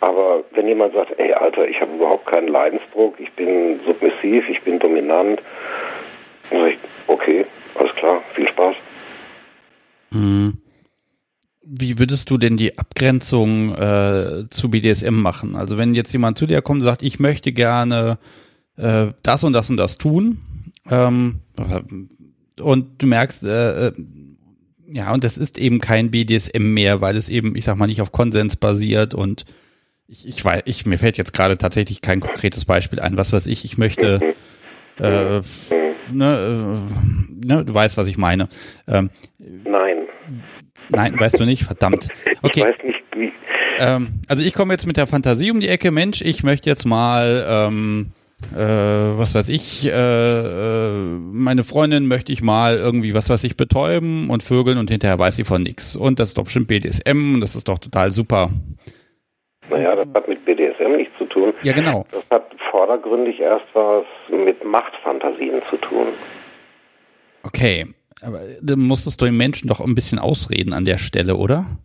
[0.00, 4.60] Aber wenn jemand sagt, ey Alter, ich habe überhaupt keinen Leidensdruck, ich bin submissiv, ich
[4.62, 5.40] bin dominant,
[6.50, 7.46] dann sage ich, okay,
[7.76, 8.74] alles klar, viel Spaß.
[11.68, 15.56] Wie würdest du denn die Abgrenzung äh, zu BDSM machen?
[15.56, 18.18] Also wenn jetzt jemand zu dir kommt und sagt, ich möchte gerne
[18.76, 20.38] äh, das und das und das tun,
[20.88, 21.40] ähm,
[22.60, 23.92] und du merkst, äh, äh,
[24.88, 28.00] ja, und das ist eben kein BDSM mehr, weil es eben, ich sag mal, nicht
[28.00, 29.44] auf Konsens basiert und
[30.06, 33.16] ich, ich weiß, ich, mir fällt jetzt gerade tatsächlich kein konkretes Beispiel ein.
[33.16, 34.20] Was weiß ich, ich möchte,
[34.98, 35.40] äh,
[36.12, 38.48] ne, äh, ne, du weißt, was ich meine.
[38.86, 40.05] Ähm, Nein.
[40.88, 42.08] Nein, weißt du nicht, verdammt.
[42.42, 42.60] Okay.
[42.60, 43.32] Ich weiß nicht, wie.
[43.78, 46.86] Ähm, also ich komme jetzt mit der Fantasie um die Ecke, Mensch, ich möchte jetzt
[46.86, 48.12] mal ähm,
[48.54, 50.90] äh, was weiß ich, äh, äh,
[51.32, 55.36] meine Freundin möchte ich mal irgendwie, was weiß ich, betäuben und vögeln und hinterher weiß
[55.36, 55.96] sie von nichts.
[55.96, 58.50] Und das ist doch bestimmt BDSM und das ist doch total super.
[59.70, 61.54] Naja, das hat mit BDSM nichts zu tun.
[61.62, 62.06] Ja, genau.
[62.12, 66.08] Das hat vordergründig erst was mit Machtfantasien zu tun.
[67.42, 67.86] Okay,
[68.22, 71.78] aber dann musstest du den Menschen doch ein bisschen ausreden an der Stelle, oder?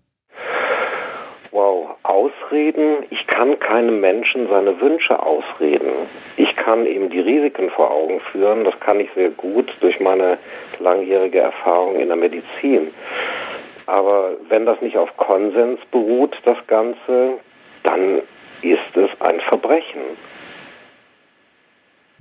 [2.52, 3.06] ausreden.
[3.10, 6.08] Ich kann keinem Menschen seine Wünsche ausreden.
[6.38, 8.64] Ich kann ihm die Risiken vor Augen führen.
[8.64, 10.38] Das kann ich sehr gut durch meine
[10.80, 12.92] langjährige Erfahrung in der Medizin.
[13.86, 17.40] Aber wenn das nicht auf Konsens beruht, das Ganze,
[17.84, 18.20] dann
[18.62, 20.02] ist es ein Verbrechen.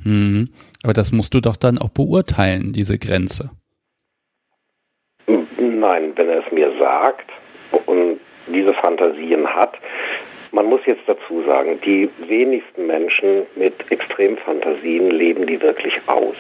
[0.03, 0.49] Hm,
[0.82, 3.51] aber das musst du doch dann auch beurteilen, diese Grenze.
[5.81, 7.31] Nein, wenn er es mir sagt
[7.86, 9.78] und diese Fantasien hat.
[10.52, 16.36] Man muss jetzt dazu sagen, die wenigsten Menschen mit Extremfantasien leben die wirklich aus.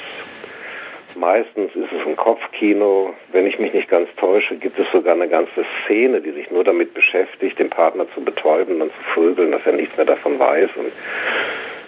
[1.14, 3.14] Meistens ist es ein Kopfkino.
[3.32, 6.64] Wenn ich mich nicht ganz täusche, gibt es sogar eine ganze Szene, die sich nur
[6.64, 10.70] damit beschäftigt, den Partner zu betäuben und zu vögeln, dass er nichts mehr davon weiß.
[10.76, 10.92] Und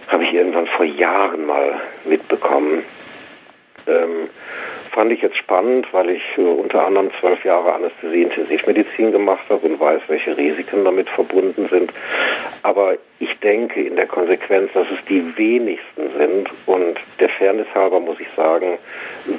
[0.08, 2.84] habe ich irgendwann vor Jahren mal mitbekommen.
[3.86, 4.28] Ähm,
[4.93, 9.81] fand ich jetzt spannend, weil ich äh, unter anderem zwölf Jahre Anästhesie-Intensivmedizin gemacht habe und
[9.81, 11.93] weiß, welche Risiken damit verbunden sind.
[12.62, 16.51] Aber ich denke in der Konsequenz, dass es die wenigsten sind.
[16.66, 18.78] Und der Fairness halber muss ich sagen,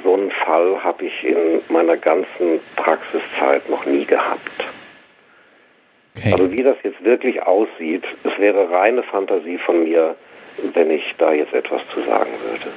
[0.02, 4.64] so einen Fall habe ich in meiner ganzen Praxiszeit noch nie gehabt.
[6.16, 6.32] Okay.
[6.32, 10.14] Also wie das jetzt wirklich aussieht, es wäre reine Fantasie von mir,
[10.74, 12.72] wenn ich da jetzt etwas zu sagen würde.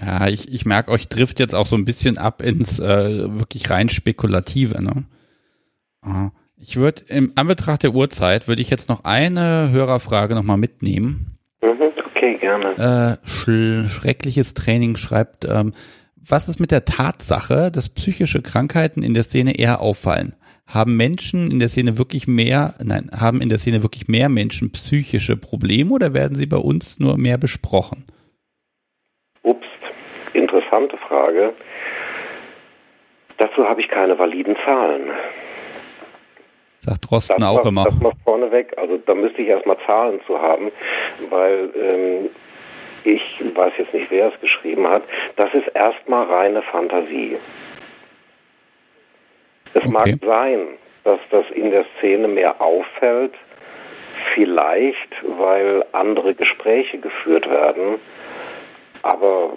[0.00, 3.68] Ja, ich, ich merke, euch trifft jetzt auch so ein bisschen ab ins äh, wirklich
[3.70, 4.82] rein spekulative.
[4.82, 5.04] Ne?
[6.56, 11.26] Ich würde im Anbetracht der Uhrzeit würde ich jetzt noch eine Hörerfrage nochmal mitnehmen.
[11.62, 13.18] Mhm, okay, gerne.
[13.22, 15.72] Äh, sch schreckliches Training schreibt, ähm,
[16.16, 20.34] was ist mit der Tatsache, dass psychische Krankheiten in der Szene eher auffallen?
[20.66, 24.70] Haben Menschen in der Szene wirklich mehr, nein, haben in der Szene wirklich mehr Menschen
[24.70, 28.04] psychische Probleme oder werden sie bei uns nur mehr besprochen?
[29.48, 29.66] Ups,
[30.34, 31.54] interessante Frage.
[33.38, 35.10] Dazu habe ich keine validen Zahlen.
[36.80, 37.84] Sagt Rosten auch immer.
[37.84, 40.70] Das mal vorneweg, also da müsste ich erstmal Zahlen zu haben,
[41.30, 42.30] weil ähm,
[43.04, 45.02] ich weiß jetzt nicht, wer es geschrieben hat.
[45.36, 47.38] Das ist erstmal reine Fantasie.
[49.72, 49.90] Es okay.
[49.90, 50.66] mag sein,
[51.04, 53.34] dass das in der Szene mehr auffällt,
[54.34, 55.08] vielleicht
[55.38, 57.98] weil andere Gespräche geführt werden,
[59.08, 59.56] aber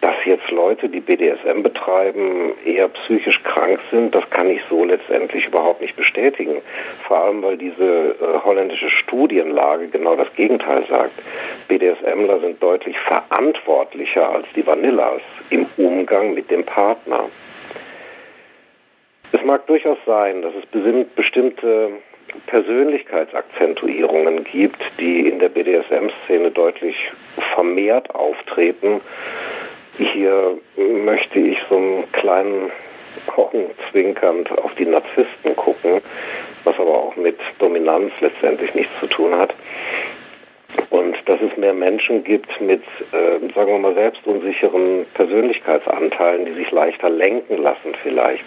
[0.00, 5.46] dass jetzt Leute, die BDSM betreiben, eher psychisch krank sind, das kann ich so letztendlich
[5.46, 6.62] überhaupt nicht bestätigen.
[7.08, 7.82] Vor allem, weil diese
[8.20, 11.12] äh, holländische Studienlage genau das Gegenteil sagt.
[11.68, 17.28] BDSMler sind deutlich verantwortlicher als die Vanillas im Umgang mit dem Partner.
[19.32, 20.66] Es mag durchaus sein, dass es
[21.16, 21.90] bestimmte
[22.46, 26.96] Persönlichkeitsakzentuierungen gibt, die in der BDSM-Szene deutlich
[27.54, 29.00] vermehrt auftreten
[29.98, 32.70] hier möchte ich so einen kleinen
[33.34, 36.02] augenzwinkernd auf die Narzissten gucken,
[36.64, 39.54] was aber auch mit Dominanz letztendlich nichts zu tun hat.
[40.90, 42.82] Und dass es mehr Menschen gibt mit,
[43.12, 48.44] äh, sagen wir mal, selbstunsicheren Persönlichkeitsanteilen, die sich leichter lenken lassen vielleicht.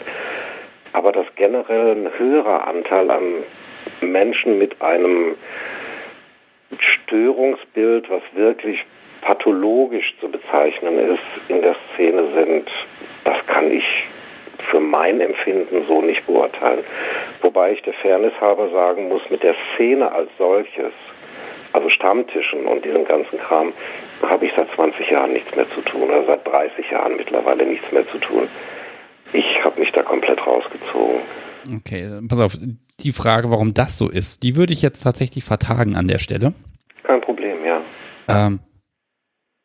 [0.94, 3.44] Aber dass generell ein höherer Anteil an
[4.02, 5.36] Menschen mit einem
[6.80, 8.86] Störungsbild, was wirklich
[9.22, 12.70] pathologisch zu bezeichnen ist, in der Szene sind,
[13.26, 13.86] das kann ich
[14.70, 16.84] für mein Empfinden so nicht beurteilen.
[17.42, 20.94] Wobei ich der Fairness halber sagen muss, mit der Szene als solches,
[21.74, 23.74] also Stammtischen und diesem ganzen Kram,
[24.22, 27.92] habe ich seit 20 Jahren nichts mehr zu tun, oder seit 30 Jahren mittlerweile nichts
[27.92, 28.48] mehr zu tun.
[29.34, 31.22] Ich habe mich da komplett rausgezogen.
[31.78, 32.58] Okay, pass auf,
[33.04, 36.54] die Frage, warum das so ist, die würde ich jetzt tatsächlich vertagen an der Stelle.
[37.04, 37.82] Kein Problem, ja.
[38.28, 38.60] Ähm,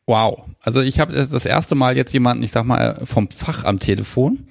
[0.07, 3.79] wow, also ich habe das erste Mal jetzt jemanden, ich sag mal, vom Fach am
[3.79, 4.47] Telefon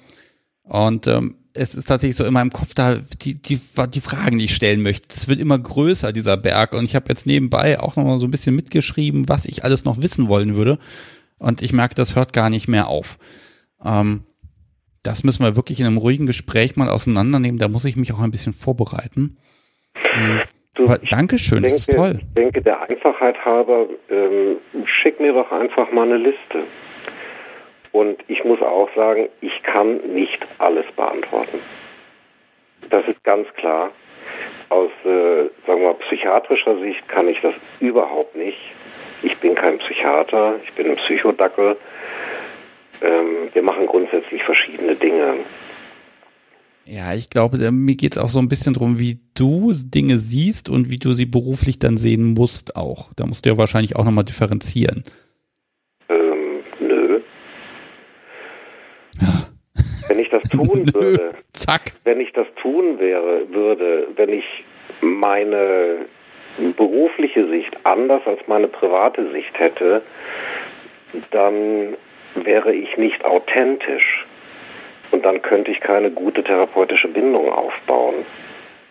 [0.63, 3.59] und ähm, es ist tatsächlich so in meinem Kopf da die, die,
[3.93, 5.07] die Fragen, die ich stellen möchte.
[5.15, 6.73] Es wird immer größer, dieser Berg.
[6.73, 9.85] Und ich habe jetzt nebenbei auch noch mal so ein bisschen mitgeschrieben, was ich alles
[9.85, 10.77] noch wissen wollen würde.
[11.37, 13.17] Und ich merke, das hört gar nicht mehr auf.
[13.83, 14.23] Ähm,
[15.05, 17.59] das müssen wir wirklich in einem ruhigen Gespräch mal auseinandernehmen.
[17.59, 19.37] Da muss ich mich auch ein bisschen vorbereiten.
[19.93, 20.41] Mhm.
[20.75, 22.19] Du, Aber Dankeschön, denke, das ist toll.
[22.19, 26.65] Ich denke, der Einfachheit halber, ähm, schick mir doch einfach mal eine Liste.
[27.93, 31.59] Und ich muss auch sagen, ich kann nicht alles beantworten.
[32.89, 33.91] Das ist ganz klar.
[34.67, 38.57] Aus äh, sagen wir psychiatrischer Sicht kann ich das überhaupt nicht.
[39.21, 41.77] Ich bin kein Psychiater, ich bin ein Psychodackel.
[43.01, 45.37] Ähm, wir machen grundsätzlich verschiedene Dinge.
[46.85, 50.69] Ja, ich glaube, mir geht es auch so ein bisschen darum, wie du Dinge siehst
[50.69, 53.11] und wie du sie beruflich dann sehen musst auch.
[53.15, 55.03] Da musst du ja wahrscheinlich auch nochmal differenzieren.
[60.07, 61.93] Wenn ich das tun würde, Zack.
[62.03, 64.45] wenn ich das tun wäre, würde, wenn ich
[65.01, 66.05] meine
[66.77, 70.01] berufliche Sicht anders als meine private Sicht hätte,
[71.31, 71.95] dann
[72.35, 74.25] wäre ich nicht authentisch.
[75.11, 78.25] Und dann könnte ich keine gute therapeutische Bindung aufbauen.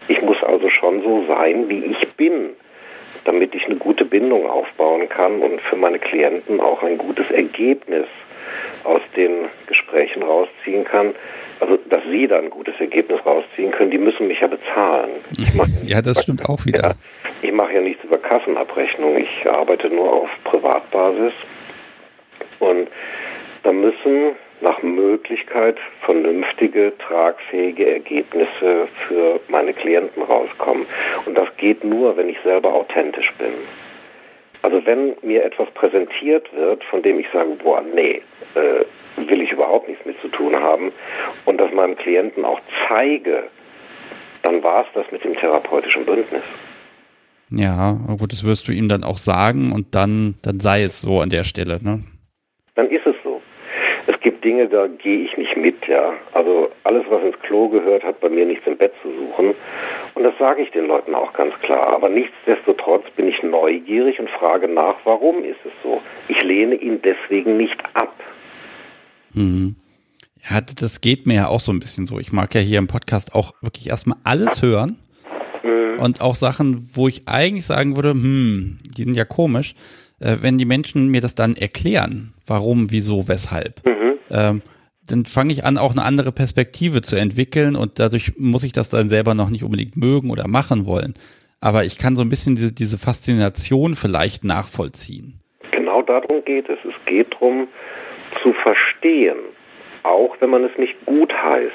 [0.08, 2.50] Ich muss also schon so sein, wie ich bin,
[3.24, 8.06] damit ich eine gute Bindung aufbauen kann und für meine Klienten auch ein gutes Ergebnis
[8.84, 11.14] aus den Gesprächen rausziehen kann.
[11.60, 15.12] Also, dass sie da ein gutes Ergebnis rausziehen können, die müssen mich ja bezahlen.
[15.84, 16.82] ja, das stimmt auch wieder.
[16.82, 16.94] Ja,
[17.42, 21.32] ich mache ja nichts über Kassenabrechnung, ich arbeite nur auf Privatbasis.
[22.58, 22.88] Und
[23.64, 30.86] da müssen nach Möglichkeit vernünftige, tragfähige Ergebnisse für meine Klienten rauskommen.
[31.26, 33.52] Und das geht nur, wenn ich selber authentisch bin.
[34.62, 38.22] Also wenn mir etwas präsentiert wird, von dem ich sage, boah, nee,
[38.54, 38.84] äh,
[39.28, 40.92] will ich überhaupt nichts mit zu tun haben
[41.44, 43.44] und das meinem Klienten auch zeige,
[44.42, 46.42] dann war es das mit dem therapeutischen Bündnis.
[47.50, 51.20] Ja, gut, das wirst du ihm dann auch sagen und dann, dann sei es so
[51.20, 52.02] an der Stelle, ne?
[52.74, 53.13] Dann ist es.
[54.06, 56.12] Es gibt Dinge, da gehe ich nicht mit, ja.
[56.32, 59.54] Also alles, was ins Klo gehört, hat bei mir nichts im Bett zu suchen.
[60.14, 61.86] Und das sage ich den Leuten auch ganz klar.
[61.88, 66.02] Aber nichtsdestotrotz bin ich neugierig und frage nach, warum ist es so?
[66.28, 68.14] Ich lehne ihn deswegen nicht ab.
[69.32, 69.76] Mhm.
[70.50, 72.18] Ja, das geht mir ja auch so ein bisschen so.
[72.20, 74.98] Ich mag ja hier im Podcast auch wirklich erstmal alles hören.
[75.62, 75.98] Mhm.
[75.98, 79.74] Und auch Sachen, wo ich eigentlich sagen würde, hm, die sind ja komisch,
[80.20, 83.80] äh, wenn die Menschen mir das dann erklären, warum, wieso, weshalb.
[84.30, 84.62] Ähm,
[85.06, 88.88] dann fange ich an, auch eine andere Perspektive zu entwickeln und dadurch muss ich das
[88.88, 91.14] dann selber noch nicht unbedingt mögen oder machen wollen.
[91.60, 95.40] Aber ich kann so ein bisschen diese, diese Faszination vielleicht nachvollziehen.
[95.70, 96.78] Genau darum geht es.
[96.84, 97.68] Es geht darum
[98.42, 99.36] zu verstehen,
[100.02, 101.72] auch wenn man es nicht gut heißt.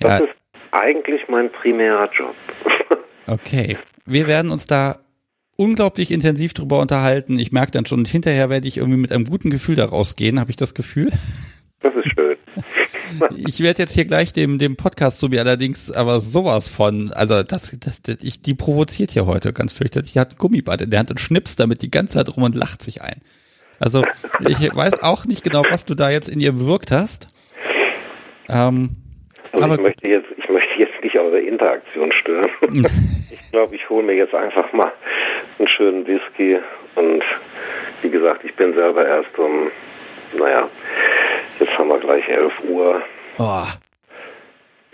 [0.00, 0.26] Das ja.
[0.26, 0.34] ist
[0.72, 2.34] eigentlich mein primärer Job.
[3.26, 3.78] okay.
[4.04, 5.00] Wir werden uns da
[5.56, 7.38] unglaublich intensiv drüber unterhalten.
[7.38, 10.50] Ich merke dann schon, hinterher werde ich irgendwie mit einem guten Gefühl daraus gehen, habe
[10.50, 11.10] ich das Gefühl.
[11.80, 12.36] Das ist schön.
[13.36, 17.42] Ich werde jetzt hier gleich dem, dem Podcast zu mir allerdings aber sowas von, also
[17.42, 20.12] das, das, das ich, die provoziert hier heute ganz fürchterlich.
[20.12, 22.54] Die hat ein Gummiband in der Hand und schnipst damit die ganze Zeit rum und
[22.54, 23.20] lacht sich ein.
[23.78, 24.02] Also
[24.46, 27.28] ich weiß auch nicht genau, was du da jetzt in ihr bewirkt hast.
[28.48, 28.96] Ähm,
[29.52, 32.50] also aber ich möchte jetzt, ich möchte jetzt nicht eure Interaktion stören.
[33.30, 34.92] ich glaube, ich hole mir jetzt einfach mal
[35.58, 36.58] einen schönen Whisky
[36.94, 37.22] und
[38.02, 39.70] wie gesagt, ich bin selber erst um,
[40.38, 40.68] naja,
[41.58, 43.02] jetzt haben wir gleich 11 Uhr.
[43.38, 43.64] Oh.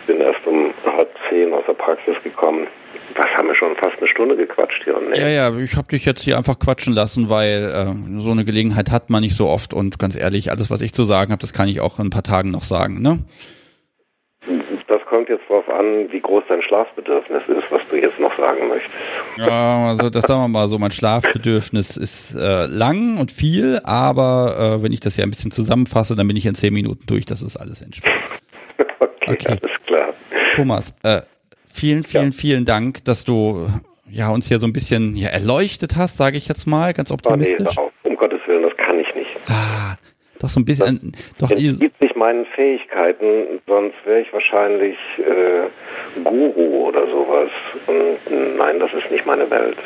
[0.07, 2.67] Bin erst um halb zehn aus der Praxis gekommen.
[3.15, 4.99] Was haben wir schon fast eine Stunde gequatscht hier?
[4.99, 5.19] Nee.
[5.19, 8.91] Ja, ja, ich habe dich jetzt hier einfach quatschen lassen, weil äh, so eine Gelegenheit
[8.91, 11.53] hat man nicht so oft und ganz ehrlich, alles, was ich zu sagen habe, das
[11.53, 13.19] kann ich auch in ein paar Tagen noch sagen, ne?
[14.93, 18.67] Das kommt jetzt darauf an, wie groß dein Schlafbedürfnis ist, was du jetzt noch sagen
[18.67, 18.93] möchtest.
[19.37, 24.77] Ja, also das sagen wir mal so, mein Schlafbedürfnis ist äh, lang und viel, aber
[24.77, 27.25] äh, wenn ich das ja ein bisschen zusammenfasse, dann bin ich in zehn Minuten durch,
[27.25, 28.15] das ist alles entspannt.
[28.99, 30.13] okay, okay, alles klar.
[30.55, 31.21] Thomas, äh,
[31.67, 32.37] vielen, vielen, ja.
[32.37, 33.67] vielen Dank, dass du
[34.11, 37.77] ja uns hier so ein bisschen ja, erleuchtet hast, sage ich jetzt mal, ganz optimistisch.
[37.77, 39.31] Oh, nee, um Gottes Willen, das kann ich nicht.
[39.47, 39.95] Ah,
[40.43, 41.13] doch so ein bisschen.
[41.39, 47.49] Das doch gibt sich meinen Fähigkeiten, sonst wäre ich wahrscheinlich äh, Guru oder sowas.
[47.87, 49.77] Und nein, das ist nicht meine Welt.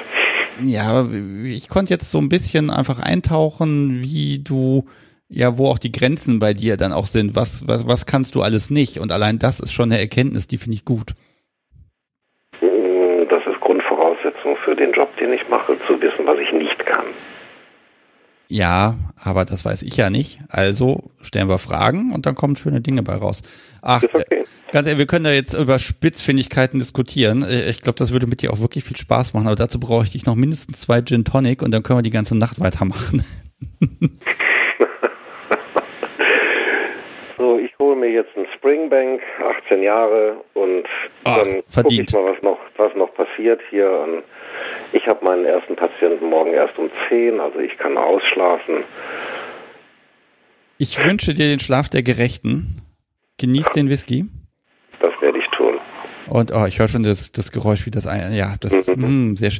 [0.64, 1.08] Ja,
[1.46, 4.86] ich konnte jetzt so ein bisschen einfach eintauchen, wie du
[5.30, 7.36] ja, wo auch die Grenzen bei dir dann auch sind.
[7.36, 8.98] Was, was, was kannst du alles nicht?
[8.98, 11.12] Und allein das ist schon eine Erkenntnis, die finde ich gut.
[12.62, 17.08] Das ist Grundvoraussetzung für den Job, den ich mache, zu wissen, was ich nicht kann.
[18.50, 20.40] Ja, aber das weiß ich ja nicht.
[20.50, 23.42] Also stellen wir Fragen und dann kommen schöne Dinge bei raus.
[23.82, 24.46] Ach, okay.
[24.72, 27.44] Ganz ehrlich, wir können da jetzt über Spitzfindigkeiten diskutieren.
[27.44, 29.48] Äh, ich glaube, das würde mit dir auch wirklich viel Spaß machen.
[29.48, 32.10] Aber dazu brauche ich dich noch mindestens zwei Gin Tonic und dann können wir die
[32.10, 33.24] ganze Nacht weitermachen.
[37.38, 39.22] so, ich hole mir jetzt einen Springbank,
[39.66, 40.86] 18 Jahre und
[41.26, 43.90] oh, dann gucke ich mal, was noch, was noch passiert hier.
[43.90, 44.24] Und
[44.94, 48.84] ich habe meinen ersten Patienten morgen erst um 10, also ich kann ausschlafen.
[50.78, 52.82] Ich wünsche dir den Schlaf der Gerechten.
[53.38, 54.26] Genieß den Whisky.
[55.00, 55.37] Das werde.
[56.30, 59.38] Und oh, ich höre schon das, das Geräusch, wie das ein, ja, das mh, mm,
[59.38, 59.52] sehr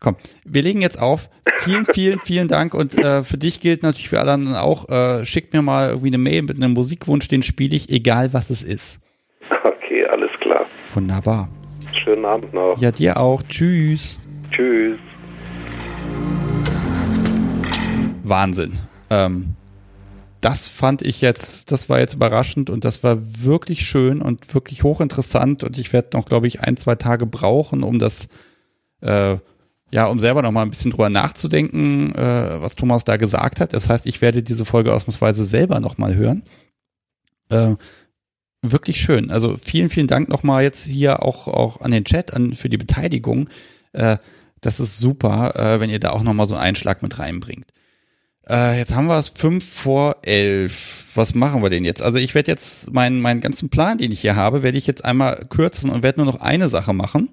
[0.00, 1.30] Komm, wir legen jetzt auf.
[1.60, 4.88] Vielen, vielen, vielen Dank und äh, für dich gilt natürlich für alle anderen auch.
[4.90, 8.50] Äh, schick mir mal irgendwie eine Mail mit einem Musikwunsch, den spiele ich, egal was
[8.50, 9.00] es ist.
[9.64, 10.66] Okay, alles klar.
[10.92, 11.48] Wunderbar.
[12.04, 12.76] Schönen Abend noch.
[12.80, 13.42] Ja, dir auch.
[13.44, 14.18] Tschüss.
[14.50, 14.98] Tschüss.
[18.22, 18.72] Wahnsinn.
[19.10, 19.54] Ähm,
[20.44, 24.82] das fand ich jetzt, das war jetzt überraschend und das war wirklich schön und wirklich
[24.82, 28.28] hochinteressant und ich werde noch, glaube ich, ein, zwei Tage brauchen, um das,
[29.00, 29.38] äh,
[29.90, 33.72] ja, um selber noch mal ein bisschen drüber nachzudenken, äh, was Thomas da gesagt hat.
[33.72, 36.42] Das heißt, ich werde diese Folge ausnahmsweise selber noch mal hören.
[37.48, 37.76] Äh,
[38.60, 39.30] wirklich schön.
[39.30, 42.68] Also vielen, vielen Dank noch mal jetzt hier auch, auch an den Chat, an, für
[42.68, 43.48] die Beteiligung.
[43.92, 44.18] Äh,
[44.60, 47.72] das ist super, äh, wenn ihr da auch nochmal so einen Einschlag mit reinbringt.
[48.48, 51.06] Äh, jetzt haben wir es fünf vor elf.
[51.14, 52.02] Was machen wir denn jetzt?
[52.02, 55.04] Also ich werde jetzt meinen, meinen ganzen Plan, den ich hier habe, werde ich jetzt
[55.04, 57.30] einmal kürzen und werde nur noch eine Sache machen.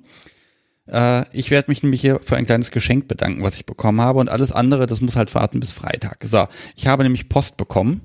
[0.87, 4.19] Äh, ich werde mich nämlich hier für ein kleines Geschenk bedanken, was ich bekommen habe
[4.19, 6.23] und alles andere, das muss halt warten bis Freitag.
[6.23, 8.01] So, ich habe nämlich Post bekommen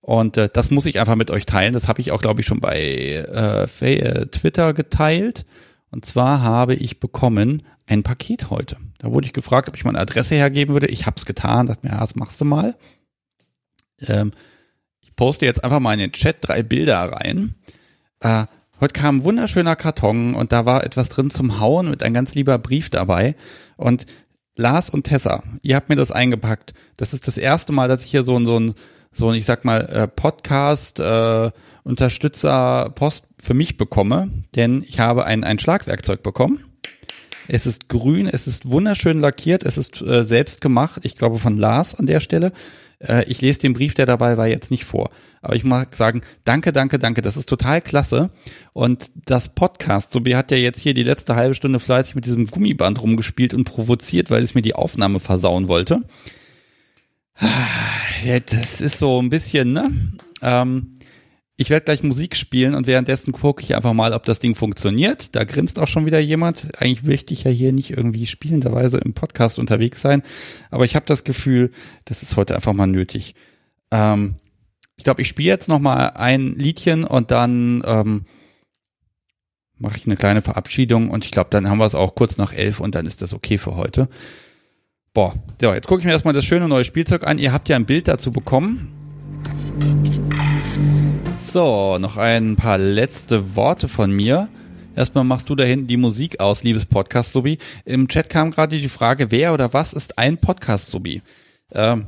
[0.00, 1.72] und äh, das muss ich einfach mit euch teilen.
[1.72, 5.46] Das habe ich auch, glaube ich, schon bei äh, äh Twitter geteilt.
[5.94, 8.78] Und zwar habe ich bekommen ein Paket heute.
[8.98, 10.88] Da wurde ich gefragt, ob ich meine Adresse hergeben würde.
[10.88, 12.76] Ich habe es getan, dachte mir, ja, das machst du mal.
[14.00, 14.32] Ähm,
[15.00, 17.54] ich poste jetzt einfach mal in den Chat drei Bilder rein.
[18.18, 18.46] Äh,
[18.80, 22.34] heute kam ein wunderschöner Karton und da war etwas drin zum Hauen mit ein ganz
[22.34, 23.36] lieber Brief dabei.
[23.76, 24.06] Und
[24.56, 26.74] Lars und Tessa, ihr habt mir das eingepackt.
[26.96, 28.74] Das ist das erste Mal, dass ich hier so ein, so ein,
[29.12, 31.52] so ein, ich sag mal, äh, Podcast, äh,
[31.84, 36.64] Unterstützer Post für mich bekomme, denn ich habe ein, ein Schlagwerkzeug bekommen.
[37.46, 41.58] Es ist grün, es ist wunderschön lackiert, es ist äh, selbst gemacht, ich glaube von
[41.58, 42.52] Lars an der Stelle.
[43.00, 45.10] Äh, ich lese den Brief, der dabei war, jetzt nicht vor.
[45.42, 48.30] Aber ich mag sagen, danke, danke, danke, das ist total klasse.
[48.72, 52.46] Und das Podcast, so hat ja jetzt hier die letzte halbe Stunde fleißig mit diesem
[52.46, 56.02] Gummiband rumgespielt und provoziert, weil es mir die Aufnahme versauen wollte.
[58.24, 59.90] Ja, das ist so ein bisschen, ne?
[60.40, 60.93] Ähm,
[61.56, 65.36] ich werde gleich Musik spielen und währenddessen gucke ich einfach mal, ob das Ding funktioniert.
[65.36, 66.80] Da grinst auch schon wieder jemand.
[66.80, 70.22] Eigentlich möchte ich ja hier nicht irgendwie spielenderweise im Podcast unterwegs sein,
[70.70, 71.70] aber ich habe das Gefühl,
[72.06, 73.34] das ist heute einfach mal nötig.
[73.92, 74.36] Ähm,
[74.96, 78.26] ich glaube, ich spiele jetzt noch mal ein Liedchen und dann ähm,
[79.78, 82.52] mache ich eine kleine Verabschiedung und ich glaube, dann haben wir es auch kurz nach
[82.52, 84.08] elf und dann ist das okay für heute.
[85.12, 87.38] Boah, so, jetzt gucke ich mir erstmal das schöne neue Spielzeug an.
[87.38, 88.92] Ihr habt ja ein Bild dazu bekommen.
[91.36, 94.48] So, noch ein paar letzte Worte von mir.
[94.96, 97.58] Erstmal machst du da hinten die Musik aus, liebes Podcast-Subi.
[97.84, 101.22] Im Chat kam gerade die Frage, wer oder was ist ein Podcast-Subi?
[101.72, 102.06] Ähm,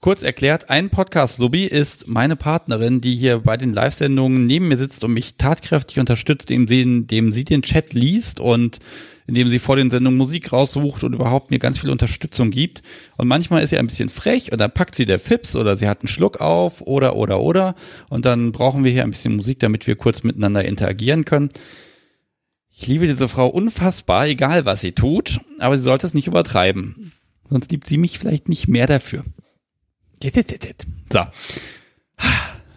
[0.00, 5.04] kurz erklärt, ein Podcast-Subi ist meine Partnerin, die hier bei den Live-Sendungen neben mir sitzt
[5.04, 8.78] und mich tatkräftig unterstützt, indem sie, indem sie den Chat liest und
[9.26, 12.82] indem sie vor den Sendungen Musik raussucht und überhaupt mir ganz viel Unterstützung gibt.
[13.16, 15.88] Und manchmal ist sie ein bisschen frech und dann packt sie der Fips oder sie
[15.88, 17.74] hat einen Schluck auf oder, oder, oder.
[18.08, 21.48] Und dann brauchen wir hier ein bisschen Musik, damit wir kurz miteinander interagieren können.
[22.70, 27.12] Ich liebe diese Frau unfassbar, egal was sie tut, aber sie sollte es nicht übertreiben.
[27.48, 29.24] Sonst liebt sie mich vielleicht nicht mehr dafür.
[31.12, 31.20] So.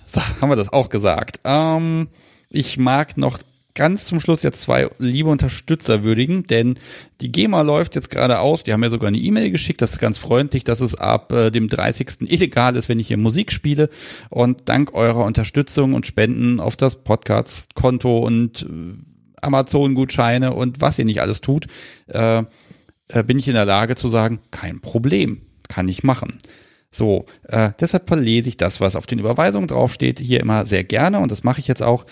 [0.06, 1.42] So, haben wir das auch gesagt.
[1.44, 2.08] Ähm,
[2.50, 3.38] Ich mag noch
[3.76, 6.78] ganz zum Schluss jetzt zwei liebe Unterstützer würdigen, denn
[7.22, 8.64] die GEMA läuft jetzt gerade aus.
[8.64, 9.82] Die haben mir sogar eine E-Mail geschickt.
[9.82, 12.30] Das ist ganz freundlich, dass es ab äh, dem 30.
[12.30, 13.90] illegal ist, wenn ich hier Musik spiele.
[14.30, 19.10] Und dank eurer Unterstützung und Spenden auf das Podcast-Konto und äh,
[19.42, 21.68] Amazon-Gutscheine und was ihr nicht alles tut,
[22.08, 22.44] äh,
[23.08, 26.38] äh, bin ich in der Lage zu sagen, kein Problem, kann ich machen.
[26.92, 31.20] So, äh, deshalb verlese ich das, was auf den Überweisungen draufsteht, hier immer sehr gerne
[31.20, 32.06] und das mache ich jetzt auch.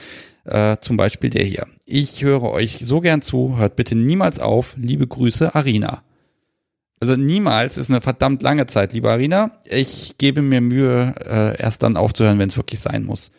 [0.48, 1.68] Äh, zum Beispiel der hier.
[1.86, 4.76] Ich höre euch so gern zu, hört bitte niemals auf.
[4.78, 6.04] Liebe Grüße, Arina.
[7.00, 9.52] Also niemals ist eine verdammt lange Zeit, liebe Arina.
[9.66, 13.32] Ich gebe mir Mühe, äh, erst dann aufzuhören, wenn es wirklich sein muss.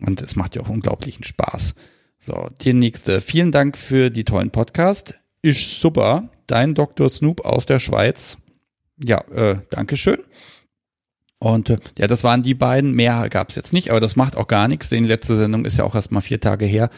[0.00, 1.74] Und es macht ja auch unglaublichen Spaß.
[2.18, 3.20] So, die nächste.
[3.20, 5.14] Vielen Dank für die tollen Podcast.
[5.42, 6.28] Ist super.
[6.48, 7.08] Dein Dr.
[7.08, 8.38] Snoop aus der Schweiz.
[9.02, 10.18] Ja, äh, Dankeschön.
[11.38, 12.92] Und äh, ja, das waren die beiden.
[12.92, 14.88] Mehr gab's jetzt nicht, aber das macht auch gar nichts.
[14.88, 16.90] Die letzte Sendung ist ja auch erst mal vier Tage her.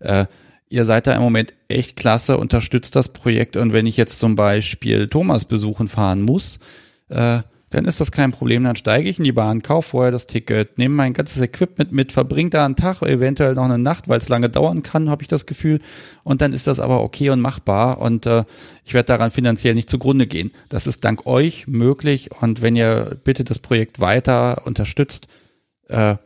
[0.00, 0.26] Äh,
[0.68, 3.56] ihr seid da im Moment echt klasse, unterstützt das Projekt.
[3.56, 6.60] Und wenn ich jetzt zum Beispiel Thomas besuchen fahren muss,
[7.08, 7.40] äh,
[7.70, 8.64] dann ist das kein Problem.
[8.64, 12.12] Dann steige ich in die Bahn, kaufe vorher das Ticket, nehme mein ganzes Equipment mit,
[12.12, 15.28] verbringe da einen Tag, eventuell noch eine Nacht, weil es lange dauern kann, habe ich
[15.28, 15.80] das Gefühl.
[16.24, 18.44] Und dann ist das aber okay und machbar und äh,
[18.84, 20.52] ich werde daran finanziell nicht zugrunde gehen.
[20.68, 25.28] Das ist dank euch möglich und wenn ihr bitte das Projekt weiter unterstützt,
[25.88, 26.16] äh,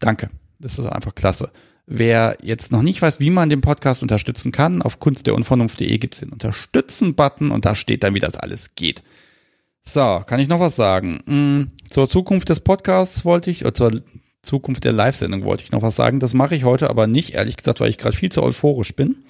[0.00, 0.30] danke.
[0.58, 1.50] Das ist einfach klasse.
[1.86, 6.20] Wer jetzt noch nicht weiß, wie man den Podcast unterstützen kann, auf kunstderunvernunft.de gibt es
[6.20, 9.04] den Unterstützen-Button und da steht dann, wie das alles geht.
[9.88, 11.20] So, kann ich noch was sagen?
[11.26, 14.02] Hm, zur Zukunft des Podcasts wollte ich, oder zur
[14.42, 16.20] Zukunft der Live-Sendung wollte ich noch was sagen.
[16.20, 19.24] Das mache ich heute aber nicht, ehrlich gesagt, weil ich gerade viel zu euphorisch bin.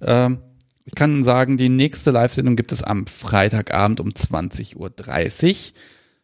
[0.00, 0.40] Ähm,
[0.84, 4.90] ich kann sagen, die nächste Live-Sendung gibt es am Freitagabend um 20.30 Uhr.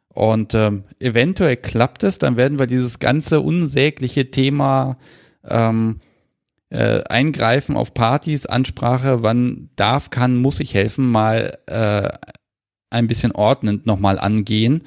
[0.08, 4.98] Und ähm, eventuell klappt es, dann werden wir dieses ganze unsägliche Thema
[5.44, 6.00] ähm,
[6.70, 12.08] äh, Eingreifen auf Partys, Ansprache, wann darf, kann, muss ich helfen, mal äh,
[12.96, 14.82] ein bisschen ordnend nochmal angehen.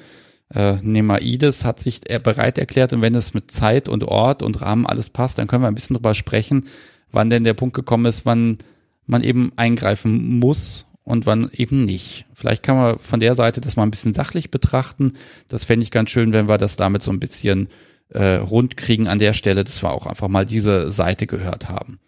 [0.52, 4.60] Äh, Nemaides hat sich er bereit erklärt und wenn es mit Zeit und Ort und
[4.60, 6.66] Rahmen alles passt, dann können wir ein bisschen drüber sprechen,
[7.12, 8.58] wann denn der Punkt gekommen ist, wann
[9.06, 12.26] man eben eingreifen muss und wann eben nicht.
[12.34, 15.12] Vielleicht kann man von der Seite das mal ein bisschen sachlich betrachten.
[15.48, 17.68] Das fände ich ganz schön, wenn wir das damit so ein bisschen
[18.08, 22.00] äh, rund kriegen an der Stelle, dass wir auch einfach mal diese Seite gehört haben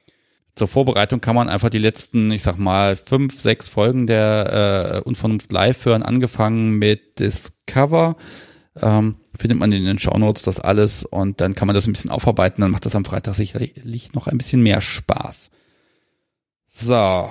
[0.55, 5.09] zur Vorbereitung kann man einfach die letzten, ich sag mal, fünf, sechs Folgen der äh,
[5.09, 8.17] Unvernunft live hören, angefangen mit Discover.
[8.81, 12.11] Ähm, findet man in den Shownotes das alles und dann kann man das ein bisschen
[12.11, 15.51] aufarbeiten, dann macht das am Freitag sicherlich noch ein bisschen mehr Spaß.
[16.69, 17.29] So,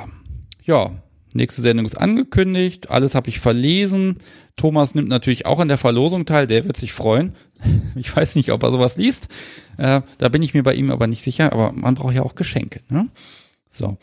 [0.64, 0.92] ja,
[1.34, 4.18] nächste Sendung ist angekündigt, alles habe ich verlesen.
[4.56, 7.36] Thomas nimmt natürlich auch an der Verlosung teil, der wird sich freuen.
[7.96, 9.28] Ich weiß nicht, ob er sowas liest.
[9.78, 12.36] Äh, da bin ich mir bei ihm aber nicht sicher, aber man braucht ja auch
[12.36, 12.82] Geschenke.
[12.90, 13.10] Ne?
[13.70, 13.98] So.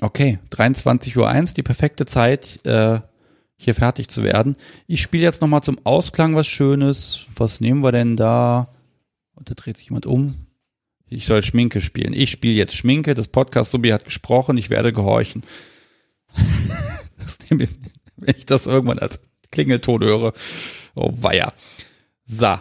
[0.00, 3.00] Okay, 23.01 Uhr, die perfekte Zeit, äh,
[3.56, 4.56] hier fertig zu werden.
[4.86, 7.26] Ich spiele jetzt nochmal zum Ausklang was Schönes.
[7.36, 8.68] Was nehmen wir denn da?
[9.34, 10.46] Und da dreht sich jemand um.
[11.08, 12.12] Ich soll Schminke spielen.
[12.12, 13.14] Ich spiele jetzt Schminke.
[13.14, 14.56] Das Podcast-Subi hat gesprochen.
[14.58, 15.44] Ich werde gehorchen.
[17.48, 20.32] wenn ich das irgendwann als Klingelton höre.
[20.94, 21.52] Oh weia.
[22.26, 22.58] So.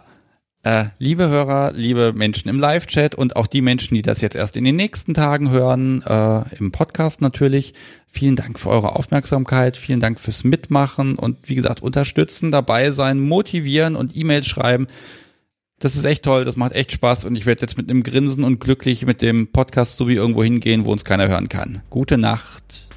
[0.66, 4.56] Äh, liebe Hörer, liebe Menschen im Live-Chat und auch die Menschen, die das jetzt erst
[4.56, 7.74] in den nächsten Tagen hören, äh, im Podcast natürlich,
[8.08, 13.19] vielen Dank für eure Aufmerksamkeit, vielen Dank fürs Mitmachen und wie gesagt, unterstützen, dabei sein,
[13.19, 14.88] motivieren und E-Mails schreiben.
[15.80, 18.45] Das ist echt toll, das macht echt Spaß und ich werde jetzt mit einem Grinsen
[18.45, 21.82] und glücklich mit dem Podcast so wie irgendwo hingehen, wo uns keiner hören kann.
[21.90, 22.93] Gute Nacht.